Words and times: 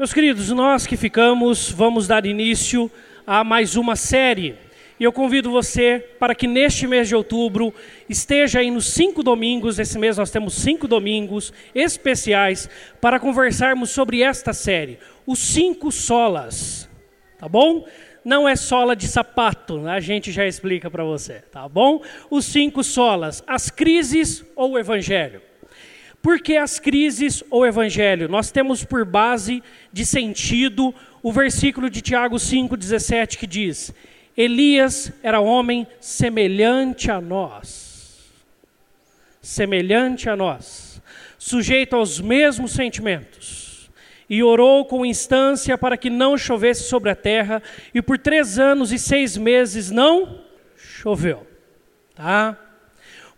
Meus 0.00 0.14
queridos, 0.14 0.48
nós 0.48 0.86
que 0.86 0.96
ficamos, 0.96 1.70
vamos 1.70 2.06
dar 2.06 2.24
início 2.24 2.90
a 3.26 3.44
mais 3.44 3.76
uma 3.76 3.94
série. 3.94 4.56
E 4.98 5.04
eu 5.04 5.12
convido 5.12 5.50
você 5.50 6.02
para 6.18 6.34
que 6.34 6.46
neste 6.46 6.86
mês 6.86 7.06
de 7.06 7.14
outubro 7.14 7.74
esteja 8.08 8.60
aí 8.60 8.70
nos 8.70 8.86
cinco 8.94 9.22
domingos, 9.22 9.78
esse 9.78 9.98
mês 9.98 10.16
nós 10.16 10.30
temos 10.30 10.54
cinco 10.54 10.88
domingos 10.88 11.52
especiais 11.74 12.66
para 12.98 13.20
conversarmos 13.20 13.90
sobre 13.90 14.22
esta 14.22 14.54
série, 14.54 14.98
os 15.26 15.38
cinco 15.38 15.92
solas, 15.92 16.88
tá 17.38 17.46
bom? 17.46 17.86
Não 18.24 18.48
é 18.48 18.56
sola 18.56 18.96
de 18.96 19.06
sapato, 19.06 19.86
a 19.86 20.00
gente 20.00 20.32
já 20.32 20.46
explica 20.46 20.90
para 20.90 21.04
você, 21.04 21.42
tá 21.52 21.68
bom? 21.68 22.02
Os 22.30 22.46
cinco 22.46 22.82
solas, 22.82 23.44
as 23.46 23.68
crises 23.68 24.46
ou 24.56 24.70
o 24.70 24.78
evangelho. 24.78 25.49
Por 26.22 26.40
que 26.40 26.56
as 26.56 26.78
crises 26.78 27.42
ou 27.50 27.66
evangelho? 27.66 28.28
Nós 28.28 28.50
temos 28.50 28.84
por 28.84 29.04
base 29.04 29.62
de 29.92 30.04
sentido 30.04 30.94
o 31.22 31.32
versículo 31.32 31.88
de 31.88 32.02
Tiago 32.02 32.36
5,17 32.36 33.38
que 33.38 33.46
diz: 33.46 33.92
Elias 34.36 35.12
era 35.22 35.40
homem 35.40 35.86
semelhante 35.98 37.10
a 37.10 37.20
nós, 37.20 38.32
semelhante 39.40 40.28
a 40.28 40.36
nós, 40.36 41.00
sujeito 41.38 41.96
aos 41.96 42.20
mesmos 42.20 42.72
sentimentos, 42.72 43.90
e 44.28 44.42
orou 44.42 44.84
com 44.84 45.06
instância 45.06 45.78
para 45.78 45.96
que 45.96 46.10
não 46.10 46.36
chovesse 46.36 46.84
sobre 46.84 47.10
a 47.10 47.16
terra, 47.16 47.62
e 47.94 48.02
por 48.02 48.18
três 48.18 48.58
anos 48.58 48.92
e 48.92 48.98
seis 48.98 49.38
meses 49.38 49.90
não 49.90 50.42
choveu. 50.76 51.46
Tá? 52.14 52.69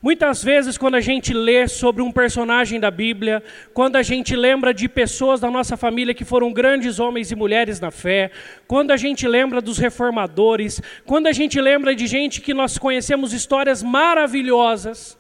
Muitas 0.03 0.43
vezes, 0.43 0.77
quando 0.77 0.97
a 0.97 1.01
gente 1.01 1.33
lê 1.33 1.69
sobre 1.69 2.03
um 2.03 2.11
personagem 2.11 2.81
da 2.81 2.91
Bíblia, 2.91 3.41
quando 3.73 3.95
a 3.95 4.03
gente 4.03 4.35
lembra 4.35 4.75
de 4.75 4.89
pessoas 4.89 5.39
da 5.39 5.49
nossa 5.49 5.77
família 5.77 6.13
que 6.13 6.25
foram 6.25 6.53
grandes 6.53 6.99
homens 6.99 7.31
e 7.31 7.37
mulheres 7.37 7.79
na 7.79 7.93
fé, 7.93 8.33
quando 8.67 8.91
a 8.91 8.97
gente 8.97 9.29
lembra 9.29 9.61
dos 9.61 9.79
reformadores, 9.79 10.83
quando 11.07 11.29
a 11.29 11.33
gente 11.33 11.61
lembra 11.61 11.95
de 11.95 12.09
gente 12.09 12.41
que 12.41 12.53
nós 12.53 12.77
conhecemos 12.79 13.33
histórias 13.33 13.81
maravilhosas, 13.81 15.17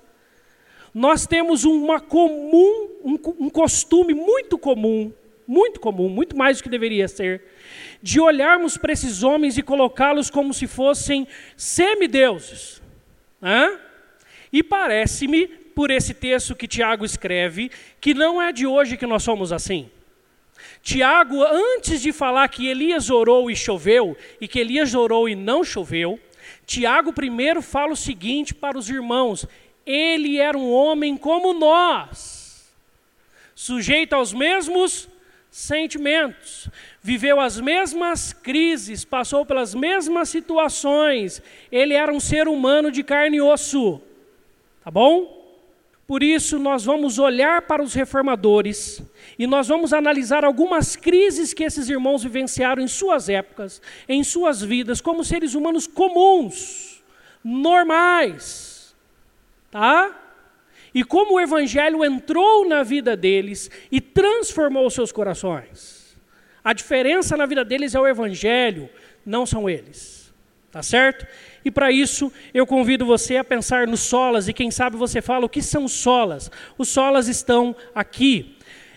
nós 0.93 1.29
temos 1.29 1.65
uma 1.65 2.01
comum, 2.01 2.89
um, 3.05 3.19
um 3.39 3.51
costume 3.51 4.13
muito 4.13 4.59
comum, 4.59 5.13
muito 5.47 5.79
comum, 5.79 6.09
muito 6.09 6.37
mais 6.37 6.57
do 6.59 6.65
que 6.65 6.69
deveria 6.69 7.07
ser, 7.07 7.45
de 8.03 8.19
olharmos 8.19 8.77
para 8.77 8.93
esses 8.93 9.23
homens 9.23 9.57
e 9.57 9.63
colocá-los 9.63 10.29
como 10.29 10.53
se 10.53 10.67
fossem 10.67 11.25
semideuses. 11.57 12.83
Hã? 13.41 13.79
E 14.53 14.63
parece-me, 14.63 15.47
por 15.47 15.91
esse 15.91 16.13
texto 16.13 16.55
que 16.55 16.69
Tiago 16.69 17.05
escreve, 17.05 17.71
que 18.01 18.13
não 18.13 18.41
é 18.41 18.53
de 18.53 18.67
hoje 18.67 18.97
que 18.97 19.07
nós 19.07 19.23
somos 19.23 19.53
assim. 19.53 19.91
Tiago, 20.83 21.43
antes 21.43 22.03
de 22.03 22.13
falar 22.13 22.49
que 22.49 22.67
Elias 22.67 23.09
orou 23.09 23.51
e 23.51 23.57
choveu, 23.57 24.17
e 24.41 24.47
que 24.47 24.59
Elias 24.59 24.95
orou 24.95 25.29
e 25.29 25.35
não 25.35 25.65
choveu, 25.65 26.21
Tiago 26.67 27.13
primeiro 27.13 27.63
fala 27.63 27.93
o 27.93 27.97
seguinte 27.97 28.53
para 28.55 28.77
os 28.79 28.91
irmãos: 28.91 29.47
ele 29.87 30.39
era 30.39 30.57
um 30.57 30.71
homem 30.71 31.17
como 31.17 31.53
nós, 31.53 32.73
sujeito 33.55 34.15
aos 34.15 34.33
mesmos 34.33 35.09
sentimentos, 35.51 36.69
viveu 37.03 37.39
as 37.39 37.61
mesmas 37.61 38.33
crises, 38.33 39.05
passou 39.05 39.45
pelas 39.45 39.75
mesmas 39.75 40.29
situações, 40.29 41.43
ele 41.71 41.95
era 41.95 42.13
um 42.13 42.21
ser 42.21 42.49
humano 42.49 42.91
de 42.91 43.03
carne 43.03 43.37
e 43.37 43.43
osso. 43.43 44.01
Tá 44.85 44.91
bom? 44.91 45.41
Por 46.07 46.23
isso, 46.23 46.59
nós 46.59 46.85
vamos 46.85 47.19
olhar 47.19 47.63
para 47.63 47.83
os 47.83 47.95
reformadores 47.95 49.01
e 49.39 49.47
nós 49.47 49.69
vamos 49.69 49.93
analisar 49.93 50.45
algumas 50.45 50.97
crises 50.97 51.55
que 51.55 51.65
esses 51.65 51.89
irmãos 51.89 52.23
vivenciaram 52.23 52.83
em 52.83 52.89
suas 52.89 53.29
épocas, 53.29 53.81
em 54.09 54.23
suas 54.23 54.61
vidas, 54.61 55.01
como 55.01 55.25
seres 55.25 55.55
humanos 55.55 55.87
comuns, 55.87 57.03
normais. 57.43 58.95
Tá? 59.71 60.19
E 60.93 61.03
como 61.03 61.35
o 61.35 61.41
Evangelho 61.41 62.05
entrou 62.05 62.69
na 62.69 62.83
vida 62.83 63.17
deles 63.17 63.71
e 63.91 64.01
transformou 64.01 64.91
seus 64.91 65.13
corações. 65.13 66.15
A 66.63 66.73
diferença 66.73 67.37
na 67.37 67.47
vida 67.47 67.65
deles 67.65 67.95
é 67.95 68.01
o 68.01 68.07
Evangelho, 68.07 68.91
não 69.25 69.47
são 69.47 69.71
eles. 69.71 70.23
Tá 70.71 70.83
certo? 70.83 71.27
E 71.65 71.71
para 71.71 71.91
isso, 71.93 72.33
eu 72.53 72.67
convido 72.67 73.07
você 73.07 73.37
a 73.37 73.45
pensar 73.45 73.87
nos 73.87 74.01
solas, 74.01 74.49
e 74.49 74.53
quem 74.53 74.71
sabe 74.71 74.97
você 74.97 75.23
fala 75.23 75.47
o 75.47 75.49
que 75.49 75.63
são 75.63 75.87
solas. 75.87 76.51
Os 76.77 76.89
solas 76.89 77.29
estão 77.29 77.75
aqui. 77.95 78.57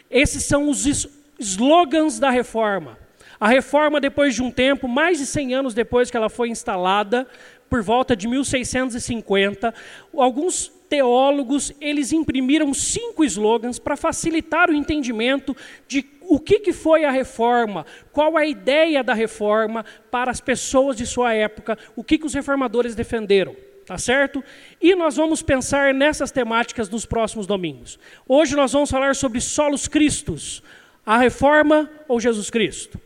Esses 0.10 0.44
são 0.44 0.70
os 0.70 1.08
slogans 1.40 2.20
da 2.20 2.30
reforma. 2.30 2.98
A 3.40 3.48
reforma, 3.48 4.00
depois 4.00 4.34
de 4.34 4.42
um 4.42 4.50
tempo, 4.50 4.88
mais 4.88 5.20
de 5.20 5.26
100 5.26 5.56
anos 5.56 5.74
depois 5.74 6.10
que 6.10 6.18
ela 6.18 6.30
foi 6.30 6.50
instalada, 6.50 7.28
por 7.70 7.82
volta 7.82 8.16
de 8.16 8.28
1650, 8.28 9.74
alguns 10.16 10.72
teólogos 10.88 11.74
eles 11.82 12.12
imprimiram 12.12 12.74
cinco 12.74 13.24
slogans 13.26 13.80
para 13.80 13.98
facilitar 13.98 14.70
o 14.70 14.74
entendimento 14.74 15.56
de 15.88 16.02
o 16.28 16.40
que, 16.40 16.60
que 16.60 16.74
foi 16.74 17.06
a 17.06 17.12
reforma, 17.12 17.86
qual 18.12 18.38
a 18.38 18.46
ideia 18.46 19.04
da 19.04 19.14
reforma 19.14 19.86
para 20.10 20.32
as 20.32 20.42
pessoas 20.42 20.96
de 20.96 21.06
sua 21.06 21.34
época, 21.34 21.78
o 21.96 22.04
que, 22.04 22.18
que 22.18 22.26
os 22.26 22.34
reformadores 22.34 22.96
defenderam. 22.96 23.56
Tá 23.86 24.00
certo? 24.00 24.44
E 24.82 24.96
nós 24.96 25.16
vamos 25.16 25.44
pensar 25.44 25.94
nessas 25.94 26.32
temáticas 26.32 26.90
nos 26.90 27.06
próximos 27.06 27.46
domingos. 27.46 28.00
Hoje 28.28 28.56
nós 28.56 28.74
vamos 28.74 28.90
falar 28.90 29.16
sobre 29.16 29.40
solos 29.40 29.88
cristos, 29.88 30.64
a 31.06 31.20
reforma 31.20 31.90
ou 32.08 32.20
Jesus 32.20 32.50
Cristo. 32.50 33.00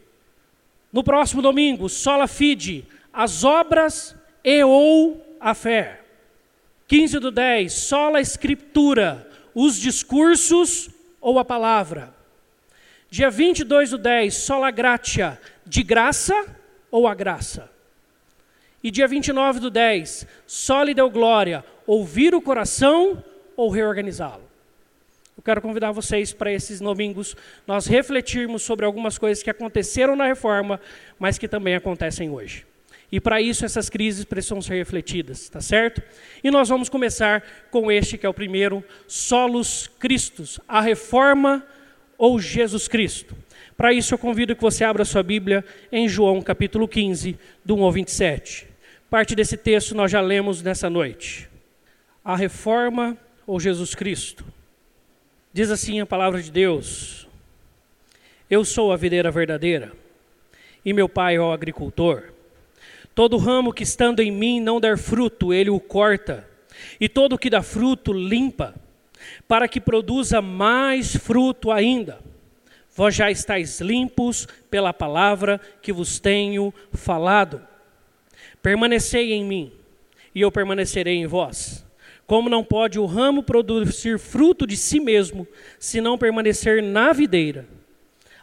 No 0.91 1.03
próximo 1.03 1.41
domingo, 1.41 1.90
sola 1.90 2.28
fide, 2.28 2.85
as 3.12 3.44
obras 3.44 4.16
e 4.41 4.63
ou 4.63 5.38
a 5.40 5.53
fé. 5.53 6.00
15 6.88 7.19
do 7.19 7.29
10, 7.29 7.74
sola 7.74 8.22
escritura, 8.22 9.29
os 9.53 9.78
discursos 9.78 10.90
ou 11.19 11.38
a 11.38 11.46
palavra. 11.46 12.19
Dia 13.12 13.31
22 13.31 13.90
do 13.90 13.97
10, 13.97 14.36
sola 14.36 14.70
gratia, 14.70 15.40
de 15.66 15.81
graça 15.81 16.46
ou 16.92 17.08
a 17.08 17.16
graça. 17.16 17.68
E 18.84 18.92
dia 18.92 19.08
29 19.08 19.59
do 19.59 19.72
10, 19.72 20.28
sole 20.46 20.94
deu 20.94 21.09
glória, 21.09 21.66
ouvir 21.88 22.36
o 22.36 22.42
coração 22.42 23.24
ou 23.58 23.70
reorganizá-lo. 23.72 24.47
Eu 25.36 25.42
quero 25.42 25.59
convidar 25.59 25.92
vocês 25.92 26.31
para 26.31 26.52
esses 26.52 26.80
domingos 26.80 27.36
nós 27.66 27.88
refletirmos 27.88 28.62
sobre 28.62 28.86
algumas 28.86 29.18
coisas 29.18 29.41
que 29.41 29.50
aconteceram 29.50 30.16
na 30.16 30.28
reforma, 30.28 30.80
mas 31.18 31.40
que 31.40 31.47
também 31.47 31.76
acontecem 31.76 32.30
hoje. 32.30 32.64
E 33.12 33.20
para 33.20 33.41
isso 33.41 33.66
essas 33.66 33.90
crises 33.90 34.24
precisam 34.24 34.62
ser 34.62 34.76
refletidas, 34.76 35.50
tá 35.50 35.59
certo? 35.59 36.03
E 36.44 36.52
nós 36.52 36.70
vamos 36.70 36.90
começar 36.90 37.44
com 37.72 37.91
este 37.91 38.20
que 38.20 38.26
é 38.26 38.30
o 38.30 38.34
primeiro, 38.34 38.84
Solos 39.08 39.90
Cristos, 39.97 40.59
a 40.68 40.80
reforma 40.80 41.66
ou 42.19 42.38
Jesus 42.38 42.90
Cristo. 42.90 43.34
Para 43.78 43.94
isso 43.94 44.13
eu 44.13 44.18
convido 44.18 44.53
que 44.53 44.62
você 44.62 44.84
abra 44.84 45.06
sua 45.06 45.24
Bíblia 45.24 45.63
em 45.90 46.09
João 46.09 46.41
capítulo 46.41 46.85
15, 46.85 47.40
do 47.63 47.78
1 47.78 47.84
ao 47.84 47.91
27. 47.94 48.68
Parte 49.09 49.34
desse 49.34 49.56
texto 49.56 49.96
nós 49.96 50.12
já 50.12 50.19
lemos 50.19 50.62
nessa 50.62 50.90
noite. 50.90 51.50
A 52.24 52.35
reforma 52.35 53.18
ou 53.47 53.58
Jesus 53.58 53.96
Cristo. 53.96 54.44
Diz 55.53 55.72
assim 55.72 56.02
a 56.02 56.06
palavra 56.06 56.41
de 56.41 56.52
Deus: 56.52 57.25
Eu 58.50 58.66
sou 58.66 58.91
a 58.91 58.97
videira 58.97 59.31
verdadeira, 59.31 59.94
e 60.84 60.91
meu 60.91 61.08
pai 61.08 61.38
é 61.38 61.40
o 61.40 61.53
agricultor. 61.53 62.34
Todo 63.16 63.38
ramo 63.38 63.74
que 63.74 63.84
estando 63.84 64.19
em 64.19 64.29
mim 64.29 64.59
não 64.59 64.81
der 64.81 64.97
fruto, 64.97 65.53
ele 65.53 65.69
o 65.69 65.79
corta, 65.79 66.46
e 67.00 67.08
todo 67.08 67.38
que 67.38 67.50
dá 67.50 67.62
fruto, 67.62 68.12
limpa, 68.12 68.75
para 69.47 69.67
que 69.67 69.79
produza 69.79 70.41
mais 70.41 71.16
fruto 71.16 71.72
ainda. 71.72 72.19
Vós 72.95 73.16
já 73.16 73.31
estáis 73.31 73.79
limpos 73.79 74.47
pela 74.69 74.93
palavra 74.93 75.59
que 75.81 75.93
vos 75.93 76.20
tenho 76.20 76.73
falado. 76.91 77.61
Permanecei 78.61 79.31
em 79.31 79.43
mim, 79.46 79.72
e 80.35 80.41
eu 80.41 80.52
permanecerei 80.52 81.16
em 81.16 81.26
vós. 81.26 81.85
Como 82.28 82.49
não 82.49 82.64
pode 82.64 82.99
o 82.99 83.05
ramo 83.05 83.41
produzir 83.41 84.20
fruto 84.20 84.67
de 84.67 84.78
si 84.78 84.99
mesmo, 84.99 85.47
se 85.79 86.02
não 86.02 86.17
permanecer 86.17 86.84
na 86.84 87.11
videira, 87.11 87.67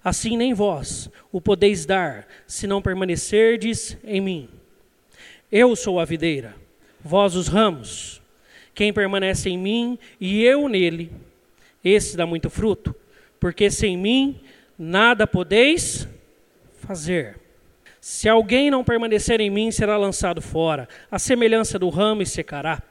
assim 0.02 0.36
nem 0.36 0.54
vós 0.54 1.10
o 1.30 1.40
podeis 1.40 1.84
dar, 1.84 2.26
se 2.46 2.66
não 2.66 2.80
permanecerdes 2.80 3.96
em 4.02 4.20
mim. 4.20 4.48
Eu 5.52 5.76
sou 5.76 6.00
a 6.00 6.04
videira, 6.04 6.56
vós 7.00 7.36
os 7.36 7.46
ramos. 7.46 8.22
Quem 8.76 8.92
permanece 8.92 9.48
em 9.48 9.56
mim 9.56 9.98
e 10.20 10.44
eu 10.44 10.68
nele, 10.68 11.10
esse 11.82 12.14
dá 12.14 12.26
muito 12.26 12.50
fruto, 12.50 12.94
porque 13.40 13.70
sem 13.70 13.96
mim 13.96 14.38
nada 14.78 15.26
podeis 15.26 16.06
fazer. 16.86 17.40
Se 18.02 18.28
alguém 18.28 18.70
não 18.70 18.84
permanecer 18.84 19.40
em 19.40 19.48
mim, 19.48 19.70
será 19.70 19.96
lançado 19.96 20.42
fora, 20.42 20.86
a 21.10 21.18
semelhança 21.18 21.78
do 21.78 21.88
ramo 21.88 22.20
e 22.20 22.26
secará. 22.26 22.82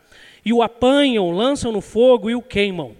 E 0.43 0.51
o 0.51 0.63
apanham, 0.63 1.29
lançam 1.29 1.71
no 1.71 1.81
fogo 1.81 2.31
e 2.31 2.35
o 2.35 2.41
queimam. 2.41 2.95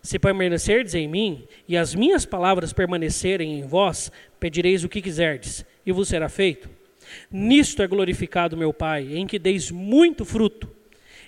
Se 0.00 0.18
permanecerdes 0.18 0.94
em 0.94 1.06
mim 1.06 1.46
e 1.68 1.76
as 1.76 1.94
minhas 1.94 2.24
palavras 2.24 2.72
permanecerem 2.72 3.60
em 3.60 3.66
vós, 3.66 4.10
pedireis 4.40 4.82
o 4.82 4.88
que 4.88 5.02
quiserdes 5.02 5.62
e 5.84 5.92
vos 5.92 6.08
será 6.08 6.30
feito. 6.30 6.70
Nisto 7.30 7.82
é 7.82 7.86
glorificado 7.86 8.56
meu 8.56 8.72
Pai, 8.72 9.14
em 9.14 9.26
que 9.26 9.38
deis 9.38 9.70
muito 9.70 10.24
fruto, 10.24 10.79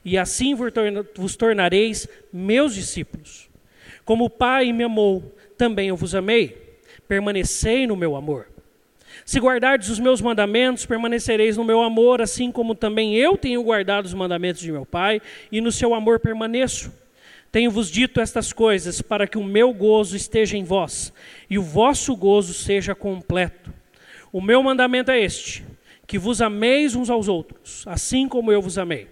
e 0.04 0.19
assim 0.19 0.54
vos 0.54 1.37
tornareis 1.37 2.08
meus 2.32 2.75
discípulos. 2.75 3.49
Como 4.04 4.25
o 4.25 4.31
Pai 4.31 4.72
me 4.72 4.84
amou, 4.84 5.34
também 5.56 5.88
eu 5.88 5.96
vos 5.96 6.14
amei. 6.14 6.78
Permanecei 7.06 7.87
no 7.87 7.96
meu 7.96 8.16
amor. 8.16 8.49
Se 9.25 9.38
guardardes 9.38 9.88
os 9.88 10.00
meus 10.00 10.20
mandamentos, 10.20 10.84
permanecereis 10.84 11.56
no 11.56 11.64
meu 11.64 11.82
amor, 11.82 12.20
assim 12.20 12.50
como 12.50 12.75
também 12.75 13.14
eu 13.14 13.37
tenho 13.37 13.62
guardado 13.62 14.06
os 14.06 14.14
mandamentos 14.14 14.60
de 14.60 14.72
meu 14.72 14.84
Pai, 14.84 15.20
e 15.50 15.60
no 15.60 15.70
seu 15.70 15.94
amor 15.94 16.19
permaneço. 16.19 16.93
Tenho-vos 17.52 17.90
dito 17.90 18.20
estas 18.20 18.52
coisas 18.52 19.02
para 19.02 19.26
que 19.26 19.37
o 19.37 19.44
meu 19.44 19.72
gozo 19.75 20.16
esteja 20.16 20.56
em 20.56 20.64
vós 20.64 21.12
e 21.50 21.58
o 21.58 21.62
vosso 21.62 22.16
gozo 22.16 22.55
seja 22.55 22.94
completo. 22.94 23.72
O 24.32 24.40
meu 24.40 24.62
mandamento 24.62 25.10
é 25.10 25.20
este: 25.20 25.62
que 26.06 26.19
vos 26.19 26.40
ameis 26.40 26.96
uns 26.96 27.10
aos 27.10 27.28
outros, 27.28 27.84
assim 27.87 28.26
como 28.26 28.50
eu 28.50 28.62
vos 28.62 28.78
amei. 28.78 29.11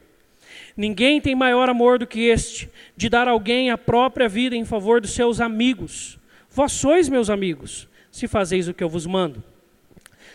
Ninguém 0.81 1.21
tem 1.21 1.35
maior 1.35 1.69
amor 1.69 1.99
do 1.99 2.06
que 2.06 2.21
este, 2.21 2.71
de 2.97 3.11
dar 3.11 3.29
alguém 3.29 3.71
a 3.71 3.77
própria 3.77 4.27
vida 4.27 4.56
em 4.56 4.65
favor 4.65 4.99
dos 4.99 5.11
seus 5.11 5.38
amigos. 5.38 6.19
Vós 6.49 6.73
sois 6.73 7.06
meus 7.06 7.29
amigos, 7.29 7.87
se 8.11 8.27
fazeis 8.27 8.67
o 8.67 8.73
que 8.73 8.82
eu 8.82 8.88
vos 8.88 9.05
mando. 9.05 9.44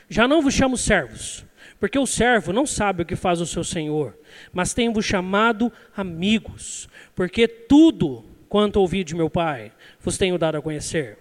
Já 0.08 0.28
não 0.28 0.44
vos 0.44 0.54
chamo 0.54 0.78
servos, 0.78 1.44
porque 1.80 1.98
o 1.98 2.06
servo 2.06 2.54
não 2.54 2.68
sabe 2.68 3.02
o 3.02 3.06
que 3.08 3.16
faz 3.16 3.42
o 3.42 3.46
seu 3.48 3.64
senhor, 3.64 4.16
mas 4.54 4.72
tenho-vos 4.72 5.04
chamado 5.04 5.74
amigos, 5.98 6.88
porque 7.16 7.48
tudo 7.48 8.24
quanto 8.48 8.80
ouvi 8.80 9.04
de 9.04 9.16
meu 9.16 9.32
Pai 9.32 9.72
vos 10.00 10.16
tenho 10.16 10.38
dado 10.38 10.60
a 10.60 10.62
conhecer. 10.62 11.18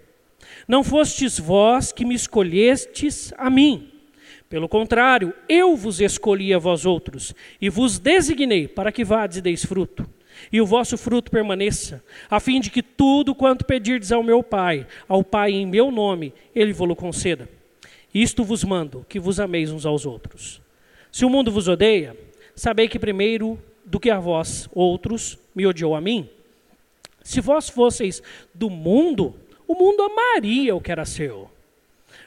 Não 0.67 0.83
fostes 0.83 1.39
vós 1.39 1.91
que 1.91 2.05
me 2.05 2.13
escolhestes 2.13 3.33
a 3.39 3.49
mim. 3.49 3.94
Pelo 4.49 4.69
contrário, 4.69 5.33
eu 5.49 5.75
vos 5.75 5.99
escolhi 5.99 6.53
a 6.53 6.59
vós 6.59 6.85
outros 6.85 7.33
e 7.59 7.69
vos 7.69 7.97
designei 7.97 8.67
para 8.67 8.91
que 8.91 9.03
vades 9.03 9.37
e 9.37 9.41
deis 9.41 9.65
fruto, 9.65 10.07
e 10.51 10.61
o 10.61 10.65
vosso 10.65 10.97
fruto 10.97 11.31
permaneça, 11.31 12.03
a 12.29 12.39
fim 12.39 12.59
de 12.59 12.69
que 12.69 12.83
tudo 12.83 13.33
quanto 13.33 13.65
pedirdes 13.65 14.11
ao 14.11 14.21
meu 14.21 14.43
Pai, 14.43 14.85
ao 15.07 15.23
Pai 15.23 15.51
em 15.51 15.65
meu 15.65 15.91
nome, 15.91 16.33
ele 16.53 16.73
vos 16.73 16.95
conceda. 16.95 17.49
Isto 18.13 18.43
vos 18.43 18.63
mando, 18.63 19.05
que 19.09 19.19
vos 19.19 19.39
ameis 19.39 19.71
uns 19.71 19.85
aos 19.85 20.05
outros. 20.05 20.61
Se 21.11 21.25
o 21.25 21.29
mundo 21.29 21.51
vos 21.51 21.67
odeia, 21.67 22.15
sabei 22.55 22.87
que 22.87 22.99
primeiro 22.99 23.59
do 23.83 23.99
que 23.99 24.09
a 24.09 24.19
vós, 24.19 24.69
outros, 24.73 25.37
me 25.53 25.65
odiou 25.65 25.95
a 25.95 26.01
mim. 26.01 26.29
Se 27.23 27.41
vós 27.41 27.69
fosseis 27.69 28.21
do 28.53 28.69
mundo, 28.69 29.35
o 29.67 29.73
mundo 29.73 30.03
amaria 30.03 30.75
o 30.75 30.81
que 30.81 30.91
era 30.91 31.05
seu. 31.05 31.49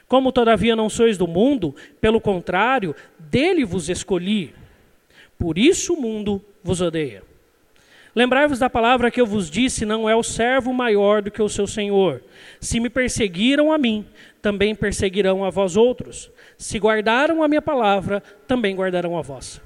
Como 0.09 0.31
todavia 0.31 0.75
não 0.75 0.89
sois 0.89 1.19
do 1.19 1.27
mundo, 1.27 1.75
pelo 2.01 2.19
contrário, 2.19 2.95
dele 3.19 3.63
vos 3.63 3.89
escolhi. 3.89 4.55
Por 5.37 5.55
isso 5.57 5.93
o 5.93 6.01
mundo 6.01 6.43
vos 6.63 6.81
odeia. 6.81 7.21
Lembrai-vos 8.15 8.57
da 8.57 8.71
palavra 8.71 9.11
que 9.11 9.21
eu 9.21 9.25
vos 9.27 9.51
disse: 9.51 9.85
não 9.85 10.09
é 10.09 10.15
o 10.15 10.23
servo 10.23 10.73
maior 10.73 11.21
do 11.21 11.29
que 11.29 11.41
o 11.43 11.47
seu 11.47 11.67
senhor. 11.67 12.23
Se 12.59 12.79
me 12.79 12.89
perseguiram 12.89 13.71
a 13.71 13.77
mim, 13.77 14.03
também 14.41 14.73
perseguirão 14.73 15.45
a 15.45 15.51
vós 15.51 15.77
outros. 15.77 16.31
Se 16.57 16.79
guardaram 16.79 17.43
a 17.43 17.47
minha 17.47 17.61
palavra, 17.61 18.23
também 18.47 18.75
guardarão 18.75 19.15
a 19.15 19.21
vossa. 19.21 19.61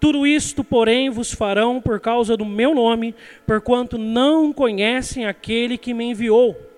Tudo 0.00 0.26
isto, 0.26 0.64
porém, 0.64 1.10
vos 1.10 1.32
farão 1.32 1.80
por 1.80 2.00
causa 2.00 2.36
do 2.36 2.44
meu 2.44 2.74
nome, 2.74 3.14
porquanto 3.46 3.96
não 3.96 4.52
conhecem 4.52 5.26
aquele 5.26 5.78
que 5.78 5.94
me 5.94 6.06
enviou. 6.06 6.69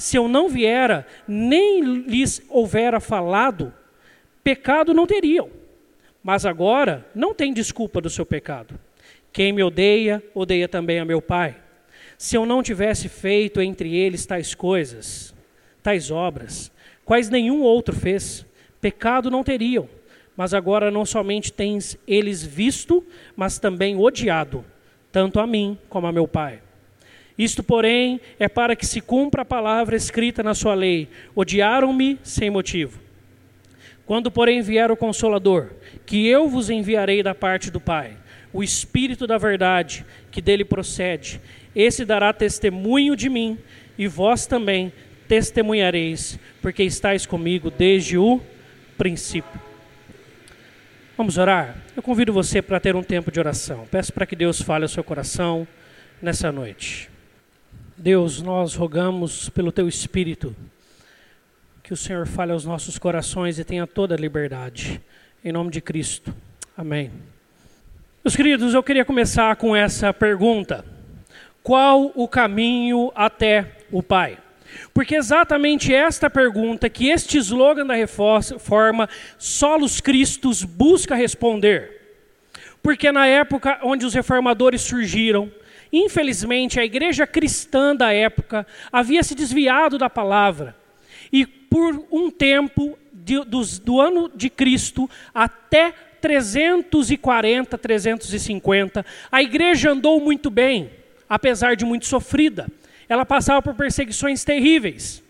Se 0.00 0.16
eu 0.16 0.26
não 0.26 0.48
viera, 0.48 1.06
nem 1.28 1.80
lhes 1.82 2.42
houvera 2.48 3.00
falado, 3.00 3.72
pecado 4.42 4.94
não 4.94 5.06
teriam. 5.06 5.50
Mas 6.22 6.44
agora 6.44 7.06
não 7.14 7.34
tem 7.34 7.52
desculpa 7.52 8.00
do 8.00 8.10
seu 8.10 8.26
pecado. 8.26 8.78
Quem 9.32 9.52
me 9.52 9.62
odeia, 9.62 10.22
odeia 10.34 10.68
também 10.68 10.98
a 10.98 11.04
meu 11.04 11.22
Pai. 11.22 11.56
Se 12.18 12.36
eu 12.36 12.44
não 12.44 12.62
tivesse 12.62 13.08
feito 13.08 13.60
entre 13.60 13.94
eles 13.94 14.26
tais 14.26 14.54
coisas, 14.54 15.34
tais 15.82 16.10
obras, 16.10 16.70
quais 17.04 17.30
nenhum 17.30 17.62
outro 17.62 17.94
fez, 17.94 18.44
pecado 18.80 19.30
não 19.30 19.44
teriam 19.44 19.88
mas 20.40 20.54
agora 20.54 20.90
não 20.90 21.04
somente 21.04 21.52
tens 21.52 21.98
eles 22.06 22.42
visto, 22.42 23.04
mas 23.36 23.58
também 23.58 23.94
odiado, 23.94 24.64
tanto 25.12 25.38
a 25.38 25.46
mim 25.46 25.76
como 25.86 26.06
a 26.06 26.12
meu 26.12 26.26
Pai. 26.26 26.62
Isto, 27.38 27.62
porém, 27.62 28.20
é 28.38 28.48
para 28.48 28.76
que 28.76 28.86
se 28.86 29.00
cumpra 29.00 29.42
a 29.42 29.44
palavra 29.44 29.96
escrita 29.96 30.42
na 30.42 30.54
sua 30.54 30.74
lei: 30.74 31.08
odiaram-me 31.34 32.18
sem 32.22 32.50
motivo. 32.50 33.00
Quando, 34.06 34.30
porém, 34.30 34.60
vier 34.60 34.90
o 34.90 34.96
Consolador, 34.96 35.70
que 36.04 36.26
eu 36.26 36.48
vos 36.48 36.68
enviarei 36.68 37.22
da 37.22 37.34
parte 37.34 37.70
do 37.70 37.80
Pai, 37.80 38.16
o 38.52 38.62
Espírito 38.62 39.26
da 39.26 39.38
Verdade, 39.38 40.04
que 40.30 40.42
dele 40.42 40.64
procede, 40.64 41.40
esse 41.74 42.04
dará 42.04 42.32
testemunho 42.32 43.14
de 43.14 43.28
mim, 43.28 43.56
e 43.96 44.08
vós 44.08 44.46
também 44.46 44.92
testemunhareis, 45.28 46.38
porque 46.60 46.82
estáis 46.82 47.24
comigo 47.24 47.70
desde 47.70 48.18
o 48.18 48.40
princípio. 48.98 49.60
Vamos 51.16 51.36
orar? 51.36 51.76
Eu 51.94 52.02
convido 52.02 52.32
você 52.32 52.62
para 52.62 52.80
ter 52.80 52.96
um 52.96 53.02
tempo 53.02 53.30
de 53.30 53.38
oração. 53.38 53.86
Peço 53.90 54.10
para 54.10 54.24
que 54.24 54.34
Deus 54.34 54.62
fale 54.62 54.84
ao 54.84 54.88
seu 54.88 55.04
coração 55.04 55.68
nessa 56.22 56.50
noite. 56.50 57.09
Deus, 58.02 58.40
nós 58.40 58.74
rogamos 58.74 59.50
pelo 59.50 59.70
teu 59.70 59.86
Espírito 59.86 60.56
que 61.82 61.92
o 61.92 61.96
Senhor 61.96 62.26
fale 62.26 62.50
aos 62.50 62.64
nossos 62.64 62.98
corações 62.98 63.58
e 63.58 63.64
tenha 63.64 63.86
toda 63.86 64.14
a 64.14 64.18
liberdade. 64.18 64.98
Em 65.44 65.52
nome 65.52 65.70
de 65.70 65.82
Cristo. 65.82 66.34
Amém. 66.74 67.10
Meus 68.24 68.34
queridos, 68.34 68.72
eu 68.72 68.82
queria 68.82 69.04
começar 69.04 69.54
com 69.56 69.76
essa 69.76 70.14
pergunta: 70.14 70.82
Qual 71.62 72.10
o 72.14 72.26
caminho 72.26 73.12
até 73.14 73.76
o 73.92 74.02
Pai? 74.02 74.38
Porque 74.94 75.14
exatamente 75.14 75.92
esta 75.92 76.30
pergunta 76.30 76.88
que 76.88 77.10
este 77.10 77.36
slogan 77.36 77.84
da 77.84 77.94
reforma, 77.94 79.10
Solos 79.36 80.00
Cristos, 80.00 80.64
busca 80.64 81.14
responder. 81.14 82.00
Porque 82.82 83.12
na 83.12 83.26
época 83.26 83.78
onde 83.82 84.06
os 84.06 84.14
reformadores 84.14 84.80
surgiram, 84.80 85.52
infelizmente 85.92 86.78
a 86.78 86.84
igreja 86.84 87.26
cristã 87.26 87.94
da 87.94 88.12
época 88.12 88.66
havia 88.92 89.22
se 89.22 89.34
desviado 89.34 89.98
da 89.98 90.10
palavra. 90.10 90.76
E 91.32 91.46
por 91.46 92.06
um 92.10 92.30
tempo, 92.30 92.98
de, 93.12 93.44
do, 93.44 93.62
do 93.82 94.00
ano 94.00 94.30
de 94.34 94.50
Cristo 94.50 95.08
até 95.34 95.92
340, 96.20 97.78
350, 97.78 99.06
a 99.30 99.42
igreja 99.42 99.92
andou 99.92 100.20
muito 100.20 100.50
bem, 100.50 100.90
apesar 101.28 101.76
de 101.76 101.84
muito 101.84 102.06
sofrida 102.06 102.66
ela 103.10 103.26
passava 103.26 103.60
por 103.60 103.74
perseguições 103.74 104.44
terríveis. 104.44 105.20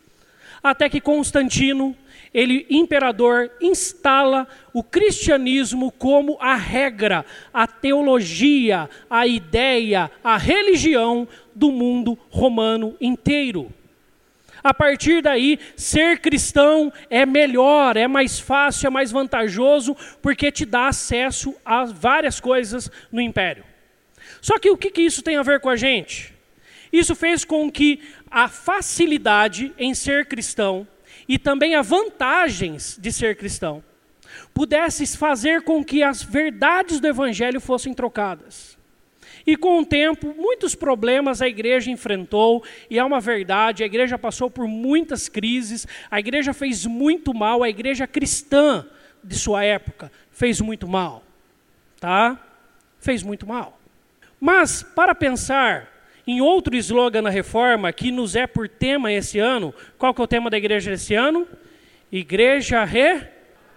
Até 0.62 0.86
que 0.90 1.00
Constantino, 1.00 1.96
ele 2.32 2.66
imperador, 2.70 3.50
instala 3.60 4.46
o 4.72 4.82
cristianismo 4.82 5.90
como 5.90 6.36
a 6.40 6.54
regra, 6.54 7.24
a 7.52 7.66
teologia, 7.66 8.88
a 9.08 9.26
ideia, 9.26 10.10
a 10.22 10.36
religião 10.36 11.26
do 11.54 11.72
mundo 11.72 12.16
romano 12.30 12.96
inteiro. 13.00 13.72
A 14.62 14.74
partir 14.74 15.22
daí, 15.22 15.58
ser 15.74 16.20
cristão 16.20 16.92
é 17.08 17.24
melhor, 17.24 17.96
é 17.96 18.06
mais 18.06 18.38
fácil, 18.38 18.88
é 18.88 18.90
mais 18.90 19.10
vantajoso, 19.10 19.96
porque 20.20 20.52
te 20.52 20.66
dá 20.66 20.88
acesso 20.88 21.54
a 21.64 21.84
várias 21.84 22.38
coisas 22.38 22.90
no 23.10 23.20
império. 23.20 23.64
Só 24.40 24.58
que 24.58 24.70
o 24.70 24.76
que, 24.76 24.90
que 24.90 25.02
isso 25.02 25.22
tem 25.22 25.36
a 25.36 25.42
ver 25.42 25.60
com 25.60 25.68
a 25.68 25.76
gente? 25.76 26.34
Isso 26.92 27.14
fez 27.14 27.44
com 27.44 27.70
que 27.70 28.00
a 28.30 28.48
facilidade 28.48 29.72
em 29.78 29.94
ser 29.94 30.26
cristão 30.26 30.86
e 31.30 31.38
também 31.38 31.76
as 31.76 31.86
vantagens 31.86 32.98
de 33.00 33.12
ser 33.12 33.36
cristão 33.36 33.84
pudesse 34.52 35.16
fazer 35.16 35.62
com 35.62 35.84
que 35.84 36.02
as 36.02 36.24
verdades 36.24 36.98
do 36.98 37.06
evangelho 37.06 37.60
fossem 37.60 37.94
trocadas. 37.94 38.76
E 39.46 39.56
com 39.56 39.78
o 39.78 39.86
tempo, 39.86 40.34
muitos 40.36 40.74
problemas 40.74 41.40
a 41.40 41.46
igreja 41.46 41.88
enfrentou, 41.88 42.64
e 42.90 42.98
é 42.98 43.04
uma 43.04 43.20
verdade, 43.20 43.84
a 43.84 43.86
igreja 43.86 44.18
passou 44.18 44.50
por 44.50 44.66
muitas 44.66 45.28
crises, 45.28 45.86
a 46.10 46.18
igreja 46.18 46.52
fez 46.52 46.84
muito 46.84 47.32
mal, 47.32 47.62
a 47.62 47.68
igreja 47.68 48.08
cristã 48.08 48.84
de 49.22 49.38
sua 49.38 49.62
época 49.62 50.10
fez 50.32 50.60
muito 50.60 50.88
mal. 50.88 51.22
Tá? 52.00 52.44
Fez 52.98 53.22
muito 53.22 53.46
mal. 53.46 53.78
Mas, 54.40 54.82
para 54.82 55.14
pensar 55.14 55.89
em 56.30 56.40
outro 56.40 56.76
slogan 56.76 57.22
na 57.22 57.30
reforma, 57.30 57.92
que 57.92 58.12
nos 58.12 58.36
é 58.36 58.46
por 58.46 58.68
tema 58.68 59.12
esse 59.12 59.40
ano, 59.40 59.74
qual 59.98 60.14
que 60.14 60.20
é 60.20 60.24
o 60.24 60.28
tema 60.28 60.48
da 60.48 60.56
igreja 60.56 60.92
esse 60.92 61.12
ano? 61.12 61.44
Igreja 62.12 62.84
re, 62.84 63.26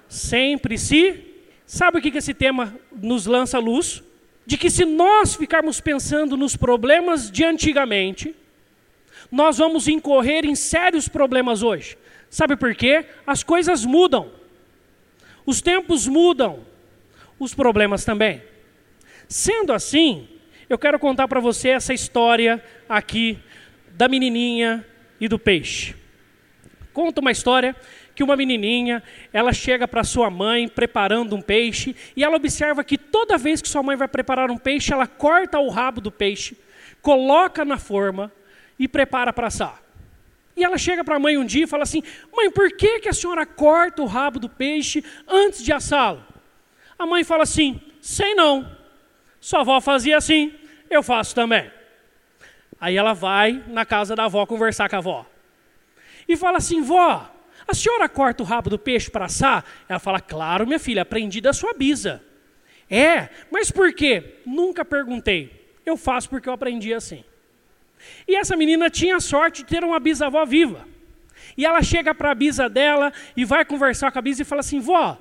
sempre 0.07 0.77
se. 0.77 1.19
Sabe 1.65 1.97
o 1.97 2.01
que, 2.01 2.11
que 2.11 2.19
esse 2.19 2.31
tema 2.31 2.77
nos 2.91 3.25
lança 3.25 3.57
à 3.57 3.59
luz? 3.59 4.03
De 4.45 4.55
que 4.55 4.69
se 4.69 4.85
nós 4.85 5.33
ficarmos 5.33 5.81
pensando 5.81 6.37
nos 6.37 6.55
problemas 6.55 7.31
de 7.31 7.43
antigamente, 7.43 8.35
nós 9.31 9.57
vamos 9.57 9.87
incorrer 9.87 10.45
em 10.45 10.53
sérios 10.53 11.07
problemas 11.07 11.63
hoje. 11.63 11.97
Sabe 12.29 12.55
por 12.55 12.75
quê? 12.75 13.03
As 13.25 13.41
coisas 13.41 13.83
mudam. 13.83 14.29
Os 15.43 15.59
tempos 15.59 16.07
mudam. 16.07 16.59
Os 17.39 17.55
problemas 17.55 18.05
também. 18.05 18.43
Sendo 19.27 19.73
assim, 19.73 20.27
eu 20.69 20.77
quero 20.77 20.97
contar 20.99 21.27
para 21.27 21.39
você 21.39 21.69
essa 21.69 21.93
história 21.93 22.63
aqui 22.87 23.39
da 23.91 24.07
menininha 24.07 24.85
e 25.19 25.27
do 25.27 25.37
peixe. 25.37 25.95
Conta 26.93 27.21
uma 27.21 27.31
história 27.31 27.75
que 28.13 28.23
uma 28.23 28.35
menininha, 28.35 29.01
ela 29.31 29.51
chega 29.51 29.87
para 29.87 30.03
sua 30.03 30.29
mãe 30.29 30.67
preparando 30.67 31.35
um 31.35 31.41
peixe 31.41 31.95
e 32.15 32.23
ela 32.23 32.35
observa 32.35 32.83
que 32.83 32.97
toda 32.97 33.37
vez 33.37 33.61
que 33.61 33.67
sua 33.67 33.81
mãe 33.81 33.95
vai 33.95 34.07
preparar 34.07 34.51
um 34.51 34.57
peixe, 34.57 34.93
ela 34.93 35.07
corta 35.07 35.59
o 35.59 35.69
rabo 35.69 35.99
do 35.99 36.11
peixe, 36.11 36.55
coloca 37.01 37.65
na 37.65 37.77
forma 37.77 38.31
e 38.77 38.87
prepara 38.87 39.33
para 39.33 39.47
assar. 39.47 39.81
E 40.55 40.63
ela 40.63 40.77
chega 40.77 41.03
para 41.03 41.15
a 41.15 41.19
mãe 41.19 41.37
um 41.37 41.45
dia 41.45 41.63
e 41.63 41.67
fala 41.67 41.83
assim: 41.83 42.03
Mãe, 42.31 42.51
por 42.51 42.69
que, 42.71 42.99
que 42.99 43.09
a 43.09 43.13
senhora 43.13 43.45
corta 43.45 44.03
o 44.03 44.05
rabo 44.05 44.39
do 44.39 44.47
peixe 44.47 45.03
antes 45.27 45.63
de 45.63 45.73
assá-lo? 45.73 46.23
A 46.97 47.05
mãe 47.07 47.23
fala 47.23 47.43
assim: 47.43 47.81
Sei 47.99 48.35
não. 48.35 48.82
Sua 49.43 49.59
avó 49.59 49.81
fazia 49.81 50.15
assim, 50.15 50.53
eu 50.89 51.03
faço 51.03 51.35
também. 51.35 51.69
Aí 52.79 52.95
ela 52.95 53.11
vai 53.11 53.61
na 53.67 53.85
casa 53.85 54.15
da 54.15 54.23
avó 54.23 54.45
conversar 54.45 54.87
com 54.87 54.95
a 54.95 54.99
avó. 54.99 55.25
E 56.25 56.37
fala 56.37 56.59
assim: 56.59 56.81
Vó, 56.81 57.29
a 57.67 57.73
senhora 57.73 58.07
corta 58.07 58.41
o 58.41 58.45
rabo 58.45 58.69
do 58.69 58.79
peixe 58.79 59.11
para 59.11 59.25
assar? 59.25 59.65
Ela 59.89 59.99
fala: 59.99 60.21
Claro, 60.21 60.65
minha 60.65 60.79
filha, 60.79 61.01
aprendi 61.01 61.41
da 61.41 61.51
sua 61.51 61.73
bisa. 61.73 62.23
É, 62.89 63.27
mas 63.51 63.69
por 63.69 63.93
quê? 63.93 64.35
Nunca 64.45 64.85
perguntei. 64.85 65.75
Eu 65.85 65.97
faço 65.97 66.29
porque 66.29 66.47
eu 66.47 66.53
aprendi 66.53 66.93
assim. 66.93 67.21
E 68.25 68.37
essa 68.37 68.55
menina 68.55 68.89
tinha 68.89 69.17
a 69.17 69.19
sorte 69.19 69.63
de 69.63 69.67
ter 69.67 69.83
uma 69.83 69.99
bisavó 69.99 70.45
viva. 70.45 70.87
E 71.57 71.65
ela 71.65 71.81
chega 71.83 72.15
para 72.15 72.31
a 72.31 72.35
bisa 72.35 72.69
dela 72.69 73.11
e 73.35 73.43
vai 73.43 73.65
conversar 73.65 74.09
com 74.09 74.19
a 74.19 74.21
bisa 74.21 74.41
e 74.41 74.45
fala 74.45 74.61
assim: 74.61 74.79
Vó, 74.79 75.17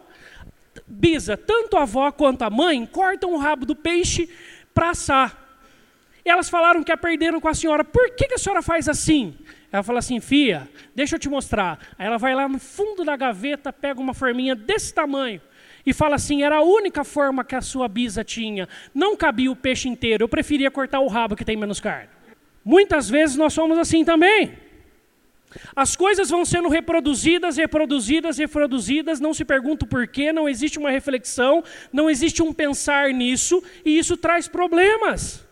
bisa, 0.87 1.37
tanto 1.37 1.77
a 1.77 1.83
avó 1.83 2.11
quanto 2.11 2.43
a 2.43 2.51
mãe 2.51 2.85
cortam 2.87 3.33
o 3.33 3.39
rabo 3.39 3.67
do 3.67 3.75
peixe 3.75 4.29
para 4.75 4.91
assar. 4.91 5.39
Elas 6.25 6.49
falaram 6.49 6.83
que 6.85 6.93
a 6.93 6.97
perderam 6.97 7.41
com 7.41 7.49
a 7.49 7.55
senhora. 7.55 7.85
Por 7.85 8.11
que, 8.11 8.29
que 8.29 8.35
a 8.35 8.39
senhora 8.39 8.63
faz 8.63 8.89
assim? 8.89 9.35
Ela 9.73 9.83
fala 9.83 9.99
assim, 9.99 10.21
fia, 10.21 10.69
deixa 10.95 11.17
eu 11.17 11.19
te 11.19 11.29
mostrar. 11.29 11.79
Aí 11.99 12.07
ela 12.07 12.19
vai 12.19 12.35
lá 12.35 12.49
no 12.49 12.59
fundo 12.59 13.05
da 13.05 13.17
gaveta, 13.17 13.73
pega 13.73 14.01
uma 14.01 14.15
forminha 14.15 14.55
desse 14.55 14.93
tamanho 14.93 15.41
e 15.85 15.93
fala 15.93 16.17
assim: 16.17 16.43
era 16.43 16.57
a 16.57 16.63
única 16.63 17.05
forma 17.05 17.45
que 17.45 17.55
a 17.55 17.61
sua 17.61 17.89
bisa 17.89 18.25
tinha. 18.25 18.69
Não 18.95 19.17
cabia 19.17 19.51
o 19.51 19.57
peixe 19.57 19.89
inteiro, 19.89 20.25
eu 20.25 20.29
preferia 20.29 20.71
cortar 20.71 21.01
o 21.01 21.09
rabo 21.09 21.37
que 21.37 21.45
tem 21.45 21.57
menos 21.57 21.81
carne. 21.81 22.09
Muitas 22.65 23.09
vezes 23.09 23.37
nós 23.37 23.53
somos 23.53 23.77
assim 23.79 24.05
também. 24.05 24.53
As 25.75 25.97
coisas 25.97 26.31
vão 26.31 26.45
sendo 26.45 26.69
reproduzidas, 26.69 27.57
reproduzidas, 27.57 28.39
reproduzidas, 28.39 29.21
não 29.21 29.35
se 29.35 29.45
pergunta 29.45 29.85
o 29.85 29.89
porquê, 29.89 30.33
não 30.33 30.49
existe 30.49 30.79
uma 30.79 30.91
reflexão, 30.91 31.63
não 31.93 32.09
existe 32.09 32.43
um 32.43 32.53
pensar 32.53 33.11
nisso, 33.11 33.63
e 33.85 33.99
isso 33.99 34.17
traz 34.17 34.49
problemas. 34.49 35.47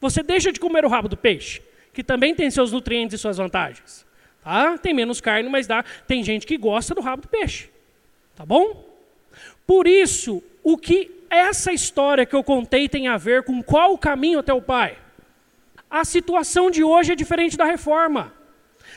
Você 0.00 0.22
deixa 0.22 0.52
de 0.52 0.60
comer 0.60 0.84
o 0.84 0.88
rabo 0.88 1.08
do 1.08 1.16
peixe 1.16 1.62
que 1.92 2.02
também 2.02 2.34
tem 2.34 2.50
seus 2.50 2.72
nutrientes 2.72 3.18
e 3.18 3.18
suas 3.20 3.36
vantagens. 3.36 4.06
Tá? 4.42 4.78
Tem 4.78 4.94
menos 4.94 5.20
carne, 5.20 5.48
mas 5.48 5.66
dá. 5.66 5.84
Tem 6.06 6.24
gente 6.24 6.46
que 6.46 6.56
gosta 6.56 6.94
do 6.94 7.00
rabo 7.00 7.22
do 7.22 7.28
peixe. 7.28 7.68
Tá 8.34 8.44
bom? 8.46 8.84
Por 9.66 9.86
isso, 9.86 10.42
o 10.62 10.76
que 10.76 11.10
essa 11.30 11.72
história 11.72 12.26
que 12.26 12.34
eu 12.34 12.42
contei 12.42 12.88
tem 12.88 13.08
a 13.08 13.16
ver 13.16 13.44
com 13.44 13.62
qual 13.62 13.92
o 13.92 13.98
caminho 13.98 14.38
até 14.38 14.52
o 14.52 14.62
Pai? 14.62 14.98
A 15.88 16.04
situação 16.04 16.70
de 16.70 16.82
hoje 16.82 17.12
é 17.12 17.14
diferente 17.14 17.56
da 17.56 17.64
reforma. 17.64 18.32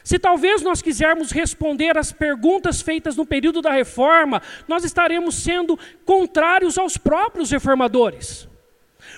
Se 0.06 0.20
talvez 0.20 0.62
nós 0.62 0.84
quisermos 0.84 1.32
responder 1.32 1.98
às 1.98 2.12
perguntas 2.12 2.80
feitas 2.80 3.16
no 3.16 3.26
período 3.26 3.60
da 3.60 3.72
reforma, 3.72 4.40
nós 4.68 4.84
estaremos 4.84 5.34
sendo 5.34 5.80
contrários 6.06 6.78
aos 6.78 6.96
próprios 6.96 7.50
reformadores. 7.50 8.48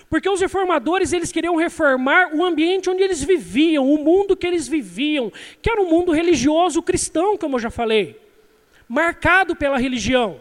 Porque 0.10 0.29
os 0.29 0.39
reformadores, 0.39 1.12
eles 1.12 1.29
queriam 1.29 1.58
reformar 1.58 2.34
o 2.34 2.41
ambiente 2.41 2.89
onde 2.89 3.03
eles 3.03 3.22
viviam, 3.22 3.86
o 3.86 4.01
mundo 4.01 4.38
que 4.38 4.48
eles 4.48 4.65
viviam, 4.65 5.29
que 5.62 5.70
era 5.70 5.82
um 5.82 5.89
mundo 5.89 6.13
religioso 6.13 6.82
cristão, 6.82 7.38
como 7.38 7.58
eu 7.58 7.60
já 7.60 7.70
falei, 7.70 8.17
marcado 8.88 9.58
pela 9.58 9.77
religião. 9.77 10.39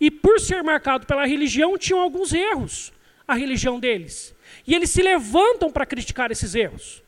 E 0.00 0.08
por 0.08 0.38
ser 0.38 0.62
marcado 0.62 1.04
pela 1.04 1.26
religião, 1.26 1.76
tinham 1.76 1.98
alguns 2.00 2.32
erros, 2.32 2.92
a 3.26 3.34
religião 3.34 3.80
deles. 3.80 4.32
E 4.64 4.72
eles 4.72 4.90
se 4.90 5.02
levantam 5.02 5.68
para 5.68 5.84
criticar 5.84 6.30
esses 6.30 6.54
erros. 6.54 7.02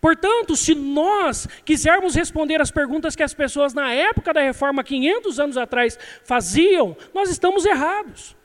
Portanto, 0.00 0.56
se 0.56 0.74
nós 0.74 1.48
quisermos 1.64 2.14
responder 2.14 2.60
as 2.60 2.70
perguntas 2.70 3.16
que 3.16 3.22
as 3.22 3.34
pessoas 3.34 3.74
na 3.74 3.92
época 3.92 4.32
da 4.32 4.40
reforma, 4.40 4.84
500 4.84 5.40
anos 5.40 5.56
atrás, 5.56 5.98
faziam, 6.24 6.96
nós 7.12 7.30
estamos 7.30 7.64
errados. 7.64 8.36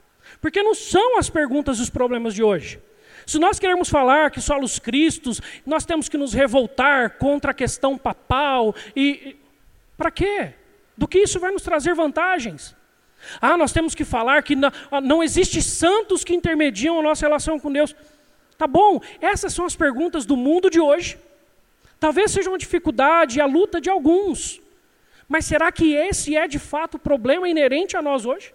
Porque 0.41 0.63
não 0.63 0.73
são 0.73 1.17
as 1.17 1.29
perguntas 1.29 1.79
os 1.79 1.89
problemas 1.89 2.33
de 2.33 2.43
hoje. 2.43 2.79
Se 3.25 3.39
nós 3.39 3.59
queremos 3.59 3.87
falar 3.87 4.31
que 4.31 4.41
solos 4.41 4.79
cristos, 4.79 5.41
nós 5.65 5.85
temos 5.85 6.09
que 6.09 6.17
nos 6.17 6.33
revoltar 6.33 7.17
contra 7.17 7.51
a 7.51 7.53
questão 7.53 7.97
papal 7.97 8.75
e 8.95 9.37
para 9.97 10.11
quê? 10.11 10.53
Do 10.97 11.07
que 11.07 11.19
isso 11.19 11.39
vai 11.39 11.51
nos 11.51 11.61
trazer 11.61 11.93
vantagens? 11.93 12.75
Ah, 13.39 13.55
nós 13.55 13.71
temos 13.71 13.95
que 13.95 14.03
falar 14.03 14.43
que 14.43 14.55
não, 14.55 14.71
ah, 14.91 14.99
não 14.99 15.23
existe 15.23 15.61
santos 15.61 16.23
que 16.23 16.33
intermediam 16.33 16.99
a 16.99 17.03
nossa 17.03 17.25
relação 17.25 17.59
com 17.59 17.71
Deus. 17.71 17.95
Tá 18.57 18.67
bom, 18.67 18.99
essas 19.21 19.53
são 19.53 19.65
as 19.65 19.75
perguntas 19.75 20.25
do 20.25 20.35
mundo 20.35 20.69
de 20.69 20.79
hoje. 20.79 21.17
Talvez 22.03 22.31
seja 22.31 22.49
uma 22.49 22.57
dificuldade, 22.57 23.39
a 23.39 23.45
luta 23.45 23.79
de 23.79 23.89
alguns. 23.89 24.61
Mas 25.25 25.45
será 25.45 25.71
que 25.71 25.93
esse 25.93 26.35
é 26.35 26.49
de 26.49 26.59
fato 26.59 26.95
o 26.95 26.99
problema 26.99 27.47
inerente 27.47 27.95
a 27.95 28.01
nós 28.01 28.25
hoje? 28.25 28.53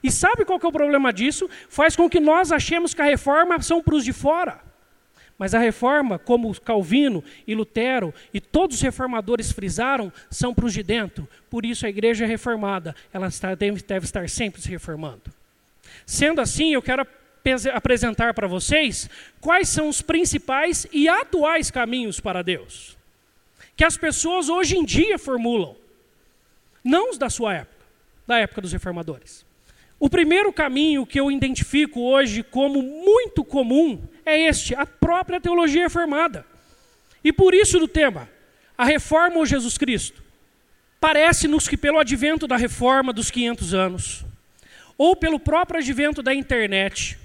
E 0.00 0.12
sabe 0.12 0.44
qual 0.44 0.60
que 0.60 0.66
é 0.66 0.68
o 0.68 0.78
problema 0.80 1.12
disso? 1.12 1.50
Faz 1.68 1.96
com 1.96 2.08
que 2.08 2.20
nós 2.20 2.52
achemos 2.52 2.94
que 2.94 3.02
a 3.02 3.04
reforma 3.04 3.60
são 3.60 3.82
para 3.82 3.96
os 3.96 4.04
de 4.04 4.12
fora. 4.12 4.60
Mas 5.36 5.56
a 5.56 5.58
reforma, 5.58 6.20
como 6.20 6.54
Calvino 6.60 7.24
e 7.48 7.52
Lutero 7.52 8.14
e 8.32 8.40
todos 8.40 8.76
os 8.76 8.82
reformadores 8.82 9.50
frisaram, 9.50 10.12
são 10.30 10.54
para 10.54 10.66
os 10.66 10.72
de 10.72 10.84
dentro. 10.84 11.28
Por 11.50 11.66
isso 11.66 11.84
a 11.84 11.88
igreja 11.88 12.26
reformada, 12.26 12.94
ela 13.12 13.26
está, 13.26 13.56
deve, 13.56 13.82
deve 13.82 14.04
estar 14.04 14.28
sempre 14.28 14.62
se 14.62 14.68
reformando. 14.68 15.34
Sendo 16.06 16.40
assim, 16.40 16.74
eu 16.74 16.80
quero 16.80 17.04
apresentar 17.72 18.34
para 18.34 18.46
vocês 18.46 19.08
quais 19.40 19.68
são 19.68 19.88
os 19.88 20.00
principais 20.00 20.86
e 20.92 21.08
atuais 21.08 21.70
caminhos 21.70 22.20
para 22.20 22.42
Deus. 22.42 22.96
Que 23.76 23.84
as 23.84 23.96
pessoas 23.96 24.48
hoje 24.48 24.76
em 24.76 24.84
dia 24.84 25.18
formulam, 25.18 25.76
não 26.84 27.10
os 27.10 27.18
da 27.18 27.30
sua 27.30 27.54
época, 27.54 27.84
da 28.26 28.38
época 28.38 28.60
dos 28.60 28.72
reformadores. 28.72 29.44
O 29.98 30.10
primeiro 30.10 30.52
caminho 30.52 31.06
que 31.06 31.20
eu 31.20 31.30
identifico 31.30 32.00
hoje 32.00 32.42
como 32.42 32.82
muito 32.82 33.44
comum 33.44 34.02
é 34.26 34.48
este, 34.48 34.74
a 34.74 34.84
própria 34.84 35.40
teologia 35.40 35.84
reformada. 35.84 36.44
E 37.22 37.32
por 37.32 37.54
isso 37.54 37.78
do 37.78 37.86
tema, 37.86 38.28
a 38.76 38.84
reforma 38.84 39.36
ou 39.36 39.46
Jesus 39.46 39.78
Cristo. 39.78 40.20
Parece-nos 41.00 41.68
que 41.68 41.76
pelo 41.76 41.98
advento 41.98 42.46
da 42.46 42.56
reforma 42.56 43.12
dos 43.12 43.30
500 43.30 43.74
anos, 43.74 44.24
ou 44.98 45.14
pelo 45.16 45.38
próprio 45.38 45.78
advento 45.80 46.22
da 46.22 46.34
internet, 46.34 47.18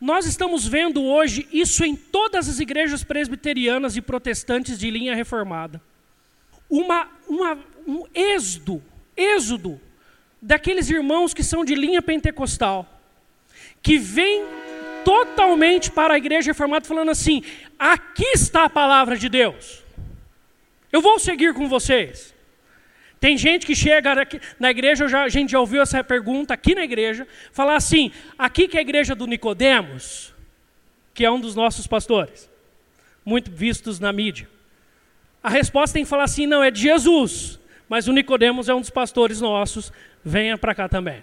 nós 0.00 0.26
estamos 0.26 0.66
vendo 0.66 1.02
hoje 1.02 1.48
isso 1.52 1.84
em 1.84 1.96
todas 1.96 2.48
as 2.48 2.60
igrejas 2.60 3.02
presbiterianas 3.02 3.96
e 3.96 4.00
protestantes 4.00 4.78
de 4.78 4.90
linha 4.90 5.14
reformada. 5.14 5.82
Uma, 6.70 7.08
uma, 7.28 7.58
um 7.86 8.04
êxodo, 8.14 8.82
êxodo 9.16 9.80
daqueles 10.40 10.88
irmãos 10.88 11.34
que 11.34 11.42
são 11.42 11.64
de 11.64 11.74
linha 11.74 12.00
pentecostal, 12.00 12.86
que 13.82 13.98
vêm 13.98 14.44
totalmente 15.04 15.90
para 15.90 16.14
a 16.14 16.18
igreja 16.18 16.50
reformada 16.50 16.84
falando 16.84 17.10
assim: 17.10 17.42
aqui 17.78 18.26
está 18.34 18.64
a 18.64 18.70
palavra 18.70 19.16
de 19.16 19.28
Deus. 19.28 19.82
Eu 20.92 21.00
vou 21.00 21.18
seguir 21.18 21.54
com 21.54 21.68
vocês. 21.68 22.34
Tem 23.20 23.36
gente 23.36 23.66
que 23.66 23.74
chega 23.74 24.26
na 24.60 24.70
igreja, 24.70 25.08
já, 25.08 25.24
a 25.24 25.28
gente 25.28 25.50
já 25.50 25.60
ouviu 25.60 25.82
essa 25.82 26.02
pergunta 26.04 26.54
aqui 26.54 26.74
na 26.74 26.84
igreja, 26.84 27.26
falar 27.52 27.76
assim: 27.76 28.12
aqui 28.38 28.68
que 28.68 28.76
é 28.76 28.80
a 28.80 28.82
igreja 28.82 29.14
do 29.14 29.26
Nicodemos, 29.26 30.32
que 31.12 31.24
é 31.24 31.30
um 31.30 31.40
dos 31.40 31.54
nossos 31.54 31.86
pastores, 31.86 32.48
muito 33.24 33.50
vistos 33.50 33.98
na 33.98 34.12
mídia. 34.12 34.48
A 35.42 35.48
resposta 35.48 35.94
tem 35.94 36.04
que 36.04 36.10
falar 36.10 36.24
assim: 36.24 36.46
não, 36.46 36.62
é 36.62 36.70
de 36.70 36.80
Jesus, 36.80 37.58
mas 37.88 38.06
o 38.06 38.12
Nicodemos 38.12 38.68
é 38.68 38.74
um 38.74 38.80
dos 38.80 38.90
pastores 38.90 39.40
nossos, 39.40 39.92
venha 40.24 40.56
para 40.56 40.74
cá 40.74 40.88
também. 40.88 41.22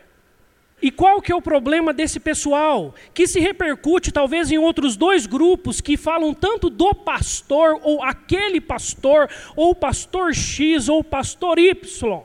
E 0.82 0.92
qual 0.92 1.22
que 1.22 1.32
é 1.32 1.36
o 1.36 1.42
problema 1.42 1.94
desse 1.94 2.20
pessoal? 2.20 2.94
Que 3.14 3.26
se 3.26 3.40
repercute 3.40 4.12
talvez 4.12 4.52
em 4.52 4.58
outros 4.58 4.98
dois 4.98 5.26
grupos 5.26 5.80
que 5.80 5.96
falam 5.96 6.34
tanto 6.34 6.70
do 6.70 6.94
pastor, 6.94 7.80
ou 7.82 8.04
aquele 8.04 8.60
pastor, 8.60 9.30
ou 9.56 9.74
pastor 9.74 10.34
X, 10.34 10.90
ou 10.90 11.04
pastor 11.04 11.58
Y. 11.58 12.24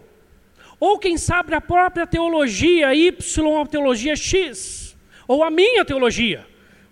Ou 0.80 0.99
quem 0.99 1.16
sabe 1.16 1.54
a 1.54 1.61
própria 1.61 2.07
teologia 2.07 2.95
Y, 2.95 3.47
ou 3.47 3.61
a 3.61 3.66
teologia 3.66 4.16
X. 4.16 4.97
Ou 5.28 5.45
a 5.45 5.50
minha 5.50 5.85
teologia. 5.85 6.45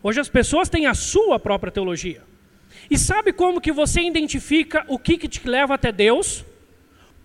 Hoje 0.02 0.20
as 0.20 0.28
pessoas 0.28 0.68
têm 0.68 0.86
a 0.86 0.94
sua 0.94 1.40
própria 1.40 1.72
teologia. 1.72 2.22
E 2.88 2.96
sabe 2.96 3.32
como 3.32 3.60
que 3.60 3.72
você 3.72 4.00
identifica 4.00 4.84
o 4.88 4.98
que, 4.98 5.18
que 5.18 5.26
te 5.26 5.46
leva 5.46 5.74
até 5.74 5.90
Deus? 5.90 6.44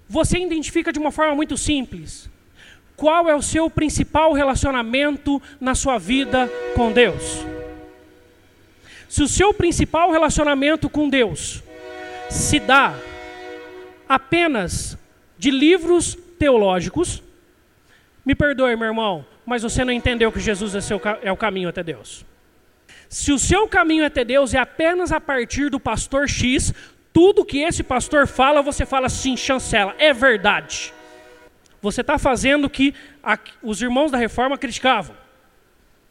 Você 0.10 0.40
identifica 0.40 0.92
de 0.92 1.00
uma 1.00 1.12
forma 1.12 1.36
muito 1.36 1.56
simples. 1.56 2.30
Qual 2.96 3.28
é 3.30 3.36
o 3.36 3.42
seu 3.42 3.70
principal 3.70 4.34
relacionamento 4.34 5.42
na 5.60 5.76
sua 5.76 5.98
vida 5.98 6.50
com 6.76 6.92
Deus? 6.92 7.46
Se 9.10 9.22
o 9.22 9.28
seu 9.28 9.54
principal 9.54 10.12
relacionamento 10.12 10.90
com 10.90 11.10
Deus 11.10 11.64
se 12.30 12.60
dá 12.60 12.96
apenas 14.08 14.98
de 15.38 15.52
livros 15.52 16.18
teológicos, 16.40 17.22
me 18.26 18.34
perdoe, 18.34 18.76
meu 18.76 18.88
irmão, 18.88 19.26
mas 19.46 19.64
você 19.64 19.84
não 19.84 19.92
entendeu 19.92 20.32
que 20.32 20.40
Jesus 20.40 20.74
é, 20.74 20.82
seu, 20.82 21.02
é 21.22 21.32
o 21.32 21.38
caminho 21.38 21.70
até 21.70 21.84
Deus. 21.84 22.26
Se 23.10 23.32
o 23.32 23.38
seu 23.38 23.68
caminho 23.68 24.06
até 24.06 24.24
Deus 24.24 24.54
é 24.54 24.58
apenas 24.58 25.12
a 25.12 25.20
partir 25.20 25.70
do 25.70 25.80
pastor 25.80 26.28
X, 26.28 26.74
tudo 27.12 27.46
que 27.46 27.60
esse 27.60 27.84
pastor 27.84 28.26
fala, 28.26 28.62
você 28.62 28.86
fala 28.86 29.08
assim, 29.08 29.38
chancela, 29.38 29.94
é 30.00 30.12
verdade. 30.14 30.92
Você 31.84 32.02
está 32.02 32.18
fazendo 32.18 32.66
o 32.66 32.70
que 32.70 32.96
a, 33.22 33.38
os 33.62 33.80
irmãos 33.80 34.10
da 34.10 34.18
reforma 34.18 34.58
criticavam, 34.58 35.16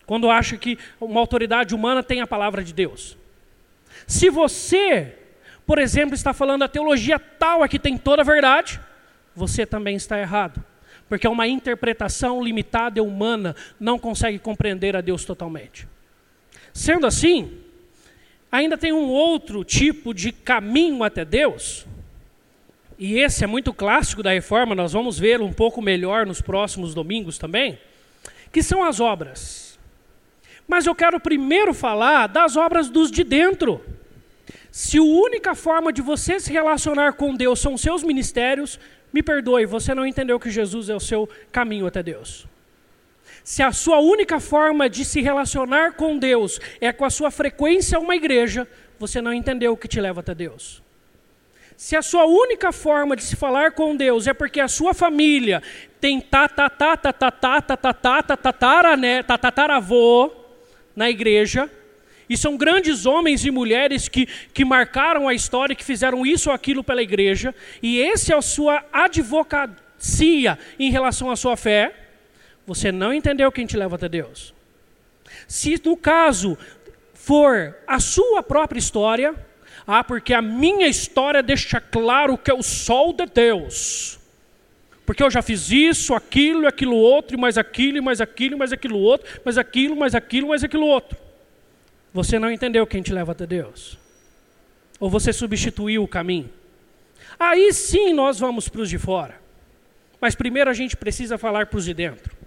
quando 0.07 0.31
acha 0.31 0.57
que 0.57 0.79
uma 1.01 1.19
autoridade 1.19 1.75
humana 1.75 2.01
tem 2.01 2.21
a 2.21 2.27
palavra 2.29 2.63
de 2.63 2.73
Deus. 2.73 3.17
Se 4.07 4.31
você, 4.31 5.19
por 5.67 5.81
exemplo, 5.81 6.15
está 6.15 6.33
falando 6.33 6.63
a 6.63 6.69
teologia 6.69 7.19
tal 7.19 7.65
aqui 7.65 7.79
tem 7.79 7.99
toda 7.99 8.23
a 8.23 8.25
verdade, 8.25 8.81
você 9.35 9.67
também 9.67 9.97
está 9.97 10.21
errado 10.21 10.63
porque 11.13 11.29
uma 11.29 11.47
interpretação 11.47 12.43
limitada 12.43 12.99
e 12.99 13.03
humana 13.03 13.55
não 13.79 13.99
consegue 13.99 14.39
compreender 14.39 14.97
a 14.97 15.03
Deus 15.03 15.27
totalmente. 15.27 15.87
Sendo 16.73 17.07
assim, 17.07 17.59
ainda 18.51 18.79
tem 18.79 18.95
um 18.95 19.11
outro 19.11 19.63
tipo 19.63 20.15
de 20.15 20.33
caminho 20.33 21.05
até 21.05 21.23
Deus, 21.23 21.87
e 23.05 23.19
esse 23.19 23.43
é 23.43 23.49
muito 23.49 23.75
clássico 23.75 24.23
da 24.23 24.31
reforma, 24.31 24.77
nós 24.77 24.93
vamos 24.93 25.19
ver 25.19 25.41
um 25.41 25.53
pouco 25.53 25.83
melhor 25.83 26.25
nos 26.25 26.41
próximos 26.41 26.95
domingos 26.95 27.37
também, 27.37 27.77
que 28.53 28.63
são 28.63 28.85
as 28.85 29.01
obras. 29.01 29.77
Mas 30.69 30.87
eu 30.87 30.95
quero 30.95 31.19
primeiro 31.19 31.75
falar 31.75 32.29
das 32.29 32.57
obras 32.57 32.89
dos 32.89 33.11
de 33.11 33.25
dentro. 33.25 33.85
Se 34.71 34.99
a 34.99 35.03
única 35.03 35.53
forma 35.57 35.93
de 35.93 36.01
você 36.01 36.39
se 36.39 36.53
relacionar 36.53 37.15
com 37.15 37.35
Deus 37.35 37.59
são 37.59 37.77
seus 37.77 38.05
ministérios, 38.05 38.79
me 39.13 39.21
perdoe, 39.21 39.67
você 39.67 39.97
não 39.97 40.07
entendeu 40.07 40.39
que 40.39 40.49
Jesus 40.49 40.89
é 40.89 40.95
o 40.95 41.01
seu 41.01 41.29
caminho 41.51 41.89
até 41.89 42.05
Deus. 42.05 42.47
Se 43.43 43.65
a 43.65 43.73
sua 43.73 43.99
única 43.99 44.39
forma 44.39 44.89
de 44.89 45.05
se 45.05 45.21
relacionar 45.21 45.95
com 45.95 46.17
Deus 46.17 46.61
é 46.81 46.93
com 46.93 47.05
a 47.05 47.11
sua 47.11 47.33
frequência 47.33 47.99
a 47.99 48.01
uma 48.01 48.15
igreja, 48.15 48.65
você 48.97 49.21
não 49.21 49.35
entendeu 49.35 49.73
o 49.73 49.77
que 49.77 49.89
te 49.89 50.01
leva 50.01 50.21
até 50.21 50.37
Deus. 50.37 50.82
Se 51.83 51.97
a 51.97 52.01
sua 52.01 52.27
única 52.27 52.71
forma 52.71 53.17
de 53.17 53.25
se 53.25 53.35
falar 53.35 53.73
com 53.73 53.97
Deus 53.97 54.29
é 54.29 54.33
porque 54.33 54.61
a 54.61 54.69
sua 54.69 54.95
família 54.95 55.61
tem 56.01 56.21
tataravô 59.27 60.31
na 60.95 61.11
igreja, 61.11 61.69
e 62.31 62.37
são 62.37 62.57
grandes 62.57 63.05
homens 63.05 63.45
e 63.45 63.51
mulheres 63.51 64.09
que, 64.09 64.27
que 64.55 64.65
marcaram 64.65 65.27
a 65.27 65.35
história, 65.35 65.75
que 65.75 65.85
fizeram 65.85 66.25
isso 66.25 66.51
ou 66.51 66.55
aquilo 66.55 66.85
pela 66.85 67.03
igreja, 67.03 67.53
e 67.83 67.99
esse 67.99 68.33
é 68.33 68.37
a 68.37 68.43
sua 68.43 68.85
advocacia 68.93 70.57
em 70.79 70.89
relação 70.89 71.33
à 71.33 71.37
sua 71.37 71.57
fé. 71.57 71.93
Você 72.65 72.93
não 72.93 73.13
entendeu 73.13 73.51
quem 73.51 73.67
te 73.67 73.77
leva 73.77 73.97
até 73.97 74.09
Deus. 74.09 74.55
Se 75.49 75.83
no 75.85 75.97
caso 75.97 76.57
for 77.13 77.77
a 77.89 77.99
sua 77.99 78.41
própria 78.41 78.79
história, 78.79 79.35
ah, 79.87 80.05
porque 80.05 80.33
a 80.33 80.43
minha 80.43 80.87
história 80.87 81.43
deixa 81.43 81.81
claro 81.81 82.39
que 82.39 82.51
eu 82.51 82.63
sou 82.63 83.13
de 83.13 83.27
Deus. 83.27 84.19
Porque 85.05 85.23
eu 85.23 85.31
já 85.31 85.43
fiz 85.43 85.71
isso, 85.71 86.15
aquilo, 86.15 86.67
aquilo 86.67 86.97
outro, 86.97 87.37
e 87.37 87.41
mais 87.41 87.59
aquilo, 87.59 88.03
mais 88.03 88.21
aquilo, 88.21 88.57
mais 88.57 88.73
aquilo 88.73 88.99
outro, 88.99 89.29
mais 89.45 89.59
aquilo, 89.59 89.97
mais 89.97 90.15
aquilo, 90.15 90.49
mais 90.49 90.65
aquilo 90.65 90.87
outro. 90.87 91.19
Você 92.15 92.39
não 92.39 92.51
entendeu 92.51 92.87
quem 92.87 93.03
te 93.03 93.13
leva 93.13 93.33
até 93.33 93.47
Deus. 93.47 93.99
Ou 95.01 95.11
você 95.11 95.33
substituiu 95.33 96.05
o 96.05 96.09
caminho. 96.09 96.51
Aí 97.39 97.73
sim 97.73 98.13
nós 98.13 98.39
vamos 98.39 98.69
para 98.69 98.83
os 98.83 98.89
de 98.89 98.99
fora. 98.99 99.41
Mas 100.21 100.37
primeiro 100.37 100.71
a 100.71 100.75
gente 100.75 100.97
precisa 100.97 101.37
falar 101.37 101.67
para 101.67 101.79
os 101.79 101.85
de 101.85 101.93
dentro. 101.93 102.42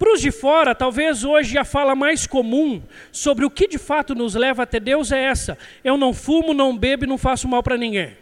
Para 0.00 0.14
os 0.14 0.22
de 0.22 0.30
fora, 0.30 0.74
talvez 0.74 1.24
hoje 1.24 1.58
a 1.58 1.62
fala 1.62 1.94
mais 1.94 2.26
comum 2.26 2.82
sobre 3.12 3.44
o 3.44 3.50
que 3.50 3.68
de 3.68 3.76
fato 3.76 4.14
nos 4.14 4.34
leva 4.34 4.62
até 4.62 4.80
Deus 4.80 5.12
é 5.12 5.22
essa: 5.24 5.58
eu 5.84 5.98
não 5.98 6.14
fumo, 6.14 6.54
não 6.54 6.74
bebo 6.74 7.04
e 7.04 7.06
não 7.06 7.18
faço 7.18 7.46
mal 7.46 7.62
para 7.62 7.76
ninguém. 7.76 8.16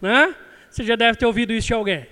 Né? 0.00 0.34
Você 0.70 0.82
já 0.82 0.96
deve 0.96 1.18
ter 1.18 1.26
ouvido 1.26 1.52
isso 1.52 1.66
de 1.66 1.74
alguém. 1.74 2.06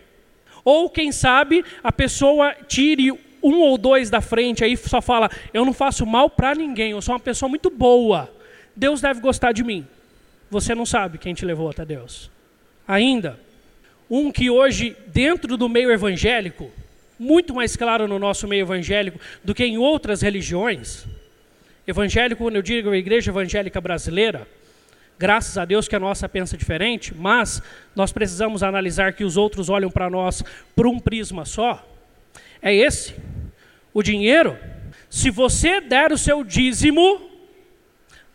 Ou 0.63 0.91
quem 0.91 1.11
sabe 1.11 1.65
a 1.83 1.91
pessoa 1.91 2.55
tire 2.69 3.11
um 3.43 3.61
ou 3.61 3.79
dois 3.79 4.11
da 4.11 4.21
frente 4.21 4.63
aí 4.63 4.77
só 4.77 5.01
fala: 5.01 5.31
eu 5.55 5.65
não 5.65 5.73
faço 5.73 6.05
mal 6.05 6.29
para 6.29 6.55
ninguém, 6.55 6.91
eu 6.91 7.01
sou 7.01 7.15
uma 7.15 7.21
pessoa 7.21 7.49
muito 7.49 7.71
boa. 7.71 8.31
Deus 8.77 9.01
deve 9.01 9.23
gostar 9.23 9.53
de 9.53 9.65
mim. 9.65 9.87
Você 10.51 10.75
não 10.75 10.85
sabe 10.85 11.17
quem 11.17 11.33
te 11.33 11.47
levou 11.47 11.71
até 11.71 11.83
Deus. 11.83 12.31
Ainda, 12.87 13.41
um 14.11 14.31
que 14.31 14.51
hoje, 14.51 14.95
dentro 15.07 15.57
do 15.57 15.67
meio 15.67 15.91
evangélico, 15.91 16.71
muito 17.19 17.55
mais 17.55 17.77
claro 17.77 18.09
no 18.09 18.19
nosso 18.19 18.49
meio 18.49 18.63
evangélico 18.63 19.19
do 19.45 19.55
que 19.55 19.65
em 19.65 19.79
outras 19.79 20.23
religiões, 20.23 21.07
evangélico, 21.87 22.43
quando 22.43 22.57
eu 22.57 22.63
digo 22.63 22.91
a 22.91 22.97
igreja 22.97 23.31
evangélica 23.31 23.81
brasileira, 23.81 24.47
graças 25.19 25.57
a 25.57 25.65
Deus 25.65 25.87
que 25.87 25.97
a 25.97 26.01
nossa 26.01 26.29
pensa 26.29 26.57
diferente, 26.57 27.15
mas 27.15 27.63
nós 27.95 28.13
precisamos 28.13 28.63
analisar 28.63 29.13
que 29.13 29.25
os 29.25 29.37
outros 29.37 29.69
olham 29.69 29.91
para 29.91 30.11
nós 30.11 30.43
por 30.75 30.87
um 30.87 30.99
prisma 30.99 31.45
só 31.45 31.89
é 32.63 32.73
esse. 32.73 33.15
O 33.93 34.03
dinheiro, 34.03 34.57
se 35.11 35.29
você 35.29 35.81
der 35.81 36.13
o 36.13 36.17
seu 36.17 36.45
dízimo, 36.45 37.29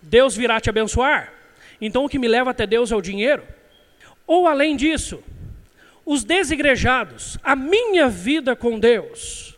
Deus 0.01 0.35
virá 0.35 0.59
te 0.59 0.69
abençoar. 0.69 1.33
Então 1.79 2.03
o 2.03 2.09
que 2.09 2.19
me 2.19 2.27
leva 2.27 2.51
até 2.51 2.67
Deus 2.67 2.91
é 2.91 2.95
o 2.95 3.01
dinheiro. 3.01 3.43
Ou 4.27 4.45
além 4.45 4.75
disso, 4.75 5.23
os 6.07 6.23
desigrejados, 6.23 7.37
a 7.43 7.53
minha 7.53 8.07
vida 8.07 8.55
com 8.55 8.79
Deus. 8.79 9.57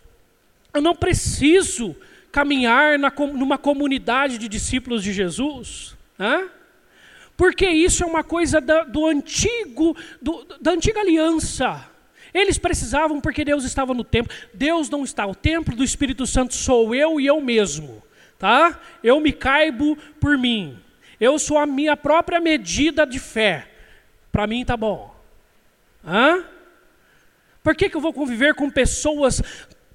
Eu 0.73 0.81
não 0.81 0.95
preciso 0.95 1.95
caminhar 2.31 2.97
na, 2.97 3.13
numa 3.35 3.59
comunidade 3.59 4.39
de 4.39 4.47
discípulos 4.47 5.03
de 5.03 5.13
Jesus. 5.13 5.95
Hã? 6.19 6.49
Porque 7.37 7.69
isso 7.69 8.03
é 8.03 8.07
uma 8.07 8.23
coisa 8.23 8.59
da, 8.59 8.83
do 8.83 9.05
antigo, 9.05 9.95
do, 10.19 10.43
da 10.59 10.71
antiga 10.71 10.99
aliança. 10.99 11.87
Eles 12.33 12.57
precisavam 12.57 13.21
porque 13.21 13.45
Deus 13.45 13.63
estava 13.63 13.93
no 13.93 14.03
templo. 14.03 14.35
Deus 14.51 14.89
não 14.89 15.03
está. 15.03 15.27
O 15.27 15.35
templo 15.35 15.75
do 15.75 15.83
Espírito 15.83 16.25
Santo 16.25 16.55
sou 16.55 16.95
eu 16.95 17.21
e 17.21 17.27
eu 17.27 17.39
mesmo. 17.39 18.01
Tá? 18.39 18.79
Eu 19.03 19.19
me 19.19 19.31
caibo 19.31 19.95
por 20.19 20.35
mim. 20.35 20.79
Eu 21.19 21.37
sou 21.37 21.59
a 21.59 21.67
minha 21.67 21.95
própria 21.95 22.39
medida 22.39 23.05
de 23.05 23.19
fé. 23.19 23.67
Para 24.31 24.47
mim 24.47 24.65
tá 24.65 24.75
bom. 24.75 25.18
Hã? 26.05 26.43
Por 27.63 27.75
que, 27.75 27.89
que 27.89 27.97
eu 27.97 28.01
vou 28.01 28.13
conviver 28.13 28.55
com 28.55 28.69
pessoas 28.69 29.41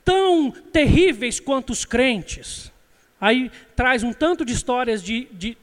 tão 0.05 0.51
terríveis 0.51 1.41
quanto 1.41 1.71
os 1.71 1.85
crentes? 1.85 2.73
Aí 3.21 3.51
traz 3.75 4.03
um 4.03 4.13
tanto 4.13 4.45
de 4.45 4.53
histórias 4.53 5.03
de, 5.03 5.27
de 5.33 5.57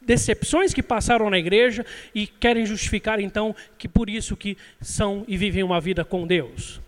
decepções 0.00 0.74
que 0.74 0.82
passaram 0.82 1.30
na 1.30 1.38
igreja 1.38 1.86
e 2.14 2.26
querem 2.26 2.66
justificar 2.66 3.20
então 3.20 3.54
que 3.78 3.88
por 3.88 4.10
isso 4.10 4.36
que 4.36 4.56
são 4.80 5.24
e 5.28 5.36
vivem 5.36 5.62
uma 5.62 5.80
vida 5.80 6.04
com 6.04 6.26
Deus. 6.26 6.80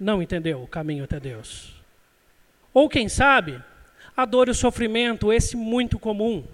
Não 0.00 0.22
entendeu 0.22 0.62
o 0.62 0.66
caminho 0.66 1.04
até 1.04 1.20
Deus. 1.20 1.74
Ou 2.72 2.88
quem 2.88 3.08
sabe, 3.08 3.62
a 4.16 4.24
dor 4.24 4.48
e 4.48 4.52
o 4.52 4.54
sofrimento, 4.54 5.32
esse 5.32 5.56
muito 5.56 5.98
comum. 5.98 6.44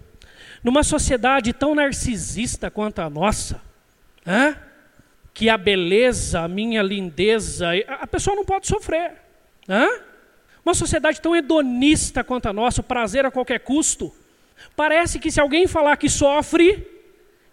Numa 0.63 0.83
sociedade 0.83 1.53
tão 1.53 1.75
narcisista 1.75 2.71
quanto 2.71 2.99
a 2.99 3.09
nossa, 3.09 3.63
hein? 4.27 4.57
Que 5.39 5.49
a 5.49 5.57
beleza, 5.57 6.41
a 6.41 6.49
minha 6.49 6.83
lindeza, 6.83 7.69
a 7.87 8.09
pessoa 8.09 8.35
não 8.35 8.45
pode 8.45 8.67
sofrer. 8.67 9.13
Hein? 9.69 10.01
Uma 10.65 10.75
sociedade 10.75 11.21
tão 11.21 11.37
hedonista 11.37 12.25
quanto 12.25 12.49
a 12.49 12.53
nossa, 12.53 12.81
o 12.81 12.85
prazer 12.85 13.25
a 13.25 13.31
qualquer 13.31 13.61
custo. 13.61 14.13
Parece 14.75 15.21
que 15.21 15.31
se 15.31 15.41
alguém 15.41 15.69
falar 15.69 15.97
que 15.97 16.09
sofre, 16.09 16.85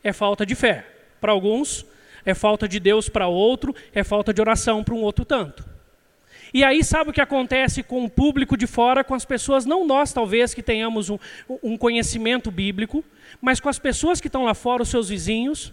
é 0.04 0.12
falta 0.12 0.48
de 0.48 0.56
fé. 0.56 0.84
Para 1.22 1.32
alguns, 1.32 1.86
é 2.26 2.34
falta 2.34 2.68
de 2.68 2.80
Deus 2.80 3.08
para 3.08 3.28
outro, 3.28 3.76
é 3.94 4.04
falta 4.04 4.34
de 4.34 4.42
oração 4.42 4.84
para 4.84 4.96
um 4.96 5.04
outro 5.04 5.24
tanto. 5.24 5.64
E 6.52 6.64
aí 6.64 6.84
sabe 6.84 7.12
o 7.12 7.14
que 7.14 7.22
acontece 7.22 7.84
com 7.84 8.04
o 8.04 8.10
público 8.10 8.58
de 8.58 8.66
fora, 8.66 9.04
com 9.04 9.14
as 9.14 9.26
pessoas, 9.26 9.64
não 9.64 9.86
nós 9.86 10.12
talvez 10.12 10.56
que 10.56 10.64
tenhamos 10.64 11.12
um, 11.12 11.20
um 11.62 11.78
conhecimento 11.78 12.50
bíblico, 12.50 13.06
mas 13.40 13.60
com 13.60 13.70
as 13.70 13.78
pessoas 13.78 14.20
que 14.20 14.28
estão 14.28 14.44
lá 14.44 14.56
fora, 14.56 14.82
os 14.82 14.90
seus 14.90 15.10
vizinhos, 15.10 15.72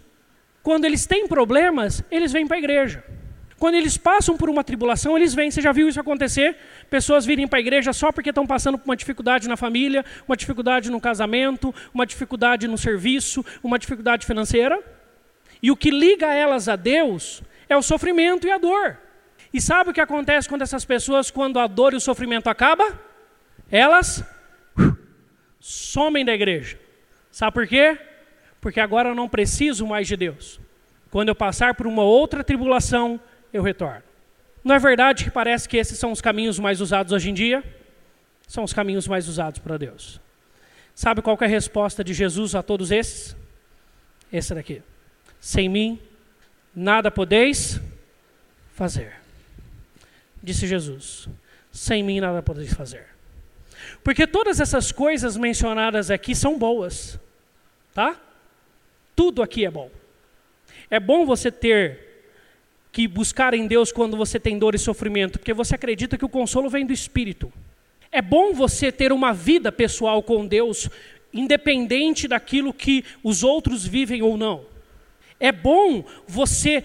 quando 0.63 0.85
eles 0.85 1.07
têm 1.07 1.27
problemas, 1.27 2.05
eles 2.11 2.33
vêm 2.33 2.47
para 2.47 2.57
a 2.57 2.59
igreja. 2.59 3.03
Quando 3.59 3.77
eles 3.77 3.97
passam 3.97 4.37
por 4.37 4.51
uma 4.51 4.65
tribulação, 4.65 5.17
eles 5.17 5.35
vêm. 5.35 5.51
Você 5.51 5.61
já 5.61 5.71
viu 5.71 5.89
isso 5.89 6.01
acontecer? 6.01 6.57
Pessoas 6.91 7.25
virem 7.25 7.47
para 7.47 7.59
a 7.59 7.61
igreja 7.61 7.93
só 7.93 8.11
porque 8.11 8.31
estão 8.31 8.45
passando 8.45 8.77
por 8.77 8.87
uma 8.87 8.97
dificuldade 8.97 9.49
na 9.49 9.57
família, 9.57 10.05
uma 10.27 10.37
dificuldade 10.37 10.91
no 10.91 11.01
casamento, 11.01 11.73
uma 11.95 12.05
dificuldade 12.05 12.67
no 12.67 12.77
serviço, 12.77 13.45
uma 13.63 13.79
dificuldade 13.79 14.27
financeira. 14.27 14.83
E 15.63 15.71
o 15.71 15.77
que 15.77 15.91
liga 15.93 16.27
elas 16.27 16.69
a 16.69 16.75
Deus 16.75 17.41
é 17.69 17.77
o 17.77 17.83
sofrimento 17.83 18.49
e 18.49 18.51
a 18.51 18.59
dor. 18.59 18.99
E 19.55 19.61
sabe 19.61 19.91
o 19.91 19.93
que 19.93 20.01
acontece 20.01 20.49
quando 20.49 20.63
essas 20.63 20.85
pessoas, 20.85 21.31
quando 21.31 21.61
a 21.61 21.69
dor 21.69 21.93
e 21.93 21.97
o 21.97 22.01
sofrimento 22.01 22.49
acaba? 22.49 23.01
Elas 23.71 24.25
somem 25.61 26.25
da 26.25 26.35
igreja. 26.35 26.79
Sabe 27.31 27.53
por 27.53 27.69
quê? 27.69 27.97
Porque 28.63 28.79
agora 28.79 29.09
eu 29.09 29.15
não 29.15 29.29
preciso 29.29 29.85
mais 29.85 30.07
de 30.07 30.17
Deus. 30.17 30.61
Quando 31.11 31.29
eu 31.29 31.35
passar 31.35 31.75
por 31.75 31.85
uma 31.85 32.05
outra 32.05 32.45
tribulação, 32.45 33.21
eu 33.53 33.61
retorno. 33.61 34.05
Não 34.63 34.77
é 34.77 34.79
verdade 34.79 35.25
que 35.25 35.31
parece 35.33 35.69
que 35.69 35.77
esses 35.77 35.99
são 35.99 36.13
os 36.13 36.21
caminhos 36.21 36.61
mais 36.61 36.81
usados 36.81 37.13
hoje 37.13 37.29
em 37.29 37.35
dia? 37.35 37.63
São 38.47 38.63
os 38.63 38.73
caminhos 38.73 39.09
mais 39.09 39.29
usados 39.29 39.59
para 39.59 39.77
Deus. 39.77 40.21
Sabe 40.95 41.21
qual 41.21 41.37
é 41.41 41.45
a 41.45 41.49
resposta 41.49 42.05
de 42.05 42.15
Jesus 42.15 42.55
a 42.55 42.63
todos 42.63 42.93
esses? 42.93 43.37
Esse 44.33 44.55
daqui. 44.55 44.81
Sem 45.41 45.69
mim, 45.69 45.99
nada 46.73 47.11
podeis 47.11 47.81
fazer. 48.75 49.15
Disse 50.41 50.69
Jesus. 50.69 51.29
Sem 51.73 52.05
mim, 52.05 52.21
nada 52.21 52.41
podeis 52.41 52.73
fazer. 52.73 53.07
Porque 54.05 54.25
todas 54.25 54.61
essas 54.61 54.93
coisas 54.93 55.37
mencionadas 55.37 56.13
aqui 56.13 56.33
são 56.33 56.57
boas. 56.57 57.19
Tá? 57.93 58.21
Tudo 59.23 59.41
aqui 59.41 59.65
é 59.65 59.71
bom. 59.71 59.89
É 60.91 60.99
bom 60.99 61.25
você 61.25 61.49
ter 61.49 62.27
que 62.91 63.07
buscar 63.07 63.55
em 63.55 63.69
Deus 63.69 63.93
quando 63.93 64.17
você 64.17 64.41
tem 64.41 64.59
dor 64.59 64.75
e 64.75 64.79
sofrimento, 64.81 65.39
porque 65.39 65.55
você 65.55 65.77
acredita 65.77 66.19
que 66.19 66.25
o 66.25 66.29
consolo 66.29 66.69
vem 66.69 66.85
do 66.85 66.93
Espírito. 66.93 67.53
É 68.11 68.21
bom 68.21 68.53
você 68.53 68.91
ter 68.91 69.13
uma 69.13 69.33
vida 69.33 69.71
pessoal 69.71 70.25
com 70.25 70.45
Deus, 70.45 70.91
independente 71.33 72.27
daquilo 72.27 72.75
que 72.75 73.05
os 73.23 73.45
outros 73.45 73.87
vivem 73.87 74.23
ou 74.23 74.37
não. 74.37 74.65
É 75.39 75.53
bom 75.53 76.05
você 76.27 76.83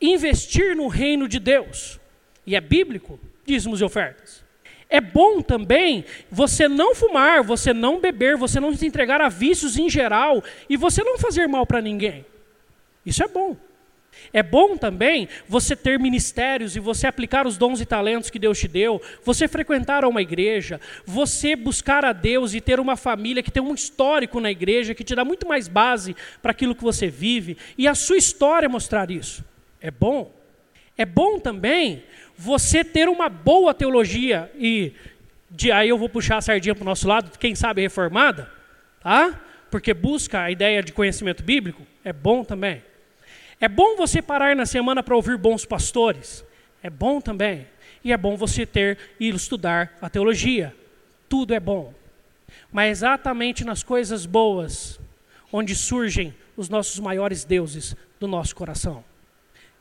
investir 0.00 0.76
no 0.76 0.86
reino 0.86 1.26
de 1.26 1.40
Deus, 1.40 1.98
e 2.46 2.54
é 2.54 2.60
bíblico, 2.60 3.18
dízimos 3.44 3.80
e 3.80 3.84
ofertas. 3.84 4.43
É 4.94 5.00
bom 5.00 5.42
também 5.42 6.04
você 6.30 6.68
não 6.68 6.94
fumar, 6.94 7.42
você 7.42 7.72
não 7.72 7.98
beber, 7.98 8.36
você 8.36 8.60
não 8.60 8.72
se 8.76 8.86
entregar 8.86 9.20
a 9.20 9.28
vícios 9.28 9.76
em 9.76 9.90
geral 9.90 10.40
e 10.70 10.76
você 10.76 11.02
não 11.02 11.18
fazer 11.18 11.48
mal 11.48 11.66
para 11.66 11.80
ninguém. 11.80 12.24
Isso 13.04 13.20
é 13.20 13.26
bom. 13.26 13.56
É 14.32 14.40
bom 14.40 14.76
também 14.76 15.28
você 15.48 15.74
ter 15.74 15.98
ministérios 15.98 16.76
e 16.76 16.78
você 16.78 17.08
aplicar 17.08 17.44
os 17.44 17.58
dons 17.58 17.80
e 17.80 17.84
talentos 17.84 18.30
que 18.30 18.38
Deus 18.38 18.56
te 18.56 18.68
deu, 18.68 19.02
você 19.24 19.48
frequentar 19.48 20.04
uma 20.04 20.22
igreja, 20.22 20.80
você 21.04 21.56
buscar 21.56 22.04
a 22.04 22.12
Deus 22.12 22.54
e 22.54 22.60
ter 22.60 22.78
uma 22.78 22.94
família 22.96 23.42
que 23.42 23.50
tem 23.50 23.60
um 23.60 23.74
histórico 23.74 24.38
na 24.38 24.52
igreja, 24.52 24.94
que 24.94 25.02
te 25.02 25.16
dá 25.16 25.24
muito 25.24 25.44
mais 25.44 25.66
base 25.66 26.14
para 26.40 26.52
aquilo 26.52 26.72
que 26.72 26.84
você 26.84 27.08
vive, 27.08 27.58
e 27.76 27.88
a 27.88 27.96
sua 27.96 28.16
história 28.16 28.68
mostrar 28.68 29.10
isso. 29.10 29.44
É 29.80 29.90
bom. 29.90 30.32
É 30.96 31.04
bom 31.04 31.40
também 31.40 32.04
você 32.36 32.84
ter 32.84 33.08
uma 33.08 33.28
boa 33.28 33.72
teologia, 33.72 34.50
e 34.58 34.92
de, 35.50 35.70
aí 35.70 35.88
eu 35.88 35.98
vou 35.98 36.08
puxar 36.08 36.38
a 36.38 36.40
sardinha 36.40 36.74
para 36.74 36.82
o 36.82 36.86
nosso 36.86 37.06
lado, 37.06 37.38
quem 37.38 37.54
sabe 37.54 37.82
reformada, 37.82 38.50
tá? 39.00 39.40
porque 39.74 39.92
busca 39.92 40.40
a 40.42 40.52
ideia 40.52 40.80
de 40.82 40.92
conhecimento 40.92 41.42
bíblico, 41.42 41.82
é 42.04 42.12
bom 42.12 42.44
também. 42.44 42.80
É 43.60 43.68
bom 43.68 43.96
você 43.96 44.22
parar 44.22 44.54
na 44.54 44.66
semana 44.66 45.02
para 45.02 45.16
ouvir 45.16 45.36
bons 45.36 45.64
pastores. 45.64 46.44
É 46.80 46.88
bom 46.88 47.20
também. 47.20 47.66
E 48.04 48.12
é 48.12 48.16
bom 48.16 48.36
você 48.36 48.64
ter 48.64 48.98
e 49.18 49.28
estudar 49.30 49.96
a 50.00 50.08
teologia. 50.08 50.72
Tudo 51.28 51.54
é 51.54 51.58
bom. 51.58 51.92
Mas 52.70 52.98
exatamente 52.98 53.64
nas 53.64 53.82
coisas 53.82 54.26
boas, 54.26 55.00
onde 55.52 55.74
surgem 55.74 56.32
os 56.56 56.68
nossos 56.68 57.00
maiores 57.00 57.44
deuses 57.44 57.96
do 58.20 58.28
nosso 58.28 58.54
coração. 58.54 59.04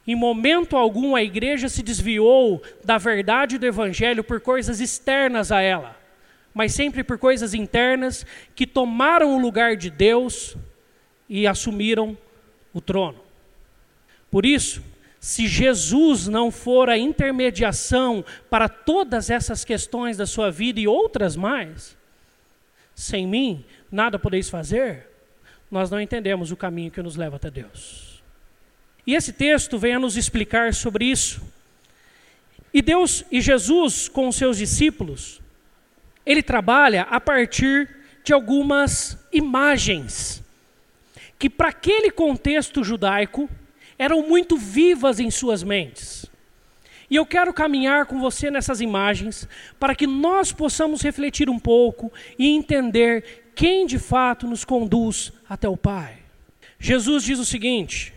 Em 0.05 0.15
momento 0.15 0.75
algum 0.75 1.15
a 1.15 1.23
igreja 1.23 1.69
se 1.69 1.81
desviou 1.81 2.61
da 2.83 2.97
verdade 2.97 3.57
do 3.57 3.65
evangelho 3.65 4.23
por 4.23 4.41
coisas 4.41 4.79
externas 4.81 5.51
a 5.51 5.61
ela, 5.61 5.97
mas 6.53 6.73
sempre 6.73 7.03
por 7.03 7.17
coisas 7.17 7.53
internas 7.53 8.25
que 8.53 8.67
tomaram 8.67 9.35
o 9.35 9.39
lugar 9.39 9.77
de 9.77 9.89
Deus 9.89 10.57
e 11.29 11.47
assumiram 11.47 12.17
o 12.73 12.81
trono. 12.81 13.19
Por 14.29 14.45
isso, 14.45 14.83
se 15.19 15.47
Jesus 15.47 16.27
não 16.27 16.51
for 16.51 16.89
a 16.89 16.97
intermediação 16.97 18.25
para 18.49 18.67
todas 18.67 19.29
essas 19.29 19.63
questões 19.63 20.17
da 20.17 20.25
sua 20.25 20.51
vida 20.51 20.81
e 20.81 20.87
outras 20.87 21.37
mais, 21.37 21.97
sem 22.93 23.25
mim 23.25 23.63
nada 23.89 24.19
podeis 24.19 24.49
fazer, 24.49 25.07
nós 25.71 25.89
não 25.89 26.01
entendemos 26.01 26.51
o 26.51 26.57
caminho 26.57 26.91
que 26.91 27.01
nos 27.01 27.15
leva 27.15 27.37
até 27.37 27.49
Deus. 27.49 28.12
E 29.05 29.15
esse 29.15 29.33
texto 29.33 29.77
vem 29.77 29.95
a 29.95 29.99
nos 29.99 30.15
explicar 30.15 30.73
sobre 30.73 31.05
isso. 31.05 31.41
E 32.73 32.81
Deus 32.81 33.23
e 33.31 33.41
Jesus 33.41 34.07
com 34.07 34.27
os 34.27 34.35
seus 34.35 34.57
discípulos, 34.57 35.41
ele 36.25 36.41
trabalha 36.41 37.03
a 37.03 37.19
partir 37.19 37.89
de 38.23 38.33
algumas 38.33 39.17
imagens 39.31 40.41
que 41.37 41.49
para 41.49 41.69
aquele 41.69 42.09
contexto 42.09 42.83
judaico 42.83 43.49
eram 43.99 44.27
muito 44.27 44.57
vivas 44.57 45.19
em 45.19 45.29
suas 45.29 45.61
mentes. 45.61 46.25
E 47.09 47.15
eu 47.15 47.25
quero 47.25 47.53
caminhar 47.53 48.05
com 48.05 48.19
você 48.19 48.49
nessas 48.49 48.81
imagens 48.81 49.47
para 49.79 49.93
que 49.93 50.07
nós 50.07 50.51
possamos 50.51 51.01
refletir 51.01 51.49
um 51.49 51.59
pouco 51.59 52.11
e 52.39 52.47
entender 52.47 53.51
quem 53.53 53.85
de 53.85 53.99
fato 53.99 54.47
nos 54.47 54.63
conduz 54.63 55.31
até 55.47 55.67
o 55.67 55.77
Pai. 55.77 56.19
Jesus 56.79 57.23
diz 57.23 57.39
o 57.39 57.45
seguinte: 57.45 58.12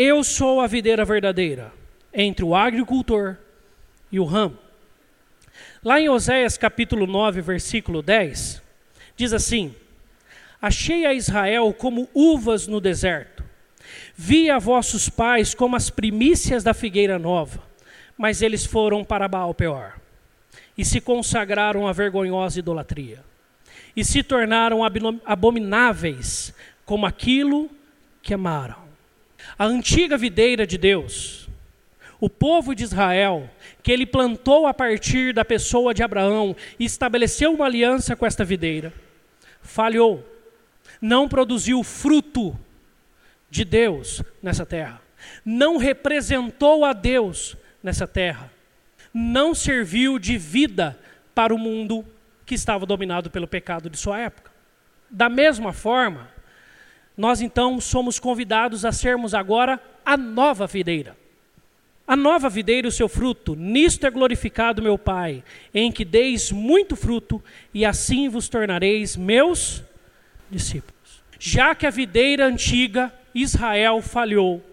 Eu 0.00 0.22
sou 0.22 0.60
a 0.60 0.68
videira 0.68 1.04
verdadeira 1.04 1.72
entre 2.14 2.44
o 2.44 2.54
agricultor 2.54 3.36
e 4.12 4.20
o 4.20 4.24
ramo. 4.24 4.56
Lá 5.82 6.00
em 6.00 6.08
Oséias 6.08 6.56
capítulo 6.56 7.04
9, 7.04 7.40
versículo 7.40 8.00
10, 8.00 8.62
diz 9.16 9.32
assim: 9.32 9.74
Achei 10.62 11.04
a 11.04 11.12
Israel 11.12 11.74
como 11.76 12.08
uvas 12.14 12.68
no 12.68 12.80
deserto 12.80 13.42
Vi 14.16 14.48
a 14.48 14.60
vossos 14.60 15.08
pais 15.08 15.52
como 15.52 15.74
as 15.74 15.90
primícias 15.90 16.62
da 16.62 16.72
figueira 16.72 17.18
nova, 17.18 17.60
mas 18.16 18.40
eles 18.40 18.64
foram 18.64 19.04
para 19.04 19.26
Baal 19.26 19.52
Peor 19.52 20.00
e 20.76 20.84
se 20.84 21.00
consagraram 21.00 21.88
à 21.88 21.92
vergonhosa 21.92 22.60
idolatria 22.60 23.24
e 23.96 24.04
se 24.04 24.22
tornaram 24.22 24.82
abomináveis 25.26 26.54
como 26.84 27.04
aquilo 27.04 27.68
que 28.22 28.32
amaram. 28.32 28.87
A 29.56 29.64
antiga 29.64 30.16
videira 30.16 30.66
de 30.66 30.76
Deus, 30.76 31.48
o 32.20 32.28
povo 32.28 32.74
de 32.74 32.82
Israel, 32.82 33.48
que 33.82 33.92
ele 33.92 34.04
plantou 34.04 34.66
a 34.66 34.74
partir 34.74 35.32
da 35.32 35.44
pessoa 35.44 35.94
de 35.94 36.02
Abraão 36.02 36.56
e 36.78 36.84
estabeleceu 36.84 37.52
uma 37.52 37.66
aliança 37.66 38.16
com 38.16 38.26
esta 38.26 38.44
videira, 38.44 38.92
falhou, 39.62 40.26
não 41.00 41.28
produziu 41.28 41.82
fruto 41.84 42.58
de 43.48 43.64
Deus 43.64 44.22
nessa 44.42 44.66
terra, 44.66 45.00
não 45.44 45.76
representou 45.76 46.84
a 46.84 46.92
Deus 46.92 47.56
nessa 47.82 48.06
terra, 48.06 48.50
não 49.14 49.54
serviu 49.54 50.18
de 50.18 50.36
vida 50.36 50.98
para 51.34 51.54
o 51.54 51.58
mundo 51.58 52.04
que 52.44 52.54
estava 52.54 52.84
dominado 52.84 53.30
pelo 53.30 53.46
pecado 53.46 53.88
de 53.88 53.96
sua 53.96 54.18
época. 54.18 54.50
Da 55.10 55.28
mesma 55.28 55.72
forma, 55.72 56.28
nós 57.18 57.40
então 57.40 57.80
somos 57.80 58.20
convidados 58.20 58.84
a 58.84 58.92
sermos 58.92 59.34
agora 59.34 59.82
a 60.06 60.16
nova 60.16 60.68
videira. 60.68 61.16
A 62.06 62.14
nova 62.14 62.48
videira 62.48 62.86
e 62.86 62.90
o 62.90 62.92
seu 62.92 63.08
fruto, 63.08 63.56
nisto 63.56 64.06
é 64.06 64.10
glorificado 64.10 64.80
meu 64.80 64.96
Pai, 64.96 65.42
em 65.74 65.90
que 65.90 66.04
deis 66.04 66.52
muito 66.52 66.94
fruto, 66.94 67.42
e 67.74 67.84
assim 67.84 68.28
vos 68.28 68.48
tornareis 68.48 69.16
meus 69.16 69.82
discípulos. 70.48 71.22
Já 71.40 71.74
que 71.74 71.86
a 71.86 71.90
videira 71.90 72.46
antiga 72.46 73.12
Israel 73.34 74.00
falhou. 74.00 74.64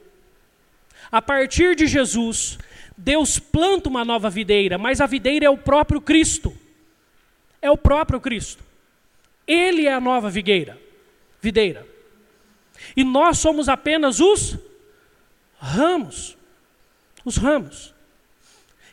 A 1.12 1.23
partir 1.23 1.75
de 1.75 1.88
Jesus, 1.88 2.60
Deus 2.95 3.39
planta 3.39 3.89
uma 3.89 4.05
nova 4.05 4.29
videira, 4.29 4.77
mas 4.77 5.01
a 5.01 5.08
videira 5.08 5.47
é 5.47 5.49
o 5.49 5.58
próprio 5.58 5.99
Cristo. 5.99 6.55
É 7.60 7.71
o 7.71 7.77
próprio 7.77 8.21
Cristo. 8.21 8.63
Ele 9.47 9.88
é 9.88 9.93
a 9.93 9.99
nova 9.99 10.29
videira. 10.29 10.79
Videira. 11.41 11.94
E 12.95 13.03
nós 13.03 13.37
somos 13.37 13.69
apenas 13.69 14.19
os 14.19 14.57
ramos. 15.57 16.37
Os 17.23 17.37
ramos. 17.37 17.93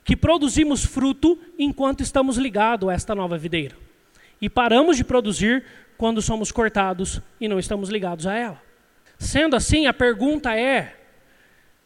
Que 0.04 0.16
produzimos 0.16 0.84
fruto 0.84 1.38
enquanto 1.58 2.02
estamos 2.02 2.36
ligados 2.36 2.88
a 2.88 2.92
esta 2.92 3.14
nova 3.14 3.36
videira. 3.36 3.76
E 4.40 4.48
paramos 4.48 4.96
de 4.96 5.04
produzir 5.04 5.64
quando 5.96 6.20
somos 6.20 6.52
cortados 6.52 7.20
e 7.40 7.48
não 7.48 7.58
estamos 7.58 7.88
ligados 7.88 8.26
a 8.26 8.34
ela. 8.34 8.62
Sendo 9.18 9.56
assim, 9.56 9.86
a 9.86 9.92
pergunta 9.92 10.56
é: 10.56 10.96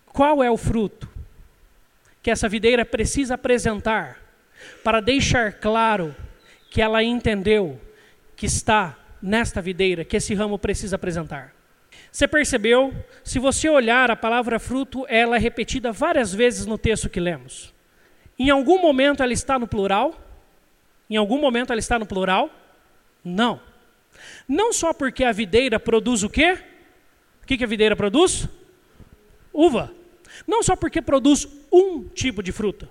qual 0.06 0.42
é 0.42 0.50
o 0.50 0.56
fruto? 0.56 1.16
que 2.26 2.30
essa 2.32 2.48
videira 2.48 2.84
precisa 2.84 3.34
apresentar 3.34 4.20
para 4.82 5.00
deixar 5.00 5.52
claro 5.60 6.12
que 6.68 6.82
ela 6.82 7.00
entendeu 7.00 7.80
que 8.34 8.46
está 8.46 8.98
nesta 9.22 9.62
videira, 9.62 10.04
que 10.04 10.16
esse 10.16 10.34
ramo 10.34 10.58
precisa 10.58 10.96
apresentar. 10.96 11.54
Você 12.16 12.26
percebeu? 12.26 12.94
Se 13.22 13.38
você 13.38 13.68
olhar 13.68 14.10
a 14.10 14.16
palavra 14.16 14.58
fruto, 14.58 15.04
ela 15.06 15.36
é 15.36 15.38
repetida 15.38 15.92
várias 15.92 16.32
vezes 16.32 16.64
no 16.64 16.78
texto 16.78 17.10
que 17.10 17.20
lemos. 17.20 17.74
Em 18.38 18.48
algum 18.48 18.80
momento 18.80 19.22
ela 19.22 19.34
está 19.34 19.58
no 19.58 19.68
plural? 19.68 20.18
Em 21.10 21.16
algum 21.16 21.38
momento 21.38 21.72
ela 21.72 21.78
está 21.78 21.98
no 21.98 22.06
plural? 22.06 22.50
Não. 23.22 23.60
Não 24.48 24.72
só 24.72 24.94
porque 24.94 25.24
a 25.24 25.30
videira 25.30 25.78
produz 25.78 26.22
o 26.22 26.30
quê? 26.30 26.58
O 27.42 27.46
que 27.46 27.62
a 27.62 27.66
videira 27.66 27.94
produz? 27.94 28.48
Uva. 29.52 29.92
Não 30.46 30.62
só 30.62 30.74
porque 30.74 31.02
produz 31.02 31.46
um 31.70 32.08
tipo 32.08 32.42
de 32.42 32.50
fruta, 32.50 32.88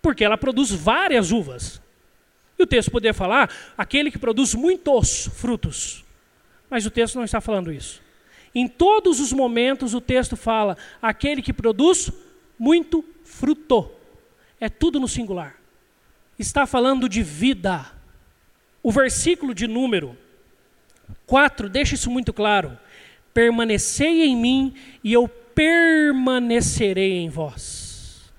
porque 0.00 0.24
ela 0.24 0.38
produz 0.38 0.70
várias 0.70 1.32
uvas. 1.32 1.82
E 2.56 2.62
o 2.62 2.66
texto 2.66 2.92
poderia 2.92 3.12
falar 3.12 3.50
aquele 3.76 4.08
que 4.08 4.20
produz 4.20 4.54
muitos 4.54 5.26
frutos. 5.34 6.04
Mas 6.70 6.86
o 6.86 6.92
texto 6.92 7.16
não 7.16 7.24
está 7.24 7.40
falando 7.40 7.72
isso. 7.72 8.05
Em 8.58 8.66
todos 8.66 9.20
os 9.20 9.34
momentos 9.34 9.92
o 9.92 10.00
texto 10.00 10.34
fala 10.34 10.78
aquele 11.02 11.42
que 11.42 11.52
produz 11.52 12.10
muito 12.58 13.04
fruto. 13.22 13.90
É 14.58 14.70
tudo 14.70 14.98
no 14.98 15.06
singular. 15.06 15.60
Está 16.38 16.66
falando 16.66 17.06
de 17.06 17.22
vida. 17.22 17.84
O 18.82 18.90
versículo 18.90 19.52
de 19.52 19.66
número 19.66 20.16
4 21.26 21.68
deixa 21.68 21.96
isso 21.96 22.10
muito 22.10 22.32
claro. 22.32 22.78
Permanecei 23.34 24.24
em 24.24 24.34
mim 24.34 24.74
e 25.04 25.12
eu 25.12 25.28
permanecerei 25.28 27.18
em 27.18 27.28
vós. 27.28 28.32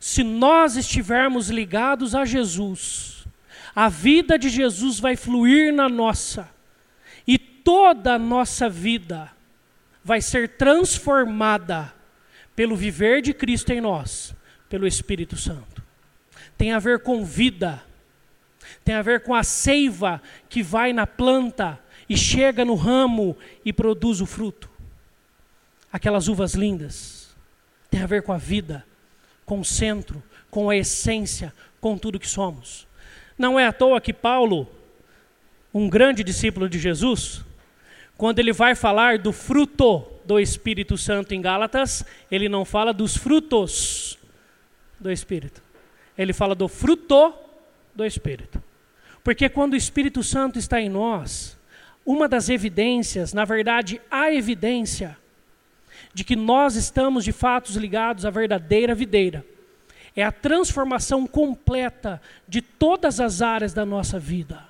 Se 0.00 0.24
nós 0.24 0.76
estivermos 0.76 1.48
ligados 1.48 2.12
a 2.12 2.24
Jesus, 2.24 3.24
a 3.72 3.88
vida 3.88 4.36
de 4.36 4.48
Jesus 4.48 4.98
vai 4.98 5.14
fluir 5.14 5.72
na 5.72 5.88
nossa, 5.88 6.51
toda 7.64 8.14
a 8.14 8.18
nossa 8.18 8.68
vida 8.68 9.30
vai 10.04 10.20
ser 10.20 10.56
transformada 10.56 11.92
pelo 12.54 12.76
viver 12.76 13.22
de 13.22 13.32
Cristo 13.32 13.70
em 13.70 13.80
nós, 13.80 14.34
pelo 14.68 14.86
Espírito 14.86 15.36
Santo. 15.36 15.82
Tem 16.56 16.72
a 16.72 16.78
ver 16.78 17.00
com 17.00 17.24
vida, 17.24 17.82
tem 18.84 18.94
a 18.94 19.02
ver 19.02 19.22
com 19.22 19.34
a 19.34 19.42
seiva 19.42 20.20
que 20.48 20.62
vai 20.62 20.92
na 20.92 21.06
planta 21.06 21.78
e 22.08 22.16
chega 22.16 22.64
no 22.64 22.74
ramo 22.74 23.36
e 23.64 23.72
produz 23.72 24.20
o 24.20 24.26
fruto 24.26 24.72
aquelas 25.92 26.26
uvas 26.26 26.54
lindas. 26.54 27.36
Tem 27.90 28.00
a 28.00 28.06
ver 28.06 28.22
com 28.22 28.32
a 28.32 28.38
vida, 28.38 28.84
com 29.44 29.60
o 29.60 29.64
centro, 29.64 30.22
com 30.50 30.70
a 30.70 30.76
essência, 30.76 31.52
com 31.80 31.98
tudo 31.98 32.18
que 32.18 32.28
somos. 32.28 32.88
Não 33.36 33.60
é 33.60 33.66
à 33.66 33.72
toa 33.72 34.00
que 34.00 34.12
Paulo, 34.12 34.66
um 35.74 35.88
grande 35.88 36.24
discípulo 36.24 36.68
de 36.68 36.78
Jesus, 36.78 37.44
quando 38.22 38.38
ele 38.38 38.52
vai 38.52 38.76
falar 38.76 39.18
do 39.18 39.32
fruto 39.32 40.04
do 40.24 40.38
Espírito 40.38 40.96
Santo 40.96 41.34
em 41.34 41.40
Gálatas, 41.40 42.04
ele 42.30 42.48
não 42.48 42.64
fala 42.64 42.92
dos 42.92 43.16
frutos 43.16 44.16
do 45.00 45.10
Espírito. 45.10 45.60
Ele 46.16 46.32
fala 46.32 46.54
do 46.54 46.68
fruto 46.68 47.34
do 47.92 48.04
Espírito. 48.04 48.62
Porque 49.24 49.48
quando 49.48 49.72
o 49.72 49.76
Espírito 49.76 50.22
Santo 50.22 50.56
está 50.56 50.80
em 50.80 50.88
nós, 50.88 51.58
uma 52.06 52.28
das 52.28 52.48
evidências, 52.48 53.32
na 53.32 53.44
verdade, 53.44 54.00
a 54.08 54.32
evidência 54.32 55.18
de 56.14 56.22
que 56.22 56.36
nós 56.36 56.76
estamos 56.76 57.24
de 57.24 57.32
fato 57.32 57.76
ligados 57.76 58.24
à 58.24 58.30
verdadeira 58.30 58.94
videira. 58.94 59.44
É 60.14 60.22
a 60.22 60.30
transformação 60.30 61.26
completa 61.26 62.22
de 62.46 62.62
todas 62.62 63.18
as 63.18 63.42
áreas 63.42 63.74
da 63.74 63.84
nossa 63.84 64.16
vida. 64.16 64.64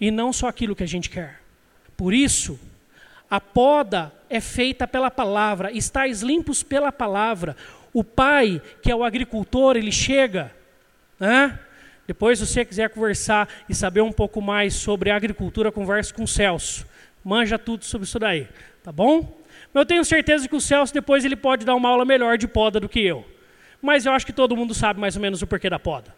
E 0.00 0.10
não 0.10 0.32
só 0.32 0.48
aquilo 0.48 0.74
que 0.74 0.82
a 0.82 0.88
gente 0.88 1.08
quer. 1.08 1.46
Por 1.98 2.14
isso, 2.14 2.56
a 3.28 3.40
poda 3.40 4.12
é 4.30 4.40
feita 4.40 4.86
pela 4.86 5.10
palavra, 5.10 5.72
estáis 5.72 6.22
limpos 6.22 6.62
pela 6.62 6.92
palavra. 6.92 7.56
O 7.92 8.04
pai, 8.04 8.62
que 8.80 8.88
é 8.88 8.94
o 8.94 9.02
agricultor, 9.02 9.76
ele 9.76 9.90
chega, 9.90 10.52
né? 11.18 11.58
Depois, 12.06 12.38
se 12.38 12.46
você 12.46 12.64
quiser 12.64 12.88
conversar 12.90 13.48
e 13.68 13.74
saber 13.74 14.00
um 14.00 14.12
pouco 14.12 14.40
mais 14.40 14.74
sobre 14.74 15.10
agricultura, 15.10 15.72
converse 15.72 16.14
com 16.14 16.22
o 16.22 16.28
Celso. 16.28 16.86
Manja 17.24 17.58
tudo 17.58 17.84
sobre 17.84 18.06
isso 18.06 18.18
daí, 18.20 18.46
tá 18.84 18.92
bom? 18.92 19.36
Eu 19.74 19.84
tenho 19.84 20.04
certeza 20.04 20.48
que 20.48 20.54
o 20.54 20.60
Celso 20.60 20.94
depois 20.94 21.24
ele 21.24 21.34
pode 21.34 21.66
dar 21.66 21.74
uma 21.74 21.88
aula 21.88 22.04
melhor 22.04 22.38
de 22.38 22.46
poda 22.46 22.78
do 22.78 22.88
que 22.88 23.00
eu. 23.00 23.26
Mas 23.82 24.06
eu 24.06 24.12
acho 24.12 24.24
que 24.24 24.32
todo 24.32 24.56
mundo 24.56 24.72
sabe 24.72 25.00
mais 25.00 25.16
ou 25.16 25.22
menos 25.22 25.42
o 25.42 25.48
porquê 25.48 25.68
da 25.68 25.80
poda. 25.80 26.14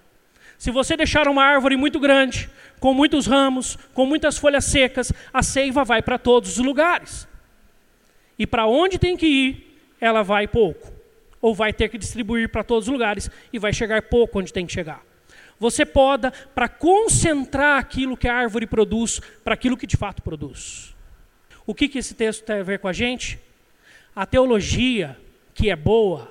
Se 0.61 0.71
você 0.71 0.95
deixar 0.95 1.27
uma 1.27 1.43
árvore 1.43 1.75
muito 1.75 1.99
grande, 1.99 2.51
com 2.79 2.93
muitos 2.93 3.27
ramos, 3.27 3.79
com 3.95 4.05
muitas 4.05 4.37
folhas 4.37 4.67
secas, 4.67 5.11
a 5.33 5.43
seiva 5.43 5.85
vai 5.85 6.03
para 6.03 6.19
todos 6.19 6.59
os 6.59 6.63
lugares. 6.63 7.27
E 8.39 8.47
para 8.47 8.67
onde 8.67 8.99
tem 8.99 9.17
que 9.17 9.27
ir, 9.27 9.81
ela 9.99 10.23
vai 10.23 10.47
pouco. 10.47 10.93
Ou 11.41 11.55
vai 11.55 11.73
ter 11.73 11.89
que 11.89 11.97
distribuir 11.97 12.51
para 12.51 12.63
todos 12.63 12.89
os 12.89 12.93
lugares 12.93 13.31
e 13.51 13.59
vai 13.59 13.73
chegar 13.73 14.03
pouco 14.03 14.39
onde 14.39 14.53
tem 14.53 14.67
que 14.67 14.73
chegar. 14.75 15.03
Você 15.59 15.87
poda 15.87 16.31
para 16.55 16.69
concentrar 16.69 17.79
aquilo 17.79 18.15
que 18.15 18.29
a 18.29 18.35
árvore 18.35 18.67
produz 18.67 19.19
para 19.43 19.55
aquilo 19.55 19.79
que 19.79 19.87
de 19.87 19.97
fato 19.97 20.21
produz. 20.21 20.95
O 21.67 21.75
que, 21.75 21.89
que 21.89 21.97
esse 21.97 22.13
texto 22.15 22.45
tem 22.45 22.61
a 22.61 22.63
ver 22.63 22.81
com 22.81 22.89
a 22.89 22.93
gente? 22.93 23.39
A 24.15 24.27
teologia, 24.27 25.17
que 25.55 25.71
é 25.71 25.77
boa, 25.77 26.31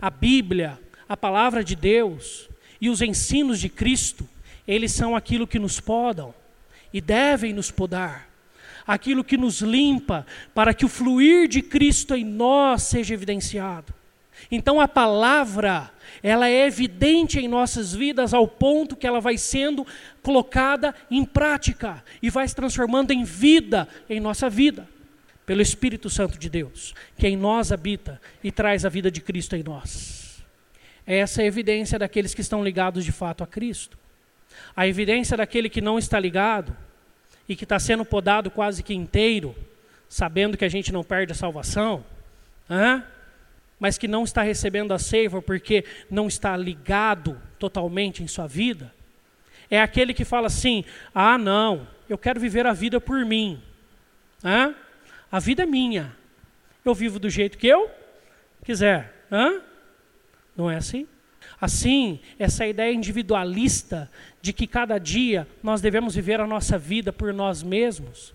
a 0.00 0.08
Bíblia, 0.08 0.80
a 1.06 1.18
palavra 1.18 1.62
de 1.62 1.76
Deus 1.76 2.48
e 2.80 2.88
os 2.90 3.02
ensinos 3.02 3.60
de 3.60 3.68
Cristo, 3.68 4.28
eles 4.66 4.92
são 4.92 5.14
aquilo 5.14 5.46
que 5.46 5.58
nos 5.58 5.80
podam 5.80 6.34
e 6.92 7.00
devem 7.00 7.52
nos 7.52 7.70
podar, 7.70 8.28
aquilo 8.86 9.24
que 9.24 9.36
nos 9.36 9.60
limpa 9.60 10.26
para 10.54 10.74
que 10.74 10.84
o 10.84 10.88
fluir 10.88 11.48
de 11.48 11.62
Cristo 11.62 12.14
em 12.14 12.24
nós 12.24 12.82
seja 12.82 13.14
evidenciado. 13.14 13.94
Então 14.50 14.80
a 14.80 14.86
palavra, 14.86 15.90
ela 16.22 16.48
é 16.48 16.66
evidente 16.66 17.38
em 17.38 17.48
nossas 17.48 17.94
vidas 17.94 18.34
ao 18.34 18.46
ponto 18.46 18.96
que 18.96 19.06
ela 19.06 19.20
vai 19.20 19.38
sendo 19.38 19.86
colocada 20.22 20.94
em 21.10 21.24
prática 21.24 22.04
e 22.22 22.28
vai 22.28 22.46
se 22.46 22.54
transformando 22.54 23.12
em 23.12 23.24
vida 23.24 23.88
em 24.08 24.20
nossa 24.20 24.48
vida, 24.50 24.88
pelo 25.44 25.62
Espírito 25.62 26.10
Santo 26.10 26.38
de 26.38 26.50
Deus, 26.50 26.94
que 27.16 27.26
em 27.26 27.36
nós 27.36 27.72
habita 27.72 28.20
e 28.42 28.52
traz 28.52 28.84
a 28.84 28.88
vida 28.88 29.10
de 29.10 29.20
Cristo 29.20 29.56
em 29.56 29.62
nós. 29.62 30.25
Essa 31.06 31.42
é 31.42 31.44
a 31.44 31.48
evidência 31.48 31.98
daqueles 31.98 32.34
que 32.34 32.40
estão 32.40 32.64
ligados 32.64 33.04
de 33.04 33.12
fato 33.12 33.44
a 33.44 33.46
Cristo. 33.46 33.96
A 34.74 34.86
evidência 34.88 35.36
daquele 35.36 35.68
que 35.68 35.80
não 35.80 35.98
está 35.98 36.18
ligado 36.18 36.76
e 37.48 37.54
que 37.54 37.64
está 37.64 37.78
sendo 37.78 38.04
podado 38.04 38.50
quase 38.50 38.82
que 38.82 38.92
inteiro, 38.92 39.54
sabendo 40.08 40.56
que 40.56 40.64
a 40.64 40.68
gente 40.68 40.92
não 40.92 41.04
perde 41.04 41.32
a 41.32 41.36
salvação, 41.36 42.04
hein? 42.68 43.02
mas 43.78 43.98
que 43.98 44.08
não 44.08 44.24
está 44.24 44.42
recebendo 44.42 44.92
a 44.92 44.98
seiva 44.98 45.40
porque 45.40 45.84
não 46.10 46.26
está 46.26 46.56
ligado 46.56 47.40
totalmente 47.58 48.22
em 48.22 48.26
sua 48.26 48.46
vida, 48.46 48.92
é 49.70 49.80
aquele 49.80 50.14
que 50.14 50.24
fala 50.24 50.46
assim: 50.46 50.84
ah, 51.14 51.38
não, 51.38 51.86
eu 52.08 52.16
quero 52.16 52.40
viver 52.40 52.66
a 52.66 52.72
vida 52.72 53.00
por 53.00 53.24
mim. 53.24 53.62
Hã? 54.44 54.74
A 55.30 55.38
vida 55.38 55.64
é 55.64 55.66
minha. 55.66 56.14
Eu 56.84 56.94
vivo 56.94 57.18
do 57.18 57.28
jeito 57.28 57.58
que 57.58 57.66
eu 57.66 57.90
quiser. 58.64 59.26
Hã? 59.30 59.60
Não 60.56 60.70
é 60.70 60.76
assim? 60.76 61.06
Assim, 61.60 62.20
essa 62.38 62.66
ideia 62.66 62.92
individualista 62.92 64.10
de 64.42 64.52
que 64.52 64.66
cada 64.66 64.98
dia 64.98 65.46
nós 65.62 65.80
devemos 65.80 66.14
viver 66.14 66.40
a 66.40 66.46
nossa 66.46 66.78
vida 66.78 67.12
por 67.12 67.32
nós 67.32 67.62
mesmos, 67.62 68.34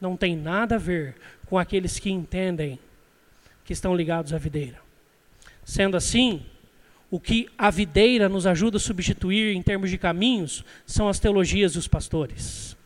não 0.00 0.16
tem 0.16 0.36
nada 0.36 0.76
a 0.76 0.78
ver 0.78 1.14
com 1.46 1.58
aqueles 1.58 1.98
que 1.98 2.10
entendem 2.10 2.78
que 3.64 3.72
estão 3.72 3.94
ligados 3.94 4.32
à 4.32 4.38
videira. 4.38 4.80
Sendo 5.64 5.96
assim, 5.96 6.44
o 7.10 7.20
que 7.20 7.48
a 7.56 7.70
videira 7.70 8.28
nos 8.28 8.46
ajuda 8.46 8.78
a 8.78 8.80
substituir 8.80 9.54
em 9.54 9.62
termos 9.62 9.90
de 9.90 9.98
caminhos 9.98 10.64
são 10.86 11.08
as 11.08 11.20
teologias 11.20 11.74
dos 11.74 11.86
pastores. 11.86 12.76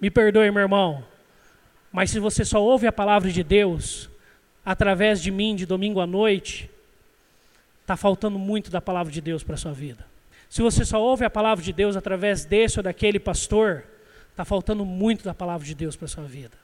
Me 0.00 0.10
perdoe, 0.10 0.50
meu 0.50 0.62
irmão, 0.62 1.04
mas 1.92 2.10
se 2.10 2.18
você 2.18 2.44
só 2.44 2.62
ouve 2.62 2.86
a 2.86 2.92
palavra 2.92 3.30
de 3.30 3.42
Deus 3.42 4.08
através 4.64 5.22
de 5.22 5.30
mim 5.30 5.54
de 5.54 5.66
domingo 5.66 6.00
à 6.00 6.06
noite, 6.06 6.70
está 7.88 7.96
faltando 7.96 8.38
muito 8.38 8.70
da 8.70 8.82
palavra 8.82 9.10
de 9.10 9.18
Deus 9.18 9.42
para 9.42 9.54
a 9.54 9.56
sua 9.56 9.72
vida. 9.72 10.04
Se 10.46 10.60
você 10.60 10.84
só 10.84 11.00
ouve 11.00 11.24
a 11.24 11.30
palavra 11.30 11.64
de 11.64 11.72
Deus 11.72 11.96
através 11.96 12.44
desse 12.44 12.78
ou 12.78 12.82
daquele 12.82 13.18
pastor, 13.18 13.82
está 14.30 14.44
faltando 14.44 14.84
muito 14.84 15.24
da 15.24 15.32
palavra 15.32 15.66
de 15.66 15.74
Deus 15.74 15.96
para 15.96 16.04
a 16.04 16.08
sua 16.08 16.24
vida. 16.24 16.54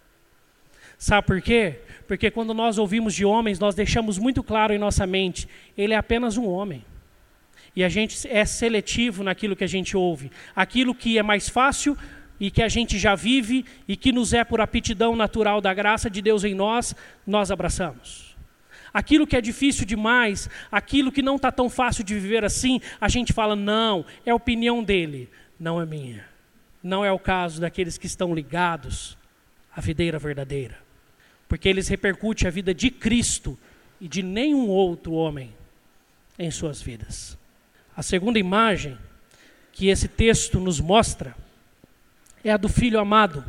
Sabe 0.99 1.27
por 1.27 1.41
quê? 1.41 1.81
Porque 2.07 2.31
quando 2.31 2.53
nós 2.53 2.77
ouvimos 2.77 3.15
de 3.15 3.25
homens, 3.25 3.59
nós 3.59 3.75
deixamos 3.75 4.19
muito 4.19 4.43
claro 4.43 4.75
em 4.75 4.79
nossa 4.79 5.07
mente: 5.07 5.49
ele 5.79 5.95
é 5.95 5.97
apenas 5.97 6.37
um 6.37 6.47
homem. 6.47 6.85
E 7.75 7.83
a 7.83 7.89
gente 7.89 8.29
é 8.29 8.45
seletivo 8.45 9.25
naquilo 9.25 9.57
que 9.57 9.65
a 9.65 9.69
gente 9.69 9.97
ouve. 9.97 10.31
Aquilo 10.55 10.95
que 10.95 11.19
é 11.19 11.23
mais 11.23 11.49
fácil 11.49 11.97
e 12.39 12.51
que 12.51 12.63
a 12.63 12.69
gente 12.69 12.99
já 12.99 13.15
vive 13.15 13.65
e 13.89 13.97
que 13.97 14.13
nos 14.13 14.35
é 14.35 14.45
por 14.45 14.61
aptidão 14.61 15.17
natural 15.17 15.63
da 15.63 15.73
graça 15.73 16.11
de 16.11 16.21
Deus 16.21 16.45
em 16.45 16.55
nós, 16.55 16.95
nós 17.27 17.51
abraçamos. 17.51 18.34
Aquilo 18.95 19.27
que 19.27 19.37
é 19.37 19.41
difícil 19.41 19.85
demais, 19.85 20.49
aquilo 20.71 21.11
que 21.11 21.21
não 21.21 21.35
está 21.35 21.51
tão 21.51 21.69
fácil 21.69 22.05
de 22.05 22.15
viver 22.15 22.45
assim, 22.45 22.81
a 23.01 23.09
gente 23.09 23.33
fala, 23.33 23.57
não, 23.57 24.07
é 24.25 24.33
opinião 24.33 24.85
dele, 24.85 25.29
não 25.59 25.83
é 25.83 25.85
minha. 25.85 26.25
Não 26.81 27.05
é 27.05 27.11
o 27.11 27.19
caso 27.19 27.61
daqueles 27.61 27.99
que 27.99 28.07
estão 28.07 28.33
ligados 28.33 29.19
à 29.75 29.81
videira 29.81 30.17
verdadeira. 30.17 30.79
Porque 31.49 31.69
eles 31.69 31.89
repercutem 31.89 32.47
a 32.47 32.53
vida 32.53 32.73
de 32.73 32.89
Cristo 32.89 33.59
e 34.01 34.07
de 34.07 34.23
nenhum 34.23 34.69
outro 34.69 35.13
homem 35.13 35.53
em 36.39 36.51
suas 36.53 36.81
vidas. 36.81 37.37
A 37.97 38.03
segunda 38.03 38.39
imagem 38.39 38.97
que 39.73 39.89
esse 39.89 40.07
texto 40.07 40.61
nos 40.61 40.79
mostra 40.79 41.35
é 42.45 42.53
a 42.53 42.57
do 42.57 42.69
filho 42.69 43.01
amado. 43.01 43.45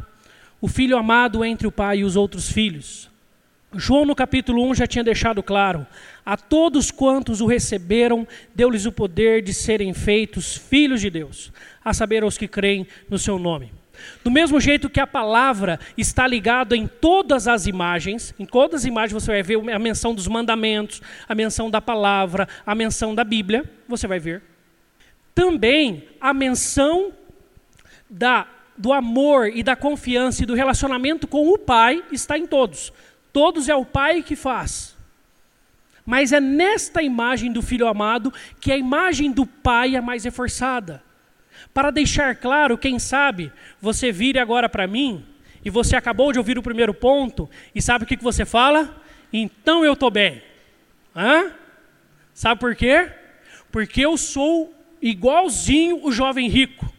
O 0.60 0.68
filho 0.68 0.98
amado 0.98 1.46
entre 1.46 1.68
o 1.68 1.72
pai 1.72 2.00
e 2.00 2.04
os 2.04 2.16
outros 2.16 2.52
filhos. 2.52 3.12
João, 3.78 4.06
no 4.06 4.16
capítulo 4.16 4.64
1, 4.70 4.76
já 4.76 4.88
tinha 4.88 5.04
deixado 5.04 5.44
claro: 5.44 5.86
a 6.26 6.38
todos 6.38 6.92
quantos 6.92 7.42
o 7.42 7.46
receberam, 7.46 8.28
deu-lhes 8.54 8.86
o 8.86 8.92
poder 8.92 9.42
de 9.42 9.54
serem 9.54 9.94
feitos 9.94 10.56
filhos 10.56 11.02
de 11.02 11.10
Deus, 11.10 11.52
a 11.84 11.94
saber, 11.94 12.24
aos 12.24 12.38
que 12.38 12.48
creem 12.48 12.88
no 13.10 13.20
seu 13.20 13.38
nome. 13.38 13.72
Do 14.24 14.32
mesmo 14.32 14.60
jeito 14.60 14.90
que 14.90 15.00
a 15.00 15.08
palavra 15.08 15.80
está 15.98 16.28
ligada 16.28 16.76
em 16.76 16.86
todas 16.86 17.48
as 17.48 17.66
imagens, 17.66 18.34
em 18.38 18.46
todas 18.46 18.82
as 18.82 18.86
imagens 18.86 19.14
você 19.14 19.32
vai 19.32 19.44
ver 19.44 19.58
a 19.70 19.80
menção 19.80 20.14
dos 20.14 20.28
mandamentos, 20.28 21.02
a 21.28 21.34
menção 21.34 21.70
da 21.70 21.82
palavra, 21.82 22.48
a 22.66 22.76
menção 22.76 23.16
da 23.16 23.24
Bíblia, 23.24 23.64
você 23.88 24.06
vai 24.06 24.20
ver. 24.20 24.42
Também 25.34 26.04
a 26.20 26.34
menção 26.34 27.14
da, 28.10 28.48
do 28.78 28.92
amor 28.92 29.48
e 29.48 29.64
da 29.64 29.76
confiança 29.76 30.44
e 30.44 30.46
do 30.46 30.54
relacionamento 30.54 31.26
com 31.26 31.50
o 31.50 31.58
Pai 31.58 32.04
está 32.12 32.38
em 32.38 32.46
todos 32.46 32.92
todos 33.36 33.68
é 33.68 33.76
o 33.76 33.84
pai 33.84 34.24
que 34.24 34.34
faz. 34.34 34.96
Mas 36.06 36.32
é 36.32 36.40
nesta 36.40 37.04
imagem 37.04 37.52
do 37.52 37.62
filho 37.62 37.86
amado 37.86 38.34
que 38.62 38.72
a 38.72 38.78
imagem 38.78 39.30
do 39.30 39.46
pai 39.46 39.98
é 39.98 40.00
mais 40.00 40.24
reforçada. 40.24 41.04
Para 41.74 41.92
deixar 41.92 42.38
claro, 42.38 42.78
quem 42.78 42.98
sabe, 42.98 43.52
você 43.82 44.10
vire 44.10 44.40
agora 44.40 44.70
para 44.70 44.88
mim 44.88 45.26
e 45.66 45.70
você 45.70 45.98
acabou 45.98 46.32
de 46.32 46.40
ouvir 46.40 46.58
o 46.58 46.64
primeiro 46.64 46.94
ponto 46.94 47.50
e 47.74 47.82
sabe 47.82 48.06
o 48.06 48.08
que, 48.08 48.16
que 48.16 48.24
você 48.24 48.46
fala? 48.46 49.04
Então 49.34 49.84
eu 49.84 49.92
estou 49.92 50.10
bem. 50.10 50.42
Hã? 51.14 51.52
Sabe 52.34 52.62
por 52.62 52.74
quê? 52.74 53.12
Porque 53.70 54.00
eu 54.00 54.16
sou 54.16 54.74
igualzinho 55.02 56.00
o 56.06 56.10
jovem 56.10 56.48
rico. 56.48 56.90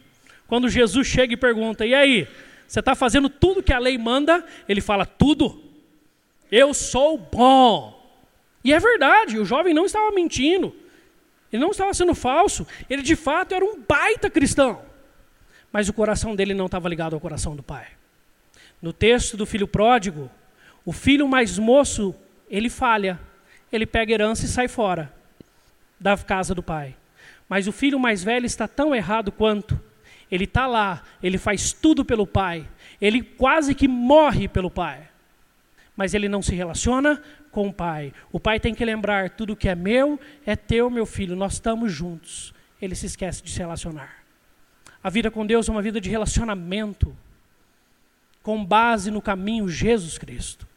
Quando 0.45 0.69
Jesus 0.69 1.07
chega 1.07 1.33
e 1.33 1.37
pergunta: 1.37 1.83
E 1.83 1.95
aí, 1.95 2.27
você 2.67 2.79
está 2.79 2.93
fazendo 2.93 3.27
tudo 3.27 3.63
que 3.63 3.73
a 3.73 3.79
lei 3.79 3.97
manda? 3.97 4.45
Ele 4.69 4.81
fala: 4.81 5.03
Tudo. 5.03 5.66
Eu 6.51 6.73
sou 6.73 7.17
bom. 7.17 7.97
E 8.63 8.73
é 8.73 8.79
verdade, 8.79 9.39
o 9.39 9.45
jovem 9.45 9.73
não 9.73 9.85
estava 9.85 10.11
mentindo. 10.11 10.75
Ele 11.51 11.61
não 11.61 11.71
estava 11.71 11.93
sendo 11.93 12.13
falso. 12.13 12.65
Ele 12.89 13.01
de 13.01 13.15
fato 13.15 13.53
era 13.53 13.63
um 13.63 13.79
baita 13.81 14.29
cristão. 14.29 14.81
Mas 15.71 15.87
o 15.89 15.93
coração 15.93 16.35
dele 16.35 16.53
não 16.53 16.65
estava 16.65 16.89
ligado 16.89 17.13
ao 17.13 17.19
coração 17.19 17.55
do 17.55 17.63
pai. 17.63 17.87
No 18.81 18.93
texto 18.93 19.35
do 19.37 19.45
filho 19.45 19.67
pródigo, 19.67 20.29
o 20.85 20.91
filho 20.91 21.27
mais 21.27 21.57
moço, 21.57 22.15
ele 22.49 22.69
falha. 22.69 23.19
Ele 23.71 23.85
pega 23.85 24.13
herança 24.13 24.45
e 24.45 24.49
sai 24.49 24.67
fora 24.67 25.13
da 25.99 26.17
casa 26.17 26.55
do 26.55 26.63
pai. 26.63 26.95
Mas 27.49 27.67
o 27.67 27.71
filho 27.71 27.99
mais 27.99 28.23
velho 28.23 28.45
está 28.45 28.67
tão 28.67 28.93
errado 28.95 29.31
quanto. 29.31 29.79
Ele 30.29 30.43
está 30.43 30.67
lá, 30.67 31.03
ele 31.23 31.37
faz 31.37 31.71
tudo 31.71 32.03
pelo 32.03 32.27
pai. 32.27 32.67
Ele 32.99 33.21
quase 33.21 33.73
que 33.73 33.87
morre 33.87 34.47
pelo 34.47 34.69
pai 34.69 35.07
mas 35.97 36.13
ele 36.13 36.29
não 36.29 36.43
se 36.43 36.53
relaciona 36.53 37.21
com 37.51 37.67
o 37.67 37.73
pai. 37.73 38.13
O 38.31 38.39
pai 38.39 38.59
tem 38.59 38.75
que 38.75 38.85
lembrar: 38.85 39.31
tudo 39.31 39.55
que 39.55 39.67
é 39.67 39.73
meu 39.73 40.19
é 40.45 40.55
teu, 40.55 40.89
meu 40.91 41.07
filho, 41.07 41.35
nós 41.35 41.53
estamos 41.53 41.91
juntos. 41.91 42.53
Ele 42.79 42.93
se 42.93 43.07
esquece 43.07 43.43
de 43.43 43.49
se 43.49 43.57
relacionar. 43.57 44.23
A 45.03 45.09
vida 45.09 45.31
com 45.31 45.45
Deus 45.45 45.67
é 45.67 45.71
uma 45.71 45.81
vida 45.81 45.99
de 45.99 46.09
relacionamento, 46.09 47.17
com 48.43 48.63
base 48.63 49.09
no 49.09 49.21
caminho 49.21 49.67
Jesus 49.67 50.17
Cristo. 50.19 50.67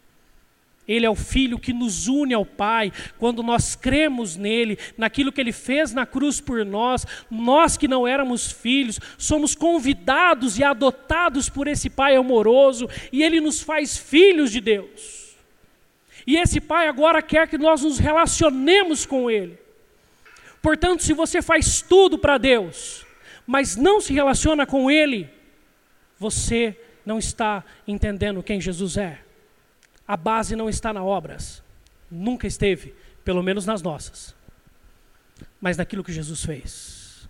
Ele 0.91 1.07
é 1.07 1.11
o 1.11 1.15
Filho 1.15 1.57
que 1.57 1.73
nos 1.73 2.09
une 2.09 2.35
ao 2.35 2.45
Pai, 2.45 2.93
quando 3.17 3.45
nós 3.45 3.77
cremos 3.77 4.35
nele, 4.35 4.77
naquilo 4.99 5.31
que 5.31 5.41
ele 5.41 5.53
fez 5.53 5.93
na 5.93 6.05
cruz 6.05 6.41
por 6.41 6.67
nós, 6.67 7.07
nós 7.31 7.77
que 7.77 7.87
não 7.87 8.09
éramos 8.09 8.51
filhos, 8.51 8.99
somos 9.17 9.55
convidados 9.55 10.59
e 10.59 10.65
adotados 10.65 11.49
por 11.49 11.69
esse 11.69 11.89
Pai 11.89 12.17
amoroso, 12.17 12.89
e 13.13 13.23
ele 13.23 13.41
nos 13.41 13.61
faz 13.61 13.97
filhos 13.97 14.51
de 14.51 14.61
Deus. 14.61 15.37
E 16.27 16.37
esse 16.37 16.61
Pai 16.61 16.89
agora 16.89 17.23
quer 17.23 17.47
que 17.47 17.57
nós 17.57 17.83
nos 17.83 18.01
relacionemos 18.01 19.07
com 19.07 19.31
Ele. 19.31 19.57
Portanto, 20.61 21.05
se 21.05 21.13
você 21.13 21.41
faz 21.41 21.81
tudo 21.81 22.19
para 22.19 22.37
Deus, 22.37 23.07
mas 23.47 23.77
não 23.77 24.01
se 24.01 24.13
relaciona 24.13 24.67
com 24.67 24.91
Ele, 24.91 25.31
você 26.19 26.77
não 27.07 27.17
está 27.17 27.65
entendendo 27.87 28.43
quem 28.43 28.61
Jesus 28.61 28.97
é 28.97 29.30
a 30.11 30.17
base 30.17 30.57
não 30.57 30.69
está 30.69 30.93
nas 30.93 31.05
obras. 31.05 31.63
Nunca 32.11 32.45
esteve, 32.45 32.93
pelo 33.25 33.45
menos 33.45 33.65
nas 33.65 33.81
nossas. 33.81 34.35
Mas 35.61 35.77
naquilo 35.77 36.03
que 36.03 36.13
Jesus 36.13 36.45
fez. 36.45 37.29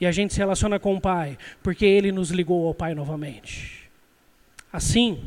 E 0.00 0.04
a 0.04 0.10
gente 0.10 0.34
se 0.34 0.40
relaciona 0.40 0.80
com 0.80 0.96
o 0.96 1.00
Pai, 1.00 1.38
porque 1.62 1.86
Ele 1.86 2.10
nos 2.10 2.32
ligou 2.32 2.66
ao 2.66 2.74
Pai 2.74 2.92
novamente. 2.92 3.88
Assim, 4.72 5.22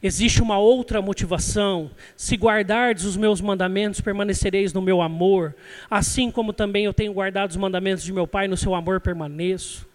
existe 0.00 0.40
uma 0.40 0.58
outra 0.58 1.02
motivação. 1.02 1.90
Se 2.16 2.36
guardardes 2.36 3.04
os 3.04 3.16
meus 3.16 3.40
mandamentos, 3.40 4.00
permanecereis 4.00 4.72
no 4.72 4.80
meu 4.80 5.02
amor. 5.02 5.56
Assim 5.90 6.30
como 6.30 6.52
também 6.52 6.84
eu 6.84 6.94
tenho 6.94 7.12
guardado 7.12 7.50
os 7.50 7.56
mandamentos 7.56 8.04
de 8.04 8.12
meu 8.12 8.28
Pai, 8.28 8.46
no 8.46 8.56
seu 8.56 8.76
amor 8.76 9.00
permaneço. 9.00 9.88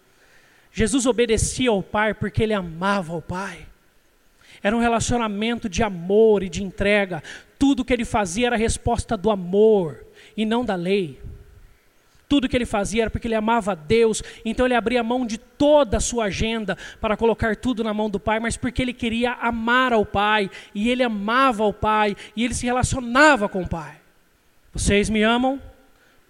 Jesus 0.70 1.06
obedecia 1.06 1.70
ao 1.70 1.82
Pai 1.82 2.12
porque 2.12 2.42
ele 2.42 2.52
amava 2.52 3.16
o 3.16 3.22
Pai. 3.22 3.66
Era 4.62 4.76
um 4.76 4.80
relacionamento 4.80 5.68
de 5.68 5.82
amor 5.82 6.42
e 6.42 6.48
de 6.48 6.62
entrega. 6.62 7.22
Tudo 7.58 7.84
que 7.84 7.92
ele 7.92 8.04
fazia 8.04 8.48
era 8.48 8.56
resposta 8.56 9.16
do 9.16 9.30
amor 9.30 10.04
e 10.36 10.44
não 10.44 10.64
da 10.64 10.74
lei. 10.74 11.18
Tudo 12.28 12.48
que 12.48 12.56
ele 12.56 12.66
fazia 12.66 13.02
era 13.02 13.10
porque 13.10 13.28
ele 13.28 13.36
amava 13.36 13.72
a 13.72 13.74
Deus, 13.74 14.22
então 14.44 14.66
ele 14.66 14.74
abria 14.74 15.02
mão 15.02 15.24
de 15.24 15.38
toda 15.38 15.98
a 15.98 16.00
sua 16.00 16.24
agenda 16.24 16.76
para 17.00 17.16
colocar 17.16 17.54
tudo 17.54 17.84
na 17.84 17.94
mão 17.94 18.10
do 18.10 18.18
Pai, 18.18 18.40
mas 18.40 18.56
porque 18.56 18.82
ele 18.82 18.92
queria 18.92 19.32
amar 19.34 19.92
ao 19.92 20.04
Pai, 20.04 20.50
e 20.74 20.90
ele 20.90 21.04
amava 21.04 21.62
ao 21.62 21.72
Pai, 21.72 22.16
e 22.34 22.44
ele 22.44 22.54
se 22.54 22.66
relacionava 22.66 23.48
com 23.48 23.62
o 23.62 23.68
Pai. 23.68 24.00
Vocês 24.72 25.08
me 25.08 25.22
amam? 25.22 25.62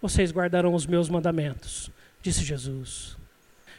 Vocês 0.02 0.30
guardarão 0.30 0.74
os 0.74 0.86
meus 0.86 1.08
mandamentos, 1.08 1.90
disse 2.20 2.44
Jesus. 2.44 3.16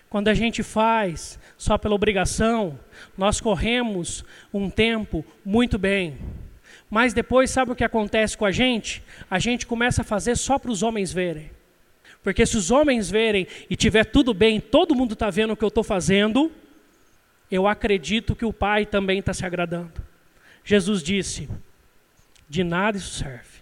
Quando 0.10 0.30
a 0.30 0.34
gente 0.34 0.64
faz 0.64 1.38
só 1.58 1.78
pela 1.78 1.96
obrigação, 1.96 2.80
nós 3.18 3.42
corremos 3.42 4.24
um 4.54 4.70
tempo 4.70 5.26
muito 5.44 5.78
bem. 5.78 6.18
Mas 6.90 7.14
depois, 7.14 7.52
sabe 7.52 7.72
o 7.72 7.76
que 7.76 7.84
acontece 7.84 8.38
com 8.38 8.46
a 8.46 8.52
gente? 8.52 9.04
A 9.30 9.40
gente 9.40 9.66
começa 9.66 10.02
a 10.02 10.06
fazer 10.06 10.38
só 10.38 10.58
para 10.58 10.72
os 10.72 10.82
homens 10.82 11.12
verem. 11.12 11.52
Porque 12.24 12.46
se 12.46 12.56
os 12.56 12.72
homens 12.72 13.10
verem 13.10 13.48
e 13.70 13.76
tiver 13.76 14.06
tudo 14.06 14.34
bem, 14.34 14.60
todo 14.60 14.96
mundo 14.96 15.14
está 15.14 15.30
vendo 15.30 15.52
o 15.52 15.58
que 15.58 15.64
eu 15.64 15.70
estou 15.70 15.84
fazendo, 15.84 16.52
eu 17.52 17.68
acredito 17.68 18.36
que 18.36 18.46
o 18.46 18.54
Pai 18.54 18.86
também 18.86 19.20
está 19.20 19.34
se 19.34 19.46
agradando. 19.46 20.02
Jesus 20.64 21.04
disse: 21.04 21.50
de 22.50 22.64
nada 22.64 22.98
isso 22.98 23.14
serve 23.14 23.57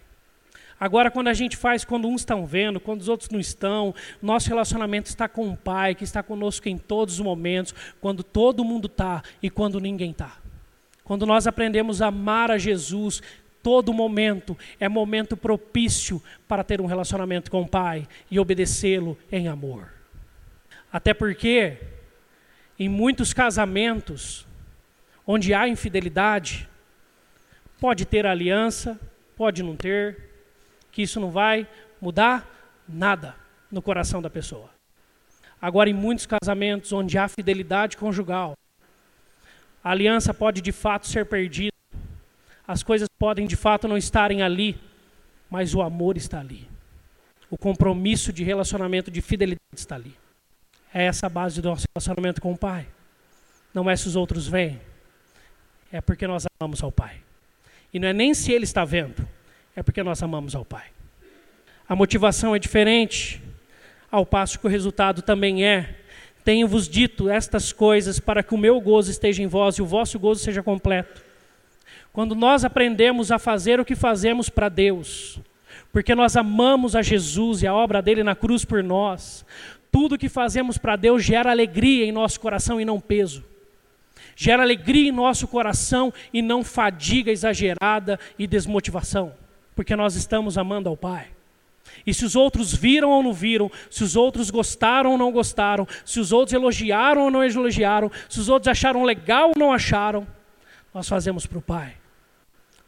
Agora, 0.78 1.10
quando 1.10 1.28
a 1.28 1.34
gente 1.34 1.56
faz, 1.56 1.84
quando 1.84 2.06
uns 2.06 2.20
estão 2.20 2.44
vendo, 2.44 2.78
quando 2.78 3.00
os 3.00 3.08
outros 3.08 3.30
não 3.30 3.40
estão, 3.40 3.94
nosso 4.20 4.48
relacionamento 4.48 5.08
está 5.08 5.26
com 5.26 5.50
o 5.50 5.56
Pai, 5.56 5.94
que 5.94 6.04
está 6.04 6.22
conosco 6.22 6.68
em 6.68 6.76
todos 6.76 7.14
os 7.14 7.20
momentos, 7.20 7.74
quando 8.00 8.22
todo 8.22 8.64
mundo 8.64 8.86
está 8.86 9.22
e 9.42 9.48
quando 9.48 9.80
ninguém 9.80 10.10
está. 10.10 10.36
Quando 11.02 11.24
nós 11.24 11.46
aprendemos 11.46 12.02
a 12.02 12.08
amar 12.08 12.50
a 12.50 12.58
Jesus, 12.58 13.22
todo 13.62 13.92
momento 13.94 14.56
é 14.78 14.88
momento 14.88 15.36
propício 15.36 16.22
para 16.46 16.62
ter 16.62 16.80
um 16.80 16.86
relacionamento 16.86 17.50
com 17.50 17.62
o 17.62 17.68
Pai 17.68 18.06
e 18.30 18.38
obedecê-lo 18.38 19.16
em 19.32 19.48
amor. 19.48 19.92
Até 20.92 21.14
porque, 21.14 21.78
em 22.78 22.88
muitos 22.88 23.32
casamentos, 23.32 24.46
onde 25.26 25.54
há 25.54 25.66
infidelidade, 25.66 26.68
pode 27.80 28.04
ter 28.04 28.26
aliança, 28.26 29.00
pode 29.36 29.62
não 29.62 29.74
ter, 29.74 30.35
que 30.96 31.02
isso 31.02 31.20
não 31.20 31.30
vai 31.30 31.68
mudar 32.00 32.48
nada 32.88 33.36
no 33.70 33.82
coração 33.82 34.22
da 34.22 34.30
pessoa. 34.30 34.70
Agora, 35.60 35.90
em 35.90 35.92
muitos 35.92 36.24
casamentos 36.24 36.90
onde 36.90 37.18
há 37.18 37.28
fidelidade 37.28 37.98
conjugal, 37.98 38.54
a 39.84 39.90
aliança 39.90 40.32
pode 40.32 40.62
de 40.62 40.72
fato 40.72 41.06
ser 41.06 41.26
perdida, 41.26 41.76
as 42.66 42.82
coisas 42.82 43.10
podem 43.18 43.46
de 43.46 43.56
fato 43.56 43.86
não 43.86 43.98
estarem 43.98 44.40
ali, 44.40 44.80
mas 45.50 45.74
o 45.74 45.82
amor 45.82 46.16
está 46.16 46.40
ali. 46.40 46.66
O 47.50 47.58
compromisso 47.58 48.32
de 48.32 48.42
relacionamento 48.42 49.10
de 49.10 49.20
fidelidade 49.20 49.60
está 49.74 49.96
ali. 49.96 50.16
É 50.94 51.04
essa 51.04 51.26
a 51.26 51.28
base 51.28 51.60
do 51.60 51.68
nosso 51.68 51.84
relacionamento 51.94 52.40
com 52.40 52.52
o 52.54 52.56
Pai. 52.56 52.86
Não 53.74 53.90
é 53.90 53.94
se 53.96 54.08
os 54.08 54.16
outros 54.16 54.48
veem, 54.48 54.80
é 55.92 56.00
porque 56.00 56.26
nós 56.26 56.46
amamos 56.58 56.82
ao 56.82 56.90
Pai. 56.90 57.20
E 57.92 57.98
não 57.98 58.08
é 58.08 58.14
nem 58.14 58.32
se 58.32 58.50
Ele 58.50 58.64
está 58.64 58.82
vendo, 58.82 59.35
é 59.76 59.82
porque 59.82 60.02
nós 60.02 60.22
amamos 60.22 60.56
ao 60.56 60.64
Pai. 60.64 60.86
A 61.88 61.94
motivação 61.94 62.56
é 62.56 62.58
diferente, 62.58 63.40
ao 64.10 64.24
passo 64.26 64.58
que 64.58 64.66
o 64.66 64.70
resultado 64.70 65.22
também 65.22 65.64
é. 65.64 65.94
Tenho-vos 66.42 66.88
dito 66.88 67.28
estas 67.28 67.72
coisas 67.72 68.18
para 68.18 68.42
que 68.42 68.54
o 68.54 68.58
meu 68.58 68.80
gozo 68.80 69.10
esteja 69.10 69.42
em 69.42 69.46
vós 69.46 69.76
e 69.76 69.82
o 69.82 69.86
vosso 69.86 70.18
gozo 70.18 70.42
seja 70.42 70.62
completo. 70.62 71.22
Quando 72.12 72.34
nós 72.34 72.64
aprendemos 72.64 73.30
a 73.30 73.38
fazer 73.38 73.78
o 73.78 73.84
que 73.84 73.94
fazemos 73.94 74.48
para 74.48 74.70
Deus, 74.70 75.38
porque 75.92 76.14
nós 76.14 76.36
amamos 76.36 76.96
a 76.96 77.02
Jesus 77.02 77.62
e 77.62 77.66
a 77.66 77.74
obra 77.74 78.00
dele 78.00 78.22
na 78.22 78.34
cruz 78.34 78.64
por 78.64 78.82
nós, 78.82 79.44
tudo 79.92 80.18
que 80.18 80.28
fazemos 80.28 80.78
para 80.78 80.96
Deus 80.96 81.22
gera 81.22 81.50
alegria 81.50 82.06
em 82.06 82.12
nosso 82.12 82.40
coração 82.40 82.80
e 82.80 82.84
não 82.84 83.00
peso. 83.00 83.44
Gera 84.34 84.62
alegria 84.62 85.08
em 85.08 85.12
nosso 85.12 85.46
coração 85.46 86.12
e 86.32 86.42
não 86.42 86.64
fadiga 86.64 87.30
exagerada 87.30 88.18
e 88.38 88.46
desmotivação, 88.46 89.32
porque 89.76 89.94
nós 89.94 90.16
estamos 90.16 90.56
amando 90.58 90.88
ao 90.88 90.96
Pai. 90.96 91.28
E 92.04 92.12
se 92.12 92.24
os 92.24 92.34
outros 92.34 92.74
viram 92.74 93.10
ou 93.10 93.22
não 93.22 93.32
viram, 93.32 93.70
se 93.90 94.02
os 94.02 94.16
outros 94.16 94.50
gostaram 94.50 95.12
ou 95.12 95.18
não 95.18 95.30
gostaram, 95.30 95.86
se 96.04 96.18
os 96.18 96.32
outros 96.32 96.54
elogiaram 96.54 97.22
ou 97.22 97.30
não 97.30 97.44
elogiaram, 97.44 98.10
se 98.28 98.40
os 98.40 98.48
outros 98.48 98.68
acharam 98.68 99.04
legal 99.04 99.50
ou 99.50 99.54
não 99.56 99.72
acharam, 99.72 100.26
nós 100.92 101.08
fazemos 101.08 101.46
para 101.46 101.58
o 101.58 101.62
Pai. 101.62 101.94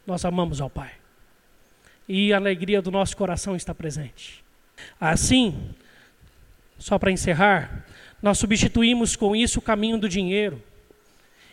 Nós 0.05 0.25
amamos 0.25 0.59
ao 0.59 0.69
Pai. 0.69 0.91
E 2.07 2.33
a 2.33 2.37
alegria 2.37 2.81
do 2.81 2.89
nosso 2.91 3.15
coração 3.15 3.55
está 3.55 3.73
presente. 3.73 4.43
Assim, 4.99 5.69
só 6.79 6.97
para 6.97 7.11
encerrar, 7.11 7.85
nós 8.21 8.39
substituímos 8.39 9.15
com 9.15 9.35
isso 9.35 9.59
o 9.59 9.61
caminho 9.61 9.97
do 9.97 10.09
dinheiro. 10.09 10.61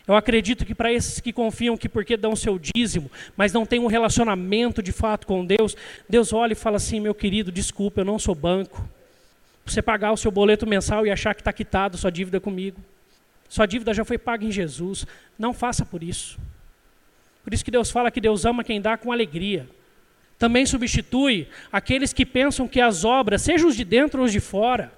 Eu 0.07 0.15
acredito 0.15 0.65
que 0.65 0.73
para 0.73 0.91
esses 0.91 1.19
que 1.19 1.33
confiam 1.33 1.75
que 1.75 1.89
porque 1.89 2.15
dão 2.15 2.33
seu 2.33 2.57
dízimo, 2.57 3.11
mas 3.35 3.51
não 3.51 3.65
têm 3.65 3.79
um 3.79 3.87
relacionamento 3.87 4.81
de 4.81 4.93
fato 4.93 5.27
com 5.27 5.45
Deus, 5.45 5.75
Deus 6.07 6.31
olha 6.31 6.53
e 6.53 6.55
fala 6.55 6.77
assim: 6.77 7.01
meu 7.01 7.13
querido, 7.13 7.51
desculpa, 7.51 8.01
eu 8.01 8.05
não 8.05 8.17
sou 8.17 8.33
banco. 8.33 8.87
Você 9.65 9.81
pagar 9.81 10.13
o 10.13 10.17
seu 10.17 10.31
boleto 10.31 10.65
mensal 10.65 11.05
e 11.05 11.11
achar 11.11 11.35
que 11.35 11.41
está 11.41 11.51
quitado 11.51 11.97
sua 11.97 12.09
dívida 12.09 12.39
comigo. 12.39 12.79
Sua 13.49 13.65
dívida 13.65 13.93
já 13.93 14.05
foi 14.05 14.17
paga 14.17 14.45
em 14.45 14.51
Jesus. 14.51 15.05
Não 15.37 15.53
faça 15.53 15.85
por 15.85 16.01
isso. 16.01 16.39
Por 17.43 17.53
isso 17.53 17.65
que 17.65 17.71
Deus 17.71 17.91
fala 17.91 18.09
que 18.09 18.21
Deus 18.21 18.45
ama 18.45 18.63
quem 18.63 18.79
dá 18.79 18.97
com 18.97 19.11
alegria. 19.11 19.67
Também 20.39 20.65
substitui 20.65 21.47
aqueles 21.71 22.13
que 22.13 22.25
pensam 22.25 22.67
que 22.67 22.79
as 22.79 23.03
obras, 23.03 23.41
sejam 23.41 23.67
os 23.67 23.75
de 23.75 23.83
dentro 23.83 24.19
ou 24.19 24.25
os 24.25 24.31
de 24.31 24.39
fora, 24.39 24.91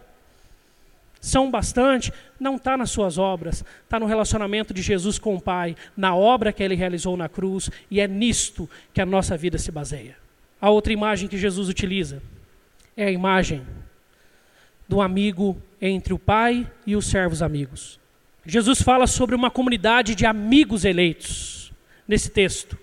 são 1.20 1.52
bastante, 1.52 2.14
não 2.40 2.56
está 2.56 2.78
nas 2.78 2.92
suas 2.92 3.18
obras, 3.18 3.64
está 3.84 4.00
no 4.00 4.06
relacionamento 4.06 4.74
de 4.74 4.82
Jesus 4.82 5.20
com 5.20 5.36
o 5.36 5.42
Pai, 5.42 5.76
na 5.96 6.16
obra 6.16 6.54
que 6.54 6.64
ele 6.64 6.76
realizou 6.76 7.18
na 7.18 7.28
cruz, 7.28 7.70
e 7.92 8.00
é 8.00 8.08
nisto 8.08 8.70
que 8.94 9.02
a 9.02 9.06
nossa 9.06 9.36
vida 9.36 9.58
se 9.58 9.72
baseia. 9.72 10.16
A 10.62 10.70
outra 10.70 10.94
imagem 10.94 11.28
que 11.28 11.38
Jesus 11.38 11.68
utiliza 11.70 12.22
é 12.96 13.06
a 13.06 13.12
imagem 13.12 13.66
do 14.88 15.02
amigo 15.02 15.62
entre 15.82 16.14
o 16.14 16.20
Pai 16.20 16.70
e 16.86 16.96
os 16.96 17.06
servos 17.08 17.42
amigos. 17.42 18.00
Jesus 18.46 18.82
fala 18.82 19.06
sobre 19.06 19.36
uma 19.36 19.52
comunidade 19.52 20.16
de 20.16 20.26
amigos 20.26 20.86
eleitos 20.86 21.72
nesse 22.08 22.30
texto. 22.30 22.78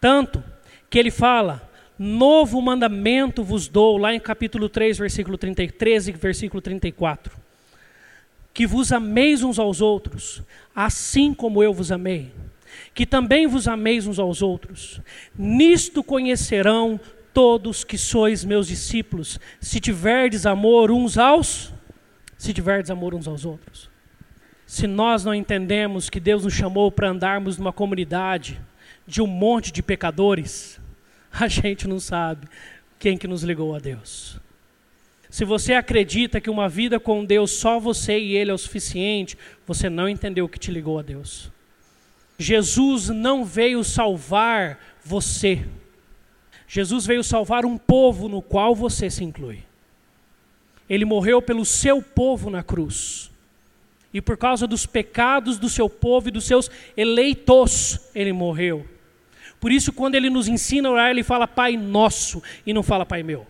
Tanto 0.00 0.42
que 0.88 0.98
ele 0.98 1.10
fala 1.10 1.69
novo 2.02 2.62
mandamento 2.62 3.44
vos 3.44 3.68
dou, 3.68 3.98
lá 3.98 4.14
em 4.14 4.18
capítulo 4.18 4.70
3, 4.70 4.96
versículo 4.96 5.36
33 5.36 6.08
e 6.08 6.12
versículo 6.12 6.62
34. 6.62 7.36
Que 8.54 8.66
vos 8.66 8.90
ameis 8.90 9.42
uns 9.42 9.58
aos 9.58 9.82
outros, 9.82 10.42
assim 10.74 11.34
como 11.34 11.62
eu 11.62 11.74
vos 11.74 11.92
amei. 11.92 12.32
Que 12.94 13.04
também 13.04 13.46
vos 13.46 13.68
ameis 13.68 14.06
uns 14.06 14.18
aos 14.18 14.40
outros. 14.40 14.98
Nisto 15.36 16.02
conhecerão 16.02 16.98
todos 17.34 17.84
que 17.84 17.98
sois 17.98 18.46
meus 18.46 18.66
discípulos, 18.66 19.38
se 19.60 19.78
tiverdes 19.78 20.46
amor 20.46 20.90
uns 20.90 21.18
aos, 21.18 21.70
se 22.38 22.54
tiverdes 22.54 22.90
amor 22.90 23.14
uns 23.14 23.28
aos 23.28 23.44
outros. 23.44 23.90
Se 24.64 24.86
nós 24.86 25.22
não 25.22 25.34
entendemos 25.34 26.08
que 26.08 26.18
Deus 26.18 26.44
nos 26.44 26.54
chamou 26.54 26.90
para 26.90 27.10
andarmos 27.10 27.58
numa 27.58 27.74
comunidade 27.74 28.58
de 29.06 29.20
um 29.20 29.26
monte 29.26 29.70
de 29.70 29.82
pecadores, 29.82 30.79
a 31.32 31.48
gente 31.48 31.86
não 31.86 32.00
sabe 32.00 32.46
quem 32.98 33.16
que 33.16 33.28
nos 33.28 33.42
ligou 33.42 33.74
a 33.74 33.78
Deus. 33.78 34.38
Se 35.30 35.44
você 35.44 35.74
acredita 35.74 36.40
que 36.40 36.50
uma 36.50 36.68
vida 36.68 36.98
com 36.98 37.24
Deus 37.24 37.52
só 37.52 37.78
você 37.78 38.18
e 38.18 38.36
Ele 38.36 38.50
é 38.50 38.54
o 38.54 38.58
suficiente, 38.58 39.38
você 39.66 39.88
não 39.88 40.08
entendeu 40.08 40.44
o 40.44 40.48
que 40.48 40.58
te 40.58 40.72
ligou 40.72 40.98
a 40.98 41.02
Deus. 41.02 41.50
Jesus 42.36 43.08
não 43.08 43.44
veio 43.44 43.84
salvar 43.84 44.80
você. 45.04 45.64
Jesus 46.66 47.06
veio 47.06 47.22
salvar 47.22 47.64
um 47.64 47.78
povo 47.78 48.28
no 48.28 48.42
qual 48.42 48.74
você 48.74 49.08
se 49.08 49.22
inclui. 49.22 49.62
Ele 50.88 51.04
morreu 51.04 51.40
pelo 51.40 51.64
seu 51.64 52.02
povo 52.02 52.50
na 52.50 52.62
cruz. 52.64 53.30
E 54.12 54.20
por 54.20 54.36
causa 54.36 54.66
dos 54.66 54.86
pecados 54.86 55.58
do 55.58 55.68
seu 55.68 55.88
povo 55.88 56.28
e 56.28 56.32
dos 56.32 56.44
seus 56.44 56.68
eleitos, 56.96 58.00
ele 58.14 58.32
morreu. 58.32 58.84
Por 59.60 59.70
isso, 59.70 59.92
quando 59.92 60.14
ele 60.14 60.30
nos 60.30 60.48
ensina 60.48 60.88
a 60.88 60.92
orar, 60.92 61.10
ele 61.10 61.22
fala 61.22 61.46
Pai 61.46 61.76
nosso 61.76 62.42
e 62.66 62.72
não 62.72 62.82
fala 62.82 63.04
Pai 63.04 63.22
meu. 63.22 63.46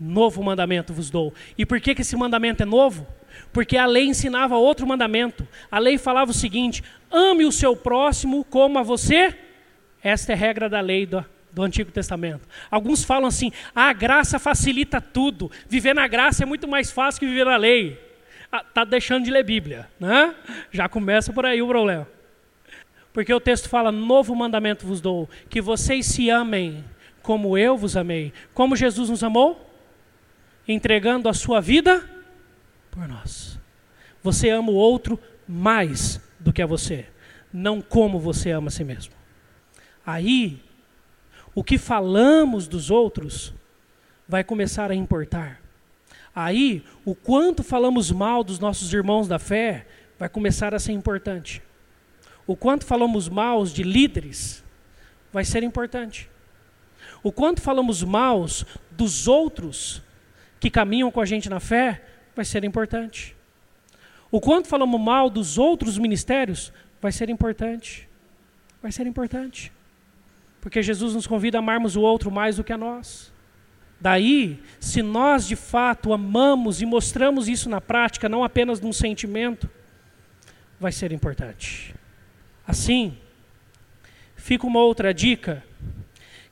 Novo 0.00 0.42
mandamento 0.42 0.92
vos 0.92 1.10
dou. 1.10 1.32
E 1.56 1.66
por 1.66 1.80
que, 1.80 1.94
que 1.94 2.02
esse 2.02 2.16
mandamento 2.16 2.62
é 2.62 2.66
novo? 2.66 3.06
Porque 3.52 3.76
a 3.76 3.86
lei 3.86 4.06
ensinava 4.06 4.56
outro 4.56 4.86
mandamento. 4.86 5.46
A 5.70 5.78
lei 5.78 5.98
falava 5.98 6.30
o 6.30 6.34
seguinte: 6.34 6.82
ame 7.10 7.44
o 7.44 7.52
seu 7.52 7.76
próximo 7.76 8.44
como 8.44 8.78
a 8.78 8.82
você. 8.82 9.34
Esta 10.02 10.32
é 10.32 10.34
a 10.34 10.38
regra 10.38 10.68
da 10.68 10.80
lei 10.80 11.04
do, 11.04 11.24
do 11.52 11.62
Antigo 11.62 11.90
Testamento. 11.90 12.48
Alguns 12.70 13.04
falam 13.04 13.26
assim: 13.26 13.52
a 13.74 13.92
graça 13.92 14.38
facilita 14.38 15.00
tudo. 15.00 15.50
Viver 15.68 15.94
na 15.94 16.06
graça 16.08 16.42
é 16.42 16.46
muito 16.46 16.66
mais 16.66 16.90
fácil 16.90 17.20
que 17.20 17.26
viver 17.26 17.44
na 17.44 17.56
lei. 17.56 18.00
Está 18.44 18.82
ah, 18.82 18.84
deixando 18.84 19.24
de 19.24 19.30
ler 19.30 19.44
Bíblia, 19.44 19.88
né? 19.98 20.34
Já 20.70 20.88
começa 20.88 21.32
por 21.32 21.44
aí 21.44 21.60
o 21.60 21.66
problema. 21.66 22.15
Porque 23.16 23.32
o 23.32 23.40
texto 23.40 23.70
fala: 23.70 23.90
Novo 23.90 24.36
mandamento 24.36 24.86
vos 24.86 25.00
dou, 25.00 25.26
que 25.48 25.58
vocês 25.58 26.04
se 26.04 26.28
amem 26.28 26.84
como 27.22 27.56
eu 27.56 27.74
vos 27.74 27.96
amei. 27.96 28.30
Como 28.52 28.76
Jesus 28.76 29.08
nos 29.08 29.24
amou? 29.24 29.72
Entregando 30.68 31.26
a 31.26 31.32
sua 31.32 31.58
vida 31.58 32.06
por 32.90 33.08
nós. 33.08 33.58
Você 34.22 34.50
ama 34.50 34.70
o 34.70 34.74
outro 34.74 35.18
mais 35.48 36.20
do 36.38 36.52
que 36.52 36.60
a 36.60 36.66
você, 36.66 37.06
não 37.50 37.80
como 37.80 38.20
você 38.20 38.50
ama 38.50 38.68
a 38.68 38.70
si 38.70 38.84
mesmo. 38.84 39.14
Aí, 40.04 40.62
o 41.54 41.64
que 41.64 41.78
falamos 41.78 42.68
dos 42.68 42.90
outros 42.90 43.54
vai 44.28 44.44
começar 44.44 44.90
a 44.90 44.94
importar. 44.94 45.62
Aí, 46.34 46.84
o 47.02 47.14
quanto 47.14 47.62
falamos 47.62 48.10
mal 48.10 48.44
dos 48.44 48.58
nossos 48.58 48.92
irmãos 48.92 49.26
da 49.26 49.38
fé 49.38 49.86
vai 50.18 50.28
começar 50.28 50.74
a 50.74 50.78
ser 50.78 50.92
importante 50.92 51.62
o 52.46 52.56
quanto 52.56 52.84
falamos 52.84 53.28
mal 53.28 53.64
de 53.64 53.82
líderes 53.82 54.64
vai 55.32 55.44
ser 55.44 55.62
importante. 55.62 56.30
O 57.22 57.32
quanto 57.32 57.60
falamos 57.60 58.02
mal 58.02 58.46
dos 58.90 59.26
outros 59.26 60.02
que 60.60 60.70
caminham 60.70 61.10
com 61.10 61.20
a 61.20 61.26
gente 61.26 61.48
na 61.48 61.60
fé 61.60 62.02
vai 62.34 62.44
ser 62.44 62.64
importante. 62.64 63.36
O 64.30 64.40
quanto 64.40 64.68
falamos 64.68 65.00
mal 65.00 65.28
dos 65.28 65.58
outros 65.58 65.98
ministérios 65.98 66.72
vai 67.00 67.10
ser 67.12 67.28
importante. 67.28 68.08
Vai 68.82 68.92
ser 68.92 69.06
importante. 69.06 69.72
Porque 70.60 70.82
Jesus 70.82 71.14
nos 71.14 71.26
convida 71.26 71.58
a 71.58 71.60
amarmos 71.60 71.96
o 71.96 72.00
outro 72.00 72.30
mais 72.30 72.56
do 72.56 72.64
que 72.64 72.72
a 72.72 72.78
nós. 72.78 73.32
Daí, 74.00 74.62
se 74.78 75.02
nós 75.02 75.46
de 75.46 75.56
fato 75.56 76.12
amamos 76.12 76.82
e 76.82 76.86
mostramos 76.86 77.48
isso 77.48 77.68
na 77.68 77.80
prática, 77.80 78.28
não 78.28 78.44
apenas 78.44 78.80
num 78.80 78.92
sentimento, 78.92 79.70
vai 80.78 80.92
ser 80.92 81.12
importante. 81.12 81.94
Assim, 82.66 83.16
fica 84.34 84.66
uma 84.66 84.80
outra 84.80 85.14
dica, 85.14 85.62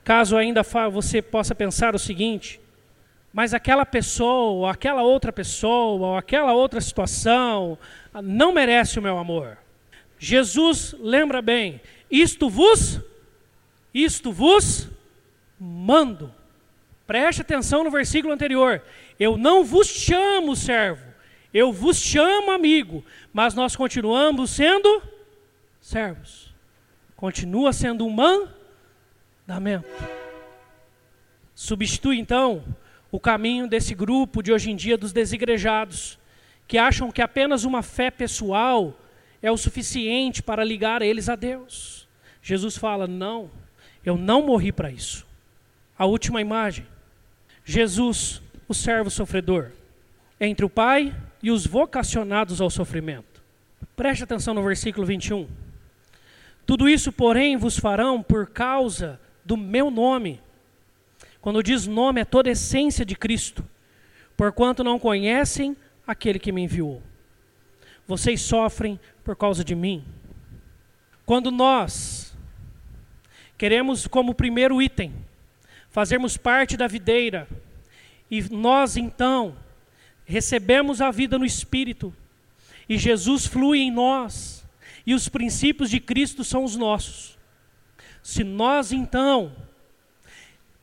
caso 0.03 0.37
ainda 0.37 0.61
você 0.91 1.21
possa 1.21 1.53
pensar 1.53 1.93
o 1.93 1.99
seguinte: 1.99 2.59
mas 3.33 3.53
aquela 3.53 3.85
pessoa, 3.85 4.71
aquela 4.71 5.03
outra 5.03 5.33
pessoa, 5.33 6.17
aquela 6.17 6.53
outra 6.53 6.79
situação 6.79 7.77
não 8.23 8.53
merece 8.53 8.97
o 8.97 9.01
meu 9.01 9.17
amor. 9.17 9.57
Jesus 10.17 10.95
lembra 10.99 11.41
bem: 11.41 11.81
isto 12.09 12.49
vos, 12.49 13.01
isto 13.93 14.31
vos 14.31 14.87
mando. 15.59 16.33
Preste 17.05 17.41
atenção 17.41 17.83
no 17.83 17.91
versículo 17.91 18.33
anterior. 18.33 18.81
Eu 19.19 19.37
não 19.37 19.65
vos 19.65 19.87
chamo 19.87 20.55
servo, 20.55 21.05
eu 21.53 21.73
vos 21.73 21.97
chamo 21.97 22.51
amigo, 22.51 23.03
mas 23.33 23.53
nós 23.53 23.75
continuamos 23.75 24.51
sendo 24.51 25.01
servos. 25.85 26.51
Continua 27.15 27.71
sendo 27.71 28.07
um 28.07 28.09
mandamento. 28.09 29.87
Substitui 31.53 32.17
então 32.17 32.63
o 33.11 33.19
caminho 33.19 33.67
desse 33.67 33.93
grupo 33.93 34.41
de 34.41 34.51
hoje 34.51 34.71
em 34.71 34.75
dia 34.75 34.97
dos 34.97 35.13
desigrejados, 35.13 36.17
que 36.67 36.79
acham 36.79 37.11
que 37.11 37.21
apenas 37.21 37.63
uma 37.65 37.83
fé 37.83 38.09
pessoal 38.09 38.99
é 39.43 39.51
o 39.51 39.57
suficiente 39.57 40.41
para 40.41 40.63
ligar 40.63 41.03
eles 41.03 41.29
a 41.29 41.35
Deus. 41.35 42.07
Jesus 42.41 42.75
fala: 42.75 43.05
não, 43.05 43.51
eu 44.03 44.17
não 44.17 44.41
morri 44.41 44.71
para 44.71 44.89
isso. 44.89 45.23
A 45.97 46.05
última 46.07 46.41
imagem. 46.41 46.87
Jesus, 47.63 48.41
o 48.67 48.73
servo 48.73 49.11
sofredor, 49.11 49.69
entre 50.39 50.65
o 50.65 50.69
Pai 50.69 51.15
e 51.43 51.51
os 51.51 51.67
vocacionados 51.67 52.59
ao 52.59 52.71
sofrimento. 52.71 53.43
Preste 53.95 54.23
atenção 54.23 54.55
no 54.55 54.63
versículo 54.63 55.05
21. 55.05 55.64
Tudo 56.65 56.89
isso, 56.89 57.11
porém, 57.11 57.57
vos 57.57 57.77
farão 57.77 58.23
por 58.23 58.47
causa 58.47 59.19
do 59.43 59.55
meu 59.55 59.91
nome. 59.91 60.41
Quando 61.39 61.61
diz 61.61 61.85
nome, 61.85 62.21
é 62.21 62.25
toda 62.25 62.49
a 62.49 62.53
essência 62.53 63.05
de 63.05 63.15
Cristo, 63.15 63.63
porquanto 64.35 64.83
não 64.83 64.97
conhecem 64.97 65.77
aquele 66.07 66.39
que 66.39 66.51
me 66.51 66.63
enviou. 66.63 67.03
Vocês 68.07 68.41
sofrem 68.41 68.99
por 69.23 69.35
causa 69.35 69.63
de 69.63 69.75
mim. 69.75 70.03
Quando 71.23 71.51
nós 71.51 72.35
queremos, 73.57 74.07
como 74.07 74.33
primeiro 74.33 74.81
item, 74.81 75.13
fazermos 75.89 76.35
parte 76.35 76.75
da 76.75 76.87
videira, 76.87 77.47
e 78.29 78.41
nós 78.49 78.97
então 78.97 79.55
recebemos 80.25 80.99
a 80.99 81.11
vida 81.11 81.37
no 81.37 81.45
Espírito, 81.45 82.11
e 82.89 82.97
Jesus 82.97 83.45
flui 83.45 83.79
em 83.79 83.91
nós, 83.91 84.64
e 85.05 85.13
os 85.13 85.29
princípios 85.29 85.89
de 85.89 85.99
Cristo 85.99 86.43
são 86.43 86.63
os 86.63 86.75
nossos. 86.75 87.37
Se 88.23 88.43
nós 88.43 88.91
então 88.91 89.55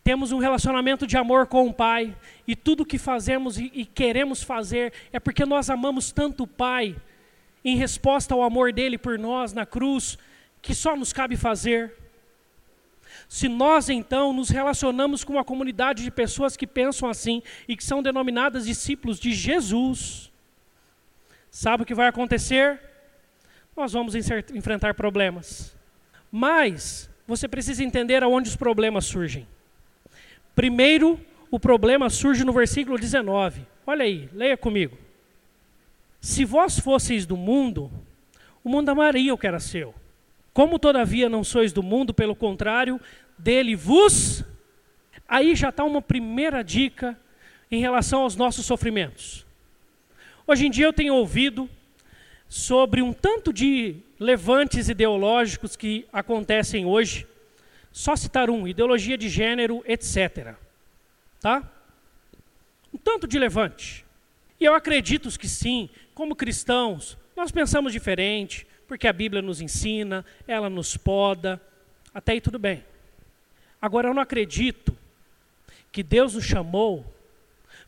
temos 0.04 0.32
um 0.32 0.38
relacionamento 0.38 1.06
de 1.06 1.16
amor 1.16 1.46
com 1.46 1.68
o 1.68 1.74
Pai, 1.74 2.16
e 2.46 2.56
tudo 2.56 2.84
que 2.84 2.98
fazemos 2.98 3.58
e, 3.58 3.70
e 3.74 3.84
queremos 3.84 4.42
fazer 4.42 4.92
é 5.12 5.20
porque 5.20 5.44
nós 5.44 5.70
amamos 5.70 6.10
tanto 6.10 6.44
o 6.44 6.46
Pai, 6.46 6.96
em 7.64 7.76
resposta 7.76 8.34
ao 8.34 8.42
amor 8.42 8.72
dele 8.72 8.98
por 8.98 9.18
nós 9.18 9.52
na 9.52 9.64
cruz, 9.64 10.18
que 10.60 10.74
só 10.74 10.96
nos 10.96 11.12
cabe 11.12 11.36
fazer. 11.36 11.94
Se 13.28 13.48
nós 13.48 13.88
então 13.88 14.32
nos 14.32 14.48
relacionamos 14.48 15.22
com 15.22 15.34
uma 15.34 15.44
comunidade 15.44 16.02
de 16.02 16.10
pessoas 16.10 16.56
que 16.56 16.66
pensam 16.66 17.08
assim 17.08 17.42
e 17.68 17.76
que 17.76 17.84
são 17.84 18.02
denominadas 18.02 18.66
discípulos 18.66 19.18
de 19.18 19.32
Jesus, 19.32 20.32
sabe 21.50 21.82
o 21.82 21.86
que 21.86 21.94
vai 21.94 22.08
acontecer? 22.08 22.91
Nós 23.76 23.92
vamos 23.92 24.14
enfrentar 24.14 24.94
problemas. 24.94 25.76
Mas 26.30 27.10
você 27.26 27.48
precisa 27.48 27.82
entender 27.82 28.22
aonde 28.22 28.48
os 28.48 28.56
problemas 28.56 29.04
surgem. 29.04 29.46
Primeiro, 30.54 31.18
o 31.50 31.58
problema 31.58 32.10
surge 32.10 32.44
no 32.44 32.52
versículo 32.52 32.98
19. 32.98 33.66
Olha 33.86 34.04
aí, 34.04 34.28
leia 34.32 34.56
comigo. 34.56 34.96
Se 36.20 36.44
vós 36.44 36.78
fosseis 36.78 37.26
do 37.26 37.36
mundo, 37.36 37.90
o 38.62 38.68
mundo 38.68 38.88
amaria 38.90 39.34
o 39.34 39.38
que 39.38 39.46
era 39.46 39.58
seu. 39.58 39.94
Como 40.52 40.78
todavia 40.78 41.28
não 41.28 41.42
sois 41.42 41.72
do 41.72 41.82
mundo, 41.82 42.12
pelo 42.12 42.36
contrário, 42.36 43.00
dele 43.38 43.74
vos. 43.74 44.44
Aí 45.26 45.54
já 45.54 45.70
está 45.70 45.82
uma 45.84 46.02
primeira 46.02 46.62
dica 46.62 47.18
em 47.70 47.80
relação 47.80 48.22
aos 48.22 48.36
nossos 48.36 48.66
sofrimentos. 48.66 49.46
Hoje 50.46 50.66
em 50.66 50.70
dia 50.70 50.84
eu 50.84 50.92
tenho 50.92 51.14
ouvido 51.14 51.68
sobre 52.52 53.00
um 53.00 53.14
tanto 53.14 53.50
de 53.50 53.96
levantes 54.20 54.90
ideológicos 54.90 55.74
que 55.74 56.06
acontecem 56.12 56.84
hoje. 56.84 57.26
Só 57.90 58.14
citar 58.14 58.50
um: 58.50 58.68
ideologia 58.68 59.16
de 59.16 59.26
gênero, 59.26 59.82
etc. 59.86 60.54
Tá? 61.40 61.66
Um 62.92 62.98
tanto 62.98 63.26
de 63.26 63.38
levante. 63.38 64.04
E 64.60 64.66
eu 64.66 64.74
acredito 64.74 65.30
que 65.38 65.48
sim, 65.48 65.88
como 66.14 66.36
cristãos, 66.36 67.16
nós 67.34 67.50
pensamos 67.50 67.90
diferente, 67.90 68.66
porque 68.86 69.08
a 69.08 69.14
Bíblia 69.14 69.40
nos 69.40 69.62
ensina, 69.62 70.22
ela 70.46 70.68
nos 70.68 70.94
poda, 70.94 71.58
até 72.12 72.32
aí 72.32 72.40
tudo 72.42 72.58
bem. 72.58 72.84
Agora 73.80 74.08
eu 74.08 74.14
não 74.14 74.20
acredito 74.20 74.94
que 75.90 76.02
Deus 76.02 76.34
nos 76.34 76.44
chamou 76.44 77.02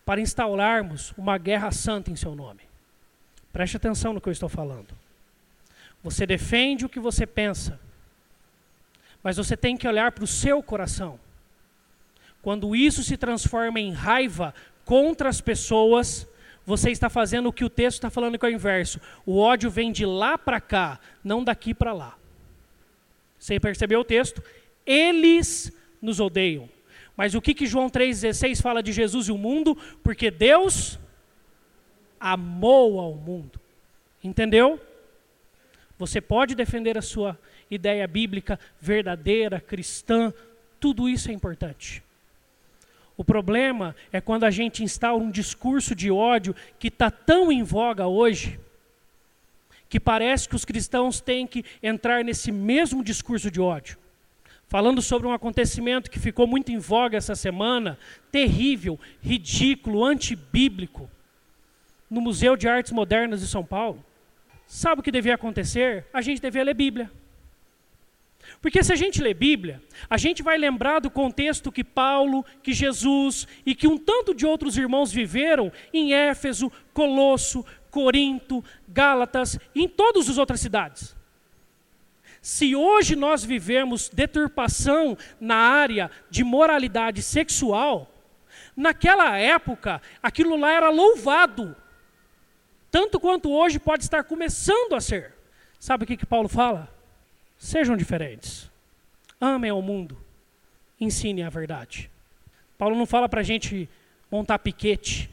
para 0.07 0.23
instaurarmos 0.23 1.13
uma 1.19 1.37
guerra 1.37 1.71
santa 1.71 2.11
em 2.11 2.17
seu 2.17 2.35
nome. 2.35 2.64
Preste 3.55 3.77
atenção 3.77 4.13
no 4.13 4.21
que 4.21 4.29
eu 4.29 4.33
estou 4.33 4.49
falando. 4.49 4.89
Você 6.03 6.27
defende 6.27 6.85
o 6.85 6.89
que 6.89 6.99
você 6.99 7.25
pensa, 7.25 7.79
mas 9.23 9.37
você 9.37 9.57
tem 9.57 9.77
que 9.77 9.87
olhar 9.87 10.11
para 10.11 10.25
o 10.25 10.27
seu 10.27 10.61
coração. 10.61 11.21
Quando 12.43 12.75
isso 12.75 13.05
se 13.05 13.17
transforma 13.17 13.79
em 13.79 13.93
raiva 13.93 14.53
contra 14.85 15.29
as 15.29 15.41
pessoas, 15.41 16.27
você 16.67 16.91
está 16.91 17.09
fazendo 17.09 17.49
o 17.49 17.53
que 17.53 17.65
o 17.65 17.71
texto 17.71 17.99
está 17.99 18.11
falando 18.11 18.37
que 18.37 18.45
é 18.45 18.49
o 18.49 18.53
inverso. 18.53 19.01
O 19.25 19.39
ódio 19.39 19.71
vem 19.71 19.93
de 19.93 20.05
lá 20.05 20.37
para 20.37 20.61
cá, 20.61 20.99
não 21.23 21.45
daqui 21.45 21.73
para 21.73 21.93
lá. 21.93 22.17
Você 23.39 23.61
percebeu 23.61 24.01
o 24.01 24.05
texto? 24.05 24.43
Eles 24.85 25.73
nos 26.03 26.19
odeiam. 26.19 26.69
Mas 27.17 27.37
o 27.37 27.41
que, 27.41 27.55
que 27.55 27.67
João 27.67 27.89
3,16 27.89 28.61
fala 28.61 28.83
de 28.83 28.93
Jesus 28.93 29.29
e 29.29 29.33
o 29.33 29.39
mundo? 29.39 29.79
Porque 30.03 30.29
Deus 30.29 30.99
amou 32.19 33.01
ao 33.01 33.15
mundo. 33.15 33.61
Entendeu? 34.23 34.81
Você 35.99 36.21
pode 36.21 36.55
defender 36.55 36.99
a 36.99 37.03
sua 37.03 37.39
ideia 37.71 38.07
bíblica 38.07 38.59
verdadeira, 38.81 39.61
cristã, 39.61 40.33
tudo 40.81 41.09
isso 41.09 41.31
é 41.31 41.33
importante. 41.33 42.03
O 43.17 43.25
problema 43.25 43.95
é 44.13 44.21
quando 44.21 44.45
a 44.45 44.51
gente 44.51 44.83
instaura 44.83 45.23
um 45.23 45.31
discurso 45.31 45.95
de 45.95 46.11
ódio 46.11 46.55
que 46.79 46.89
está 46.89 47.11
tão 47.11 47.53
em 47.53 47.63
voga 47.63 48.07
hoje, 48.07 48.59
que 49.89 50.01
parece 50.01 50.49
que 50.49 50.57
os 50.57 50.65
cristãos 50.65 51.21
têm 51.21 51.47
que 51.47 51.65
entrar 51.83 52.25
nesse 52.25 52.51
mesmo 52.51 53.05
discurso 53.05 53.51
de 53.51 53.61
ódio. 53.61 53.97
Falando 54.67 55.01
sobre 55.01 55.29
um 55.29 55.33
acontecimento 55.33 56.11
que 56.11 56.19
ficou 56.19 56.49
muito 56.49 56.73
em 56.73 56.79
voga 56.79 57.17
essa 57.17 57.37
semana, 57.37 57.97
terrível, 58.33 58.99
ridículo, 59.23 60.05
antibíblico, 60.05 61.09
no 62.11 62.21
Museu 62.21 62.57
de 62.57 62.69
Artes 62.69 62.93
Modernas 62.93 63.41
de 63.41 63.47
São 63.47 63.65
Paulo. 63.65 64.05
Sabe 64.67 65.01
o 65.01 65.03
que 65.03 65.11
devia 65.11 65.35
acontecer? 65.35 66.07
A 66.13 66.21
gente 66.21 66.41
devia 66.41 66.65
ler 66.65 66.75
Bíblia. 66.75 67.11
Porque 68.61 68.83
se 68.83 68.93
a 68.93 68.97
gente 68.97 69.23
lê 69.23 69.35
Bíblia, 69.35 69.83
a 70.09 70.17
gente 70.17 70.43
vai 70.43 70.59
lembrar 70.59 71.01
do 71.01 71.11
contexto 71.11 71.73
que 71.73 71.85
Paulo, 71.85 72.45
que 72.63 72.73
Jesus 72.73 73.47
e 73.65 73.75
que 73.75 73.87
um 73.87 73.99
tanto 73.99 74.35
de 74.35 74.47
outros 74.47 74.77
irmãos 74.77 75.13
viveram 75.13 75.73
em 75.93 76.13
Éfeso, 76.15 76.71
Colosso, 76.93 77.65
Corinto, 77.91 78.65
Gálatas 78.89 79.59
e 79.75 79.83
em 79.83 79.89
todas 79.89 80.29
as 80.29 80.39
outras 80.39 80.61
cidades. 80.61 81.15
Se 82.41 82.77
hoje 82.77 83.17
nós 83.17 83.43
vivemos 83.43 84.11
deturpação 84.11 85.17
na 85.41 85.57
área 85.57 86.11
de 86.29 86.45
moralidade 86.45 87.23
sexual, 87.23 88.11
naquela 88.77 89.39
época 89.39 90.03
aquilo 90.23 90.57
lá 90.57 90.71
era 90.73 90.91
louvado, 90.91 91.75
tanto 92.95 93.19
quanto 93.19 93.51
hoje 93.51 93.81
pode 93.81 94.05
estar 94.05 94.23
começando 94.23 94.95
a 94.95 95.01
ser. 95.01 95.33
Sabe 95.81 96.05
o 96.05 96.07
que, 96.07 96.17
que 96.17 96.25
Paulo 96.25 96.49
fala? 96.49 96.89
Sejam 97.59 97.97
diferentes. 97.97 98.71
Amem 99.41 99.69
ao 99.69 99.83
mundo. 99.83 100.17
Ensinem 101.01 101.43
a 101.43 101.51
verdade. 101.51 102.09
Paulo 102.79 102.95
não 102.95 103.05
fala 103.05 103.29
para 103.29 103.41
a 103.41 103.43
gente 103.43 103.89
montar 104.31 104.61
piquete. 104.61 105.29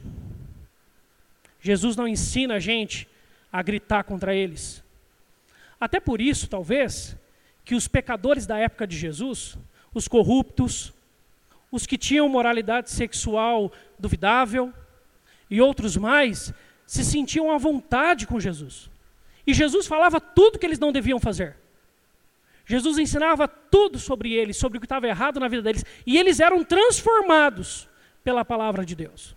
Jesus 1.61 1.95
não 1.95 2.07
ensina 2.07 2.55
a 2.55 2.59
gente 2.59 3.07
a 3.53 3.61
gritar 3.61 4.05
contra 4.05 4.33
eles. 4.33 4.83
Até 5.79 5.99
por 5.99 6.19
isso, 6.19 6.47
talvez, 6.47 7.15
que 7.63 7.75
os 7.75 7.87
pecadores 7.87 8.47
da 8.47 8.57
época 8.57 8.87
de 8.87 8.97
Jesus, 8.97 9.55
os 9.93 10.07
corruptos, 10.07 10.91
os 11.71 11.85
que 11.85 11.95
tinham 11.99 12.27
moralidade 12.27 12.89
sexual 12.89 13.71
duvidável 13.99 14.73
e 15.47 15.61
outros 15.61 15.95
mais, 15.95 16.51
se 16.91 17.05
sentiam 17.05 17.49
à 17.49 17.57
vontade 17.57 18.27
com 18.27 18.37
Jesus. 18.37 18.89
E 19.47 19.53
Jesus 19.53 19.87
falava 19.87 20.19
tudo 20.19 20.59
que 20.59 20.65
eles 20.65 20.77
não 20.77 20.91
deviam 20.91 21.21
fazer. 21.21 21.55
Jesus 22.65 22.97
ensinava 22.97 23.47
tudo 23.47 23.97
sobre 23.97 24.33
eles, 24.33 24.57
sobre 24.57 24.77
o 24.77 24.81
que 24.81 24.85
estava 24.85 25.07
errado 25.07 25.39
na 25.39 25.47
vida 25.47 25.61
deles, 25.61 25.85
e 26.05 26.17
eles 26.17 26.41
eram 26.41 26.65
transformados 26.65 27.87
pela 28.25 28.43
palavra 28.43 28.85
de 28.85 28.93
Deus. 28.93 29.33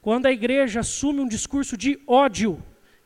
Quando 0.00 0.24
a 0.24 0.32
igreja 0.32 0.80
assume 0.80 1.20
um 1.20 1.28
discurso 1.28 1.76
de 1.76 2.00
ódio, 2.06 2.62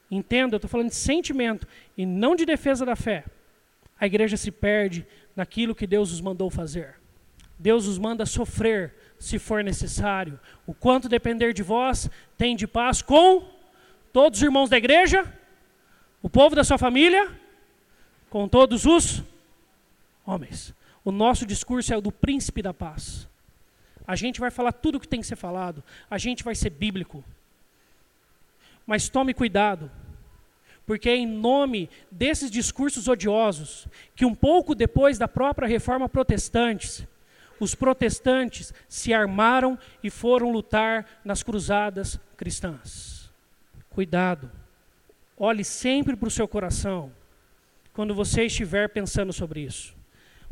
entenda, 0.09 0.55
eu 0.55 0.59
estou 0.59 0.71
falando 0.71 0.91
de 0.91 0.95
sentimento 0.95 1.67
e 1.99 2.07
não 2.07 2.37
de 2.37 2.47
defesa 2.47 2.87
da 2.87 2.95
fé, 2.95 3.25
a 3.99 4.07
igreja 4.07 4.37
se 4.37 4.53
perde 4.53 5.05
naquilo 5.35 5.75
que 5.75 5.89
Deus 5.89 6.13
os 6.13 6.21
mandou 6.21 6.51
fazer. 6.51 6.95
Deus 7.59 7.89
os 7.89 7.99
manda 7.99 8.25
sofrer 8.25 8.95
se 9.25 9.39
for 9.39 9.65
necessário. 9.65 10.39
O 10.67 10.75
quanto 10.75 11.09
depender 11.09 11.53
de 11.53 11.63
vós, 11.63 12.11
tem 12.37 12.55
de 12.55 12.67
paz 12.67 13.01
com 13.01 13.49
todos 14.13 14.39
os 14.39 14.45
irmãos 14.45 14.69
da 14.69 14.77
igreja, 14.77 15.33
o 16.23 16.29
povo 16.29 16.55
da 16.55 16.63
sua 16.63 16.79
família 16.79 17.31
com 18.31 18.49
todos 18.49 18.85
os 18.85 19.23
homens. 20.27 20.75
O 21.05 21.11
nosso 21.11 21.47
discurso 21.47 21.93
é 21.93 21.97
o 21.97 22.01
do 22.01 22.13
príncipe 22.13 22.63
da 22.63 22.75
paz. 22.75 23.29
A 24.07 24.15
gente 24.15 24.41
vai 24.41 24.51
falar 24.51 24.73
tudo 24.73 24.97
o 24.97 25.01
que 25.01 25.09
tem 25.09 25.21
que 25.21 25.27
ser 25.27 25.37
falado, 25.37 25.83
a 26.11 26.19
gente 26.19 26.45
vai 26.45 26.55
ser 26.55 26.71
bíblico. 26.71 27.25
Mas 28.87 29.09
tome 29.09 29.33
cuidado, 29.33 29.91
porque 30.85 31.09
é 31.09 31.17
em 31.17 31.27
nome 31.27 31.89
desses 32.11 32.51
discursos 32.51 33.09
odiosos 33.09 33.89
que 34.15 34.27
um 34.27 34.35
pouco 34.35 34.75
depois 34.75 35.17
da 35.17 35.27
própria 35.27 35.67
reforma 35.67 36.09
protestante, 36.09 37.09
os 37.61 37.75
protestantes 37.75 38.73
se 38.89 39.13
armaram 39.13 39.79
e 40.03 40.11
foram 40.11 40.51
lutar 40.51 41.21
nas 41.25 41.43
cruzadas 41.43 42.19
cristãs. 42.37 43.33
Cuidado. 43.91 44.51
Olhe 45.37 45.65
sempre 45.65 46.17
para 46.17 46.29
o 46.29 46.31
seu 46.31 46.47
coração 46.47 47.13
quando 47.93 48.15
você 48.15 48.45
estiver 48.45 48.89
pensando 48.89 49.33
sobre 49.33 49.61
isso. 49.61 49.97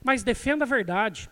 Mas 0.02 0.22
defenda 0.22 0.64
a 0.64 0.68
verdade. 0.68 1.28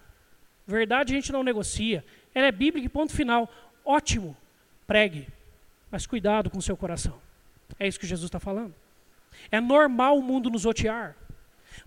Verdade 0.66 1.12
a 1.12 1.16
gente 1.16 1.33
não 1.33 1.43
negocia. 1.43 2.05
Ela 2.35 2.47
é 2.47 2.53
bíblica 2.53 2.87
e 2.87 2.89
ponto 2.89 3.12
final. 3.12 3.49
Ótimo. 3.85 4.37
Pregue. 4.87 5.29
Mas 5.91 6.07
cuidado 6.07 6.51
com 6.51 6.59
o 6.59 6.62
seu 6.62 6.77
coração. 6.77 7.21
É 7.79 7.87
isso 7.87 7.99
que 7.99 8.07
Jesus 8.07 8.29
está 8.29 8.39
falando. 8.39 8.75
É 9.51 9.61
normal 9.61 10.18
o 10.18 10.23
mundo 10.23 10.51
nos 10.51 10.66
odiar. 10.66 11.16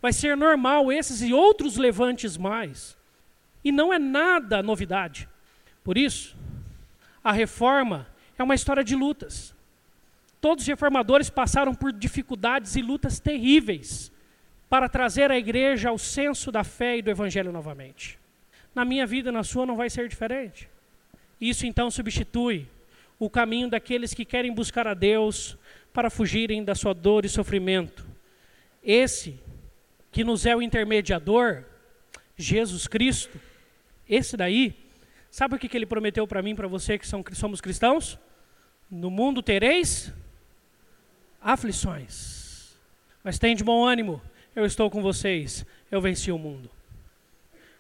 Vai 0.01 0.13
ser 0.13 0.35
normal 0.35 0.91
esses 0.91 1.21
e 1.21 1.33
outros 1.33 1.77
levantes 1.77 2.37
mais. 2.37 2.97
E 3.63 3.71
não 3.71 3.93
é 3.93 3.99
nada 3.99 4.61
novidade. 4.61 5.27
Por 5.83 5.97
isso, 5.97 6.35
a 7.23 7.31
reforma 7.31 8.07
é 8.37 8.43
uma 8.43 8.55
história 8.55 8.83
de 8.83 8.95
lutas. 8.95 9.55
Todos 10.41 10.63
os 10.63 10.67
reformadores 10.67 11.29
passaram 11.29 11.73
por 11.73 11.93
dificuldades 11.93 12.75
e 12.75 12.81
lutas 12.81 13.19
terríveis 13.19 14.11
para 14.69 14.89
trazer 14.89 15.31
a 15.31 15.37
igreja 15.37 15.89
ao 15.89 15.97
senso 15.97 16.51
da 16.51 16.63
fé 16.63 16.97
e 16.97 17.01
do 17.01 17.11
evangelho 17.11 17.51
novamente. 17.51 18.19
Na 18.73 18.83
minha 18.83 19.05
vida, 19.05 19.31
na 19.31 19.43
sua, 19.43 19.65
não 19.65 19.75
vai 19.75 19.89
ser 19.89 20.09
diferente. 20.09 20.67
Isso 21.39 21.65
então 21.65 21.91
substitui 21.91 22.67
o 23.19 23.29
caminho 23.29 23.69
daqueles 23.69 24.13
que 24.13 24.25
querem 24.25 24.53
buscar 24.53 24.87
a 24.87 24.93
Deus 24.93 25.57
para 25.93 26.09
fugirem 26.09 26.63
da 26.63 26.75
sua 26.75 26.93
dor 26.93 27.23
e 27.23 27.29
sofrimento. 27.29 28.05
Esse 28.83 29.39
que 30.11 30.23
nos 30.23 30.45
é 30.45 30.55
o 30.55 30.61
intermediador, 30.61 31.63
Jesus 32.35 32.87
Cristo, 32.87 33.39
esse 34.07 34.35
daí, 34.35 34.75
sabe 35.31 35.55
o 35.55 35.59
que, 35.59 35.67
que 35.67 35.77
ele 35.77 35.85
prometeu 35.85 36.27
para 36.27 36.41
mim, 36.41 36.55
para 36.55 36.67
você 36.67 36.97
que 36.97 37.07
são, 37.07 37.23
somos 37.33 37.61
cristãos? 37.61 38.19
No 38.89 39.09
mundo 39.09 39.41
tereis 39.41 40.13
aflições. 41.41 42.75
Mas 43.23 43.39
tem 43.39 43.55
de 43.55 43.63
bom 43.63 43.85
ânimo, 43.85 44.21
eu 44.55 44.65
estou 44.65 44.89
com 44.89 45.01
vocês, 45.01 45.65
eu 45.89 46.01
venci 46.01 46.31
o 46.31 46.37
mundo. 46.37 46.69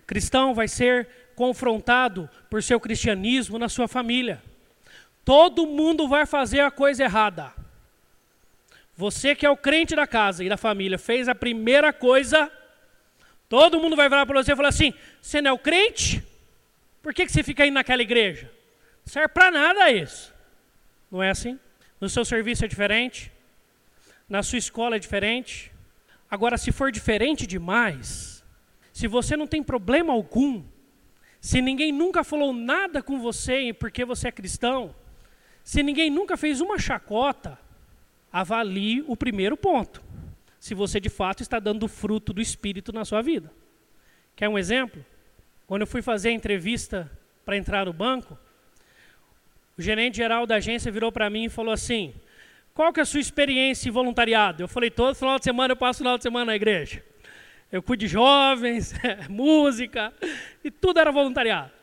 Cristão 0.05 0.53
vai 0.53 0.67
ser 0.67 1.07
confrontado 1.35 2.29
por 2.49 2.61
seu 2.61 2.79
cristianismo 2.79 3.57
na 3.57 3.69
sua 3.69 3.87
família. 3.87 4.41
Todo 5.25 5.65
mundo 5.65 6.07
vai 6.07 6.25
fazer 6.25 6.61
a 6.61 6.71
coisa 6.71 7.03
errada. 7.03 7.53
Você 8.95 9.33
que 9.33 9.45
é 9.45 9.49
o 9.49 9.57
crente 9.57 9.95
da 9.95 10.05
casa 10.05 10.43
e 10.43 10.49
da 10.49 10.57
família, 10.57 10.99
fez 10.99 11.27
a 11.27 11.33
primeira 11.33 11.91
coisa, 11.91 12.51
todo 13.53 13.79
mundo 13.79 13.95
vai 13.95 14.09
virar 14.09 14.25
para 14.25 14.41
você 14.41 14.53
e 14.53 14.55
falar 14.55 14.69
assim: 14.69 14.95
você 15.21 15.39
não 15.39 15.51
é 15.51 15.53
o 15.53 15.59
crente? 15.59 16.23
Por 17.03 17.13
que, 17.13 17.23
que 17.23 17.31
você 17.31 17.43
fica 17.43 17.61
aí 17.63 17.69
naquela 17.69 18.01
igreja? 18.01 18.51
Não 19.05 19.13
serve 19.13 19.27
para 19.27 19.51
nada 19.51 19.91
isso. 19.91 20.33
Não 21.11 21.21
é 21.21 21.29
assim? 21.29 21.59
No 22.01 22.09
seu 22.09 22.25
serviço 22.25 22.65
é 22.65 22.67
diferente, 22.67 23.31
na 24.27 24.41
sua 24.41 24.57
escola 24.57 24.95
é 24.95 24.99
diferente. 24.99 25.71
Agora, 26.31 26.57
se 26.57 26.71
for 26.71 26.91
diferente 26.91 27.45
demais, 27.45 28.43
se 28.91 29.07
você 29.07 29.37
não 29.37 29.45
tem 29.45 29.61
problema 29.61 30.13
algum, 30.13 30.63
se 31.39 31.61
ninguém 31.61 31.91
nunca 31.91 32.23
falou 32.23 32.53
nada 32.53 33.03
com 33.03 33.19
você 33.19 33.71
porque 33.71 34.03
você 34.03 34.29
é 34.29 34.31
cristão, 34.31 34.95
se 35.63 35.83
ninguém 35.83 36.09
nunca 36.09 36.35
fez 36.35 36.59
uma 36.59 36.79
chacota, 36.79 37.59
avalie 38.31 39.03
o 39.07 39.15
primeiro 39.15 39.55
ponto. 39.55 40.03
Se 40.63 40.73
você 40.73 40.97
de 40.97 41.09
fato 41.09 41.43
está 41.43 41.59
dando 41.59 41.89
fruto 41.89 42.31
do 42.31 42.39
Espírito 42.39 42.93
na 42.93 43.03
sua 43.03 43.21
vida. 43.21 43.51
Quer 44.33 44.47
um 44.47 44.57
exemplo? 44.57 45.05
Quando 45.67 45.81
eu 45.81 45.87
fui 45.87 46.01
fazer 46.01 46.29
a 46.29 46.31
entrevista 46.31 47.11
para 47.43 47.57
entrar 47.57 47.85
no 47.85 47.91
banco, 47.91 48.39
o 49.77 49.81
gerente 49.81 50.15
geral 50.15 50.47
da 50.47 50.55
agência 50.55 50.89
virou 50.89 51.11
para 51.11 51.29
mim 51.29 51.43
e 51.43 51.49
falou 51.49 51.73
assim: 51.73 52.13
Qual 52.73 52.93
que 52.93 53.01
é 53.01 53.03
a 53.03 53.05
sua 53.05 53.19
experiência 53.19 53.89
em 53.89 53.91
voluntariado? 53.91 54.63
Eu 54.63 54.69
falei: 54.69 54.89
Todo 54.89 55.15
final 55.15 55.37
de 55.37 55.43
semana 55.43 55.73
eu 55.73 55.75
passo 55.75 55.97
final 55.97 56.15
de 56.17 56.23
semana 56.23 56.45
na 56.45 56.55
igreja. 56.55 57.03
Eu 57.69 57.83
cuido 57.83 57.99
de 57.99 58.07
jovens, 58.07 58.93
música, 59.27 60.13
e 60.63 60.71
tudo 60.71 60.97
era 60.97 61.11
voluntariado. 61.11 61.73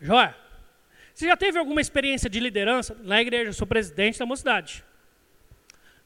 Joia. 0.00 0.36
Você 1.14 1.26
já 1.26 1.36
teve 1.36 1.60
alguma 1.60 1.80
experiência 1.80 2.28
de 2.28 2.40
liderança 2.40 2.96
na 3.04 3.22
igreja? 3.22 3.50
Eu 3.50 3.54
sou 3.54 3.68
presidente 3.68 4.18
da 4.18 4.26
mocidade. 4.26 4.82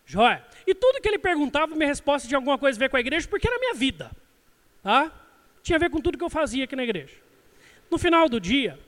Joia. 0.05 0.44
E 0.66 0.74
tudo 0.74 1.00
que 1.00 1.08
ele 1.08 1.18
perguntava, 1.18 1.74
minha 1.74 1.88
resposta 1.88 2.26
tinha 2.26 2.38
alguma 2.38 2.56
coisa 2.56 2.78
a 2.78 2.80
ver 2.80 2.88
com 2.88 2.96
a 2.96 3.00
igreja, 3.00 3.28
porque 3.28 3.46
era 3.46 3.56
a 3.56 3.60
minha 3.60 3.74
vida. 3.74 4.10
Tá? 4.82 5.12
Tinha 5.62 5.76
a 5.76 5.78
ver 5.78 5.90
com 5.90 6.00
tudo 6.00 6.16
que 6.16 6.24
eu 6.24 6.30
fazia 6.30 6.64
aqui 6.64 6.74
na 6.74 6.84
igreja. 6.84 7.14
No 7.90 7.98
final 7.98 8.28
do 8.28 8.40
dia, 8.40 8.78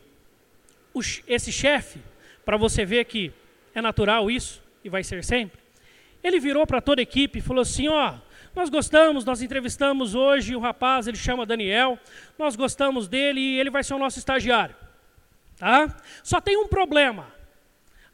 o, 0.93 1.01
esse 1.27 1.53
chefe, 1.53 2.01
para 2.45 2.57
você 2.57 2.85
ver 2.85 3.05
que 3.05 3.33
é 3.75 3.83
natural 3.83 4.31
isso, 4.31 4.63
e 4.83 4.89
vai 4.89 5.05
ser 5.05 5.23
sempre, 5.23 5.59
ele 6.23 6.41
virou 6.41 6.67
para 6.67 6.81
toda 6.81 7.01
a 7.01 7.05
equipe 7.05 7.39
e 7.39 7.43
falou 7.43 7.63
assim: 7.63 7.89
ó, 7.89 8.15
nós 8.55 8.71
gostamos, 8.71 9.25
nós 9.25 9.43
entrevistamos 9.43 10.15
hoje 10.15 10.57
um 10.57 10.61
rapaz, 10.61 11.07
ele 11.07 11.17
chama 11.19 11.45
Daniel, 11.45 11.99
nós 12.39 12.57
gostamos 12.57 13.07
dele 13.07 13.39
e 13.39 13.61
ele 13.61 13.71
vai 13.71 13.85
ser 13.85 13.95
o 13.95 13.99
nosso 13.99 14.19
estagiário. 14.19 14.75
Tá? 15.59 15.95
Só 16.23 16.41
tem 16.41 16.57
um 16.57 16.67
problema. 16.67 17.33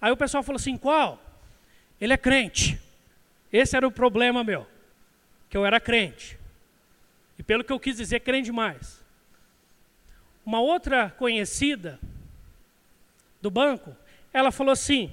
Aí 0.00 0.10
o 0.10 0.16
pessoal 0.16 0.42
falou 0.42 0.56
assim: 0.56 0.76
qual? 0.76 1.22
Ele 2.00 2.12
é 2.12 2.16
crente. 2.16 2.81
Esse 3.52 3.76
era 3.76 3.86
o 3.86 3.92
problema 3.92 4.42
meu, 4.42 4.66
que 5.50 5.56
eu 5.56 5.66
era 5.66 5.78
crente. 5.78 6.38
E 7.38 7.42
pelo 7.42 7.62
que 7.62 7.72
eu 7.72 7.80
quis 7.80 7.96
dizer, 7.96 8.20
crente 8.20 8.46
demais. 8.46 9.04
Uma 10.44 10.60
outra 10.60 11.10
conhecida 11.10 12.00
do 13.40 13.50
banco, 13.50 13.94
ela 14.32 14.50
falou 14.50 14.72
assim, 14.72 15.10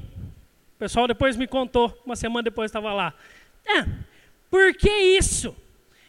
o 0.76 0.80
pessoal 0.80 1.08
depois 1.08 1.36
me 1.36 1.48
contou, 1.48 2.02
uma 2.06 2.16
semana 2.16 2.44
depois 2.44 2.70
estava 2.70 2.94
lá. 2.94 3.14
É, 3.66 3.86
por 4.50 4.74
que 4.74 4.90
isso? 4.90 5.56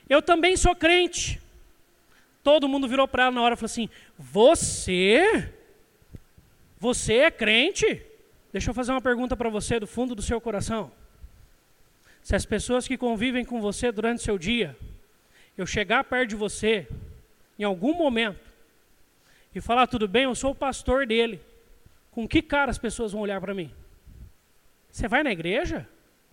Eu 0.09 0.23
também 0.23 0.57
sou 0.57 0.75
crente. 0.75 1.41
Todo 2.43 2.69
mundo 2.69 2.89
virou 2.89 3.07
para 3.07 3.25
ela 3.25 3.33
na 3.33 3.43
hora 3.43 3.55
e 3.55 3.57
falou 3.57 3.67
assim: 3.67 3.89
Você? 4.19 5.53
Você 6.79 7.15
é 7.15 7.31
crente? 7.31 8.03
Deixa 8.53 8.71
eu 8.71 8.75
fazer 8.75 8.93
uma 8.93 9.01
pergunta 9.03 9.37
para 9.37 9.51
você 9.51 9.79
do 9.79 9.87
fundo 9.87 10.15
do 10.15 10.23
seu 10.23 10.41
coração. 10.41 10.91
Se 12.23 12.37
as 12.37 12.45
pessoas 12.45 12.87
que 12.87 12.97
convivem 12.97 13.45
com 13.45 13.61
você 13.61 13.91
durante 13.91 14.23
seu 14.23 14.39
dia, 14.39 14.77
eu 15.57 15.67
chegar 15.67 16.05
perto 16.05 16.31
de 16.31 16.37
você, 16.37 16.87
em 17.59 17.65
algum 17.65 17.95
momento, 17.95 18.41
e 19.55 19.61
falar, 19.61 19.87
tudo 19.87 20.07
bem, 20.07 20.25
eu 20.25 20.35
sou 20.35 20.53
o 20.53 20.55
pastor 20.55 21.07
dele, 21.07 21.41
com 22.11 22.27
que 22.27 22.41
cara 22.41 22.71
as 22.71 22.79
pessoas 22.79 23.13
vão 23.13 23.23
olhar 23.23 23.41
para 23.41 23.55
mim? 23.55 23.73
Você 24.91 25.09
vai 25.09 25.23
na 25.23 25.33
igreja? 25.33 25.89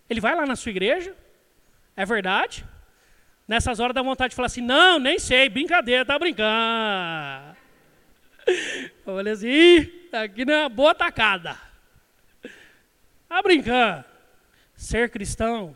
Ele 0.09 0.21
vai 0.21 0.35
lá 0.35 0.45
na 0.45 0.55
sua 0.55 0.69
igreja? 0.69 1.15
É 1.95 2.05
verdade? 2.05 2.65
Nessas 3.47 3.79
horas 3.79 3.95
dá 3.95 4.01
vontade 4.01 4.31
de 4.31 4.35
falar 4.35 4.47
assim, 4.47 4.61
não, 4.61 4.99
nem 4.99 5.17
sei, 5.17 5.49
brincadeira, 5.49 6.05
tá 6.05 6.17
brincando. 6.19 7.57
Eu 8.47 9.15
falei 9.15 9.33
assim, 9.33 9.85
tá 10.11 10.23
aqui 10.23 10.45
não 10.45 10.53
é 10.53 10.59
uma 10.61 10.69
boa 10.69 10.93
tacada. 10.93 11.57
Tá 13.27 13.41
brincando. 13.41 14.05
Ser 14.77 15.09
cristão 15.09 15.75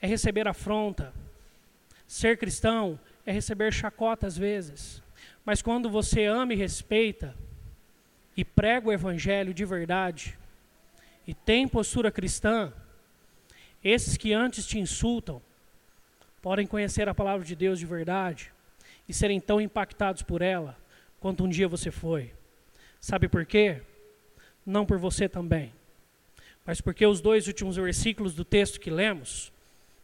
é 0.00 0.06
receber 0.06 0.46
afronta. 0.46 1.14
Ser 2.06 2.36
cristão 2.36 3.00
é 3.24 3.32
receber 3.32 3.72
chacota 3.72 4.26
às 4.26 4.36
vezes. 4.36 5.02
Mas 5.44 5.62
quando 5.62 5.88
você 5.88 6.26
ama 6.26 6.52
e 6.52 6.56
respeita, 6.56 7.34
e 8.36 8.44
prega 8.44 8.88
o 8.88 8.92
evangelho 8.92 9.54
de 9.54 9.64
verdade, 9.64 10.38
e 11.26 11.32
tem 11.32 11.66
postura 11.66 12.12
cristã, 12.12 12.70
esses 13.82 14.16
que 14.18 14.32
antes 14.32 14.66
te 14.66 14.78
insultam 14.78 15.40
podem 16.42 16.66
conhecer 16.66 17.08
a 17.08 17.14
palavra 17.14 17.46
de 17.46 17.56
Deus 17.56 17.78
de 17.78 17.86
verdade 17.86 18.52
e 19.08 19.14
serem 19.14 19.40
tão 19.40 19.60
impactados 19.60 20.22
por 20.22 20.42
ela 20.42 20.76
quanto 21.18 21.44
um 21.44 21.48
dia 21.48 21.66
você 21.66 21.90
foi. 21.90 22.32
Sabe 23.00 23.26
por 23.26 23.46
quê? 23.46 23.82
Não 24.64 24.84
por 24.84 24.98
você 24.98 25.28
também, 25.28 25.72
mas 26.66 26.80
porque 26.80 27.06
os 27.06 27.20
dois 27.20 27.46
últimos 27.46 27.76
versículos 27.76 28.34
do 28.34 28.44
texto 28.44 28.80
que 28.80 28.90
lemos, 28.90 29.52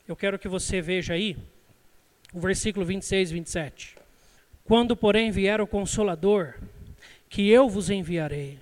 eu 0.06 0.14
quero 0.14 0.38
que 0.38 0.46
você 0.46 0.80
veja 0.80 1.14
aí, 1.14 1.36
o 2.32 2.38
versículo 2.38 2.86
26 2.86 3.30
e 3.30 3.34
27. 3.34 3.96
Quando, 4.64 4.96
porém, 4.96 5.32
vier 5.32 5.60
o 5.60 5.66
Consolador, 5.66 6.54
que 7.28 7.48
eu 7.48 7.68
vos 7.68 7.90
enviarei, 7.90 8.60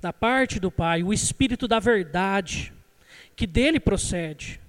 da 0.00 0.12
parte 0.12 0.58
do 0.58 0.72
Pai, 0.72 1.04
o 1.04 1.12
Espírito 1.12 1.68
da 1.68 1.78
verdade, 1.78 2.72
que 3.36 3.46
dele 3.46 3.78
procede, 3.78 4.60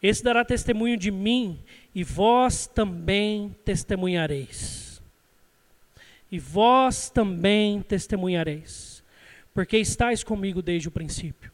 esse 0.00 0.22
dará 0.22 0.44
testemunho 0.44 0.96
de 0.96 1.10
mim, 1.10 1.58
e 1.92 2.04
vós 2.04 2.66
também 2.66 3.56
testemunhareis. 3.64 5.02
E 6.30 6.38
vós 6.38 7.10
também 7.10 7.82
testemunhareis, 7.82 9.02
porque 9.52 9.78
estáis 9.78 10.22
comigo 10.22 10.62
desde 10.62 10.88
o 10.88 10.92
princípio. 10.92 11.53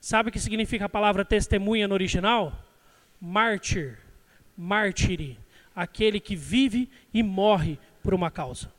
Sabe 0.00 0.30
o 0.30 0.32
que 0.32 0.40
significa 0.40 0.86
a 0.86 0.88
palavra 0.88 1.24
testemunha 1.24 1.86
no 1.86 1.94
original? 1.94 2.58
Mártir, 3.20 3.98
mártire, 4.56 5.38
aquele 5.76 6.18
que 6.18 6.34
vive 6.34 6.88
e 7.12 7.22
morre 7.22 7.78
por 8.02 8.14
uma 8.14 8.30
causa. 8.30 8.72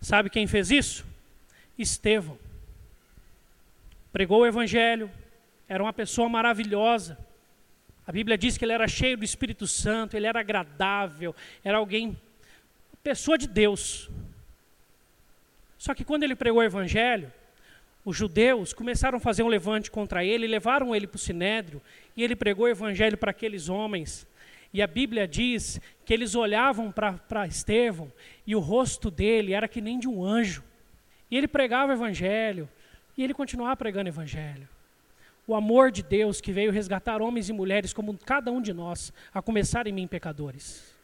Sabe 0.00 0.28
quem 0.28 0.46
fez 0.46 0.70
isso? 0.70 1.06
Estevão. 1.78 2.38
Pregou 4.12 4.42
o 4.42 4.46
evangelho, 4.46 5.10
era 5.66 5.82
uma 5.82 5.92
pessoa 5.92 6.28
maravilhosa. 6.28 7.18
A 8.06 8.12
Bíblia 8.12 8.38
diz 8.38 8.56
que 8.56 8.64
ele 8.64 8.72
era 8.72 8.88
cheio 8.88 9.16
do 9.16 9.24
Espírito 9.24 9.66
Santo, 9.66 10.16
ele 10.16 10.26
era 10.26 10.40
agradável, 10.40 11.34
era 11.64 11.78
alguém, 11.78 12.18
pessoa 13.02 13.38
de 13.38 13.46
Deus. 13.46 14.10
Só 15.78 15.94
que 15.94 16.04
quando 16.04 16.24
ele 16.24 16.34
pregou 16.34 16.60
o 16.60 16.64
evangelho, 16.64 17.32
os 18.04 18.16
judeus 18.16 18.72
começaram 18.72 19.18
a 19.18 19.20
fazer 19.20 19.42
um 19.42 19.48
levante 19.48 19.90
contra 19.90 20.24
ele, 20.24 20.46
levaram 20.46 20.94
ele 20.94 21.06
para 21.06 21.16
o 21.16 21.20
sinédrio, 21.20 21.82
e 22.16 22.22
ele 22.22 22.34
pregou 22.34 22.66
o 22.66 22.68
evangelho 22.68 23.18
para 23.18 23.30
aqueles 23.30 23.68
homens. 23.68 24.26
E 24.72 24.82
a 24.82 24.86
Bíblia 24.86 25.26
diz 25.26 25.80
que 26.04 26.12
eles 26.12 26.34
olhavam 26.34 26.92
para 26.92 27.46
Estevão 27.46 28.12
e 28.46 28.54
o 28.54 28.60
rosto 28.60 29.10
dele 29.10 29.52
era 29.52 29.68
que 29.68 29.80
nem 29.80 29.98
de 29.98 30.08
um 30.08 30.24
anjo. 30.24 30.62
E 31.30 31.36
ele 31.36 31.48
pregava 31.48 31.92
o 31.92 31.94
evangelho, 31.94 32.68
e 33.16 33.22
ele 33.22 33.34
continuava 33.34 33.76
pregando 33.76 34.08
o 34.08 34.12
evangelho. 34.12 34.68
O 35.46 35.54
amor 35.54 35.90
de 35.90 36.02
Deus 36.02 36.40
que 36.40 36.52
veio 36.52 36.70
resgatar 36.70 37.20
homens 37.20 37.48
e 37.48 37.52
mulheres 37.52 37.92
como 37.92 38.16
cada 38.18 38.50
um 38.50 38.60
de 38.60 38.72
nós, 38.72 39.12
a 39.32 39.42
começar 39.42 39.86
em 39.86 39.92
mim 39.92 40.06
pecadores. 40.06 40.94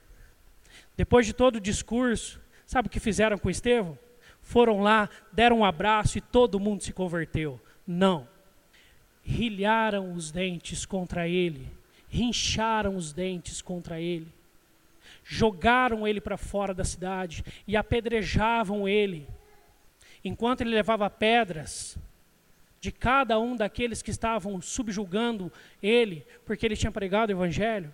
Depois 0.96 1.26
de 1.26 1.32
todo 1.32 1.56
o 1.56 1.60
discurso, 1.60 2.40
sabe 2.66 2.88
o 2.88 2.90
que 2.90 3.00
fizeram 3.00 3.36
com 3.38 3.50
Estevão? 3.50 3.98
Foram 4.44 4.82
lá, 4.82 5.08
deram 5.32 5.60
um 5.60 5.64
abraço 5.64 6.18
e 6.18 6.20
todo 6.20 6.60
mundo 6.60 6.82
se 6.82 6.92
converteu. 6.92 7.58
Não. 7.86 8.28
Rilharam 9.22 10.12
os 10.12 10.30
dentes 10.30 10.84
contra 10.84 11.26
ele, 11.26 11.66
rincharam 12.08 12.94
os 12.94 13.12
dentes 13.12 13.62
contra 13.62 13.98
ele, 13.98 14.28
jogaram 15.24 16.06
ele 16.06 16.20
para 16.20 16.36
fora 16.36 16.74
da 16.74 16.84
cidade 16.84 17.42
e 17.66 17.74
apedrejavam 17.74 18.86
ele. 18.86 19.26
Enquanto 20.22 20.60
ele 20.60 20.74
levava 20.74 21.08
pedras 21.08 21.96
de 22.80 22.92
cada 22.92 23.40
um 23.40 23.56
daqueles 23.56 24.02
que 24.02 24.10
estavam 24.10 24.60
subjugando 24.60 25.50
ele, 25.82 26.24
porque 26.44 26.66
ele 26.66 26.76
tinha 26.76 26.92
pregado 26.92 27.30
o 27.30 27.32
evangelho, 27.32 27.92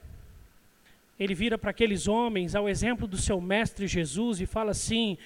ele 1.18 1.34
vira 1.34 1.57
para 1.57 1.70
aqueles 1.70 2.09
homens, 2.09 2.57
ao 2.57 2.68
exemplo 2.68 3.07
do 3.07 3.16
seu 3.16 3.40
mestre 3.40 3.86
Jesus, 3.86 4.40
e 4.40 4.46
fala 4.46 4.72
assim: 4.72 5.16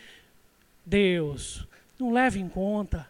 Deus, 0.84 1.66
não 1.98 2.12
leve 2.12 2.40
em 2.40 2.48
conta. 2.48 3.08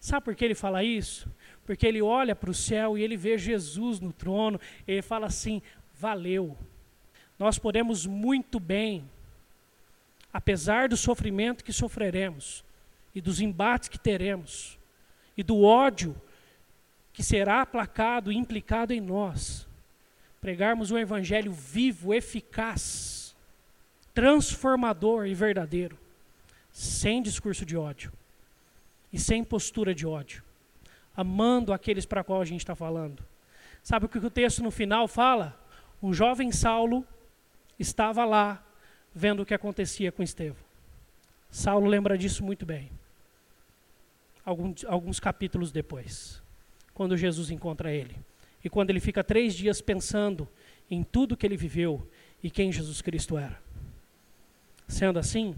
Sabe 0.00 0.24
por 0.24 0.34
que 0.34 0.44
ele 0.44 0.54
fala 0.54 0.82
isso? 0.82 1.30
Porque 1.64 1.86
ele 1.86 2.02
olha 2.02 2.34
para 2.34 2.50
o 2.50 2.54
céu 2.54 2.98
e 2.98 3.02
ele 3.02 3.16
vê 3.16 3.38
Jesus 3.38 4.00
no 4.00 4.12
trono, 4.12 4.60
ele 4.86 5.00
fala 5.00 5.26
assim: 5.26 5.62
valeu. 5.94 6.56
Nós 7.38 7.58
podemos 7.58 8.04
muito 8.04 8.60
bem, 8.60 9.08
apesar 10.32 10.88
do 10.88 10.96
sofrimento 10.96 11.64
que 11.64 11.72
sofreremos, 11.72 12.64
e 13.14 13.20
dos 13.20 13.40
embates 13.40 13.88
que 13.88 13.98
teremos, 13.98 14.78
e 15.36 15.42
do 15.42 15.62
ódio 15.62 16.14
que 17.12 17.22
será 17.22 17.62
aplacado 17.62 18.30
e 18.30 18.36
implicado 18.36 18.92
em 18.92 19.00
nós, 19.00 19.66
pregarmos 20.40 20.90
um 20.90 20.98
evangelho 20.98 21.52
vivo, 21.52 22.12
eficaz, 22.12 23.34
transformador 24.12 25.26
e 25.26 25.34
verdadeiro 25.34 26.03
sem 26.74 27.22
discurso 27.22 27.64
de 27.64 27.76
ódio 27.76 28.12
e 29.12 29.18
sem 29.18 29.44
postura 29.44 29.94
de 29.94 30.04
ódio, 30.04 30.42
amando 31.16 31.72
aqueles 31.72 32.04
para 32.04 32.24
qual 32.24 32.42
a 32.42 32.44
gente 32.44 32.62
está 32.62 32.74
falando. 32.74 33.24
Sabe 33.80 34.06
o 34.06 34.08
que 34.08 34.18
o 34.18 34.28
texto 34.28 34.60
no 34.60 34.72
final 34.72 35.06
fala? 35.06 35.56
Um 36.02 36.12
jovem 36.12 36.50
Saulo 36.50 37.06
estava 37.78 38.24
lá 38.24 38.66
vendo 39.14 39.42
o 39.42 39.46
que 39.46 39.54
acontecia 39.54 40.10
com 40.10 40.20
Estevão. 40.20 40.64
Saulo 41.48 41.86
lembra 41.86 42.18
disso 42.18 42.42
muito 42.42 42.66
bem. 42.66 42.90
Alguns, 44.44 44.84
alguns 44.84 45.20
capítulos 45.20 45.70
depois, 45.70 46.42
quando 46.92 47.16
Jesus 47.16 47.50
encontra 47.50 47.92
ele. 47.92 48.16
E 48.64 48.68
quando 48.68 48.90
ele 48.90 48.98
fica 48.98 49.22
três 49.22 49.54
dias 49.54 49.80
pensando 49.80 50.48
em 50.90 51.04
tudo 51.04 51.36
que 51.36 51.46
ele 51.46 51.56
viveu 51.56 52.04
e 52.42 52.50
quem 52.50 52.72
Jesus 52.72 53.00
Cristo 53.00 53.38
era. 53.38 53.62
Sendo 54.88 55.20
assim, 55.20 55.54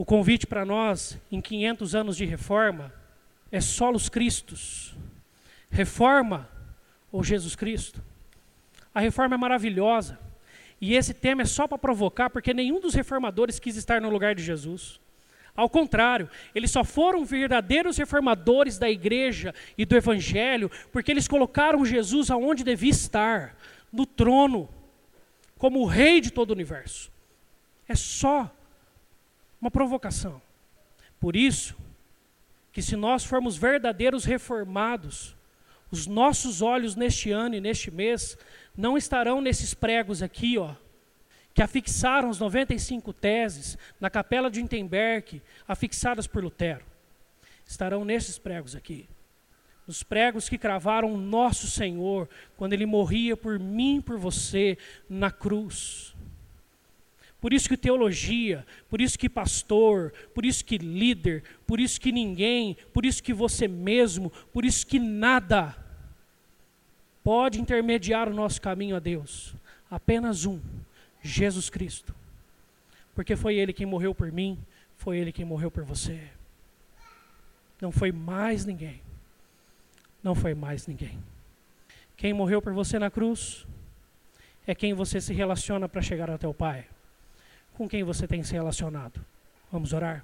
o 0.00 0.04
convite 0.06 0.46
para 0.46 0.64
nós, 0.64 1.18
em 1.30 1.42
500 1.42 1.94
anos 1.94 2.16
de 2.16 2.24
reforma, 2.24 2.90
é 3.52 3.60
solos 3.60 4.08
Cristos. 4.08 4.96
Reforma 5.68 6.48
ou 7.12 7.22
Jesus 7.22 7.54
Cristo. 7.54 8.02
A 8.94 9.00
reforma 9.00 9.34
é 9.34 9.38
maravilhosa. 9.38 10.18
E 10.80 10.94
esse 10.94 11.12
tema 11.12 11.42
é 11.42 11.44
só 11.44 11.68
para 11.68 11.76
provocar, 11.76 12.30
porque 12.30 12.54
nenhum 12.54 12.80
dos 12.80 12.94
reformadores 12.94 13.58
quis 13.58 13.76
estar 13.76 14.00
no 14.00 14.08
lugar 14.08 14.34
de 14.34 14.42
Jesus. 14.42 14.98
Ao 15.54 15.68
contrário, 15.68 16.30
eles 16.54 16.70
só 16.70 16.82
foram 16.82 17.22
verdadeiros 17.22 17.98
reformadores 17.98 18.78
da 18.78 18.88
igreja 18.88 19.54
e 19.76 19.84
do 19.84 19.94
evangelho, 19.94 20.70
porque 20.90 21.10
eles 21.10 21.28
colocaram 21.28 21.84
Jesus 21.84 22.30
aonde 22.30 22.64
devia 22.64 22.90
estar, 22.90 23.54
no 23.92 24.06
trono, 24.06 24.66
como 25.58 25.80
o 25.80 25.84
rei 25.86 26.22
de 26.22 26.30
todo 26.30 26.48
o 26.48 26.54
universo. 26.54 27.12
É 27.86 27.94
só 27.94 28.50
uma 29.60 29.70
provocação. 29.70 30.40
Por 31.18 31.36
isso, 31.36 31.76
que 32.72 32.80
se 32.80 32.96
nós 32.96 33.24
formos 33.24 33.56
verdadeiros 33.56 34.24
reformados, 34.24 35.36
os 35.90 36.06
nossos 36.06 36.62
olhos 36.62 36.94
neste 36.94 37.30
ano 37.30 37.56
e 37.56 37.60
neste 37.60 37.90
mês 37.90 38.38
não 38.76 38.96
estarão 38.96 39.40
nesses 39.40 39.74
pregos 39.74 40.22
aqui, 40.22 40.56
ó, 40.56 40.74
que 41.52 41.62
afixaram 41.62 42.30
as 42.30 42.38
95 42.38 43.12
teses 43.12 43.76
na 44.00 44.08
capela 44.08 44.50
de 44.50 44.60
Wittenberg, 44.60 45.42
afixadas 45.66 46.26
por 46.26 46.42
Lutero. 46.42 46.84
Estarão 47.66 48.04
nesses 48.04 48.38
pregos 48.38 48.76
aqui. 48.76 49.08
Nos 49.86 50.02
pregos 50.04 50.48
que 50.48 50.56
cravaram 50.56 51.16
nosso 51.16 51.66
Senhor, 51.66 52.28
quando 52.56 52.72
Ele 52.72 52.86
morria 52.86 53.36
por 53.36 53.58
mim, 53.58 54.00
por 54.00 54.16
você, 54.16 54.78
na 55.08 55.30
cruz. 55.30 56.09
Por 57.40 57.54
isso 57.54 57.68
que 57.68 57.76
teologia, 57.76 58.66
por 58.88 59.00
isso 59.00 59.18
que 59.18 59.28
pastor, 59.28 60.12
por 60.34 60.44
isso 60.44 60.62
que 60.62 60.76
líder, 60.76 61.42
por 61.66 61.80
isso 61.80 61.98
que 61.98 62.12
ninguém, 62.12 62.76
por 62.92 63.06
isso 63.06 63.22
que 63.22 63.32
você 63.32 63.66
mesmo, 63.66 64.30
por 64.52 64.64
isso 64.64 64.86
que 64.86 64.98
nada 64.98 65.74
pode 67.24 67.58
intermediar 67.58 68.28
o 68.28 68.34
nosso 68.34 68.60
caminho 68.60 68.94
a 68.94 68.98
Deus. 68.98 69.54
Apenas 69.90 70.44
um, 70.44 70.60
Jesus 71.22 71.70
Cristo. 71.70 72.14
Porque 73.14 73.34
foi 73.34 73.56
Ele 73.56 73.72
quem 73.72 73.86
morreu 73.86 74.14
por 74.14 74.30
mim, 74.30 74.58
foi 74.96 75.16
Ele 75.16 75.32
quem 75.32 75.44
morreu 75.44 75.70
por 75.70 75.82
você. 75.82 76.20
Não 77.80 77.90
foi 77.90 78.12
mais 78.12 78.66
ninguém. 78.66 79.00
Não 80.22 80.34
foi 80.34 80.52
mais 80.52 80.86
ninguém. 80.86 81.18
Quem 82.18 82.34
morreu 82.34 82.60
por 82.60 82.74
você 82.74 82.98
na 82.98 83.10
cruz 83.10 83.66
é 84.66 84.74
quem 84.74 84.92
você 84.92 85.22
se 85.22 85.32
relaciona 85.32 85.88
para 85.88 86.02
chegar 86.02 86.28
até 86.30 86.46
o 86.46 86.52
Pai 86.52 86.86
com 87.80 87.88
quem 87.88 88.04
você 88.04 88.28
tem 88.28 88.42
se 88.42 88.52
relacionado. 88.52 89.24
Vamos 89.72 89.94
orar? 89.94 90.22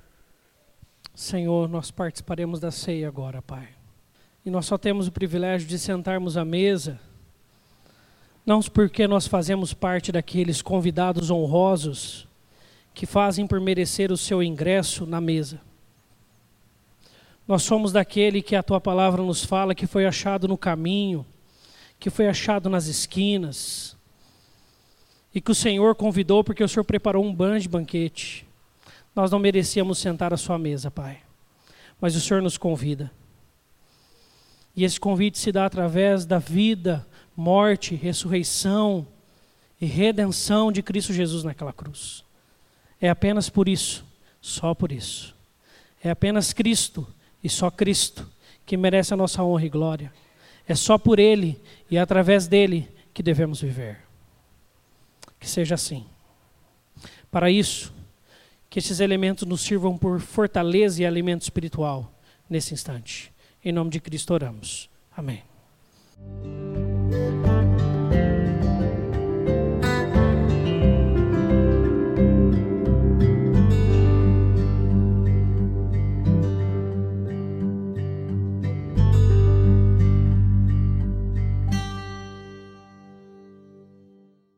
Senhor, 1.14 1.66
nós 1.70 1.90
participaremos 1.90 2.60
da 2.60 2.70
ceia 2.70 3.08
agora, 3.08 3.40
Pai. 3.40 3.66
E 4.44 4.50
nós 4.50 4.66
só 4.66 4.76
temos 4.76 5.08
o 5.08 5.10
privilégio 5.10 5.66
de 5.66 5.78
sentarmos 5.78 6.36
à 6.36 6.44
mesa, 6.44 7.00
não 8.44 8.60
porque 8.60 9.08
nós 9.08 9.26
fazemos 9.26 9.72
parte 9.72 10.12
daqueles 10.12 10.60
convidados 10.60 11.30
honrosos 11.30 12.28
que 12.92 13.06
fazem 13.06 13.46
por 13.46 13.58
merecer 13.58 14.12
o 14.12 14.18
seu 14.18 14.42
ingresso 14.42 15.06
na 15.06 15.18
mesa. 15.18 15.58
Nós 17.48 17.62
somos 17.62 17.90
daquele 17.90 18.42
que 18.42 18.54
a 18.54 18.62
tua 18.62 18.82
palavra 18.82 19.22
nos 19.22 19.42
fala 19.42 19.74
que 19.74 19.86
foi 19.86 20.04
achado 20.04 20.46
no 20.46 20.58
caminho, 20.58 21.24
que 21.98 22.10
foi 22.10 22.28
achado 22.28 22.68
nas 22.68 22.86
esquinas, 22.86 23.95
e 25.36 25.40
que 25.42 25.50
o 25.50 25.54
Senhor 25.54 25.94
convidou 25.94 26.42
porque 26.42 26.64
o 26.64 26.68
Senhor 26.68 26.82
preparou 26.82 27.22
um 27.22 27.34
grande 27.34 27.68
banquete. 27.68 28.46
Nós 29.14 29.30
não 29.30 29.38
merecíamos 29.38 29.98
sentar 29.98 30.32
à 30.32 30.36
sua 30.38 30.58
mesa, 30.58 30.90
Pai, 30.90 31.18
mas 32.00 32.16
o 32.16 32.20
Senhor 32.22 32.42
nos 32.42 32.56
convida. 32.56 33.12
E 34.74 34.82
esse 34.82 34.98
convite 34.98 35.38
se 35.38 35.52
dá 35.52 35.66
através 35.66 36.24
da 36.24 36.38
vida, 36.38 37.06
morte, 37.36 37.94
ressurreição 37.94 39.06
e 39.78 39.84
redenção 39.84 40.72
de 40.72 40.82
Cristo 40.82 41.12
Jesus 41.12 41.44
naquela 41.44 41.72
cruz. 41.72 42.24
É 42.98 43.10
apenas 43.10 43.50
por 43.50 43.68
isso, 43.68 44.06
só 44.40 44.74
por 44.74 44.90
isso. 44.90 45.34
É 46.02 46.08
apenas 46.08 46.54
Cristo 46.54 47.06
e 47.44 47.50
só 47.50 47.70
Cristo 47.70 48.26
que 48.64 48.74
merece 48.74 49.12
a 49.12 49.18
nossa 49.18 49.44
honra 49.44 49.66
e 49.66 49.68
glória. 49.68 50.10
É 50.66 50.74
só 50.74 50.96
por 50.96 51.18
Ele 51.18 51.60
e 51.90 51.98
através 51.98 52.48
dele 52.48 52.88
que 53.12 53.22
devemos 53.22 53.60
viver. 53.60 54.05
Que 55.38 55.48
seja 55.48 55.74
assim. 55.74 56.06
Para 57.30 57.50
isso, 57.50 57.92
que 58.70 58.78
esses 58.78 59.00
elementos 59.00 59.46
nos 59.46 59.60
sirvam 59.60 59.96
por 59.96 60.20
fortaleza 60.20 61.02
e 61.02 61.06
alimento 61.06 61.42
espiritual 61.42 62.12
nesse 62.48 62.74
instante. 62.74 63.32
Em 63.64 63.72
nome 63.72 63.90
de 63.90 64.00
Cristo 64.00 64.32
oramos. 64.32 64.88
Amém. 65.16 65.42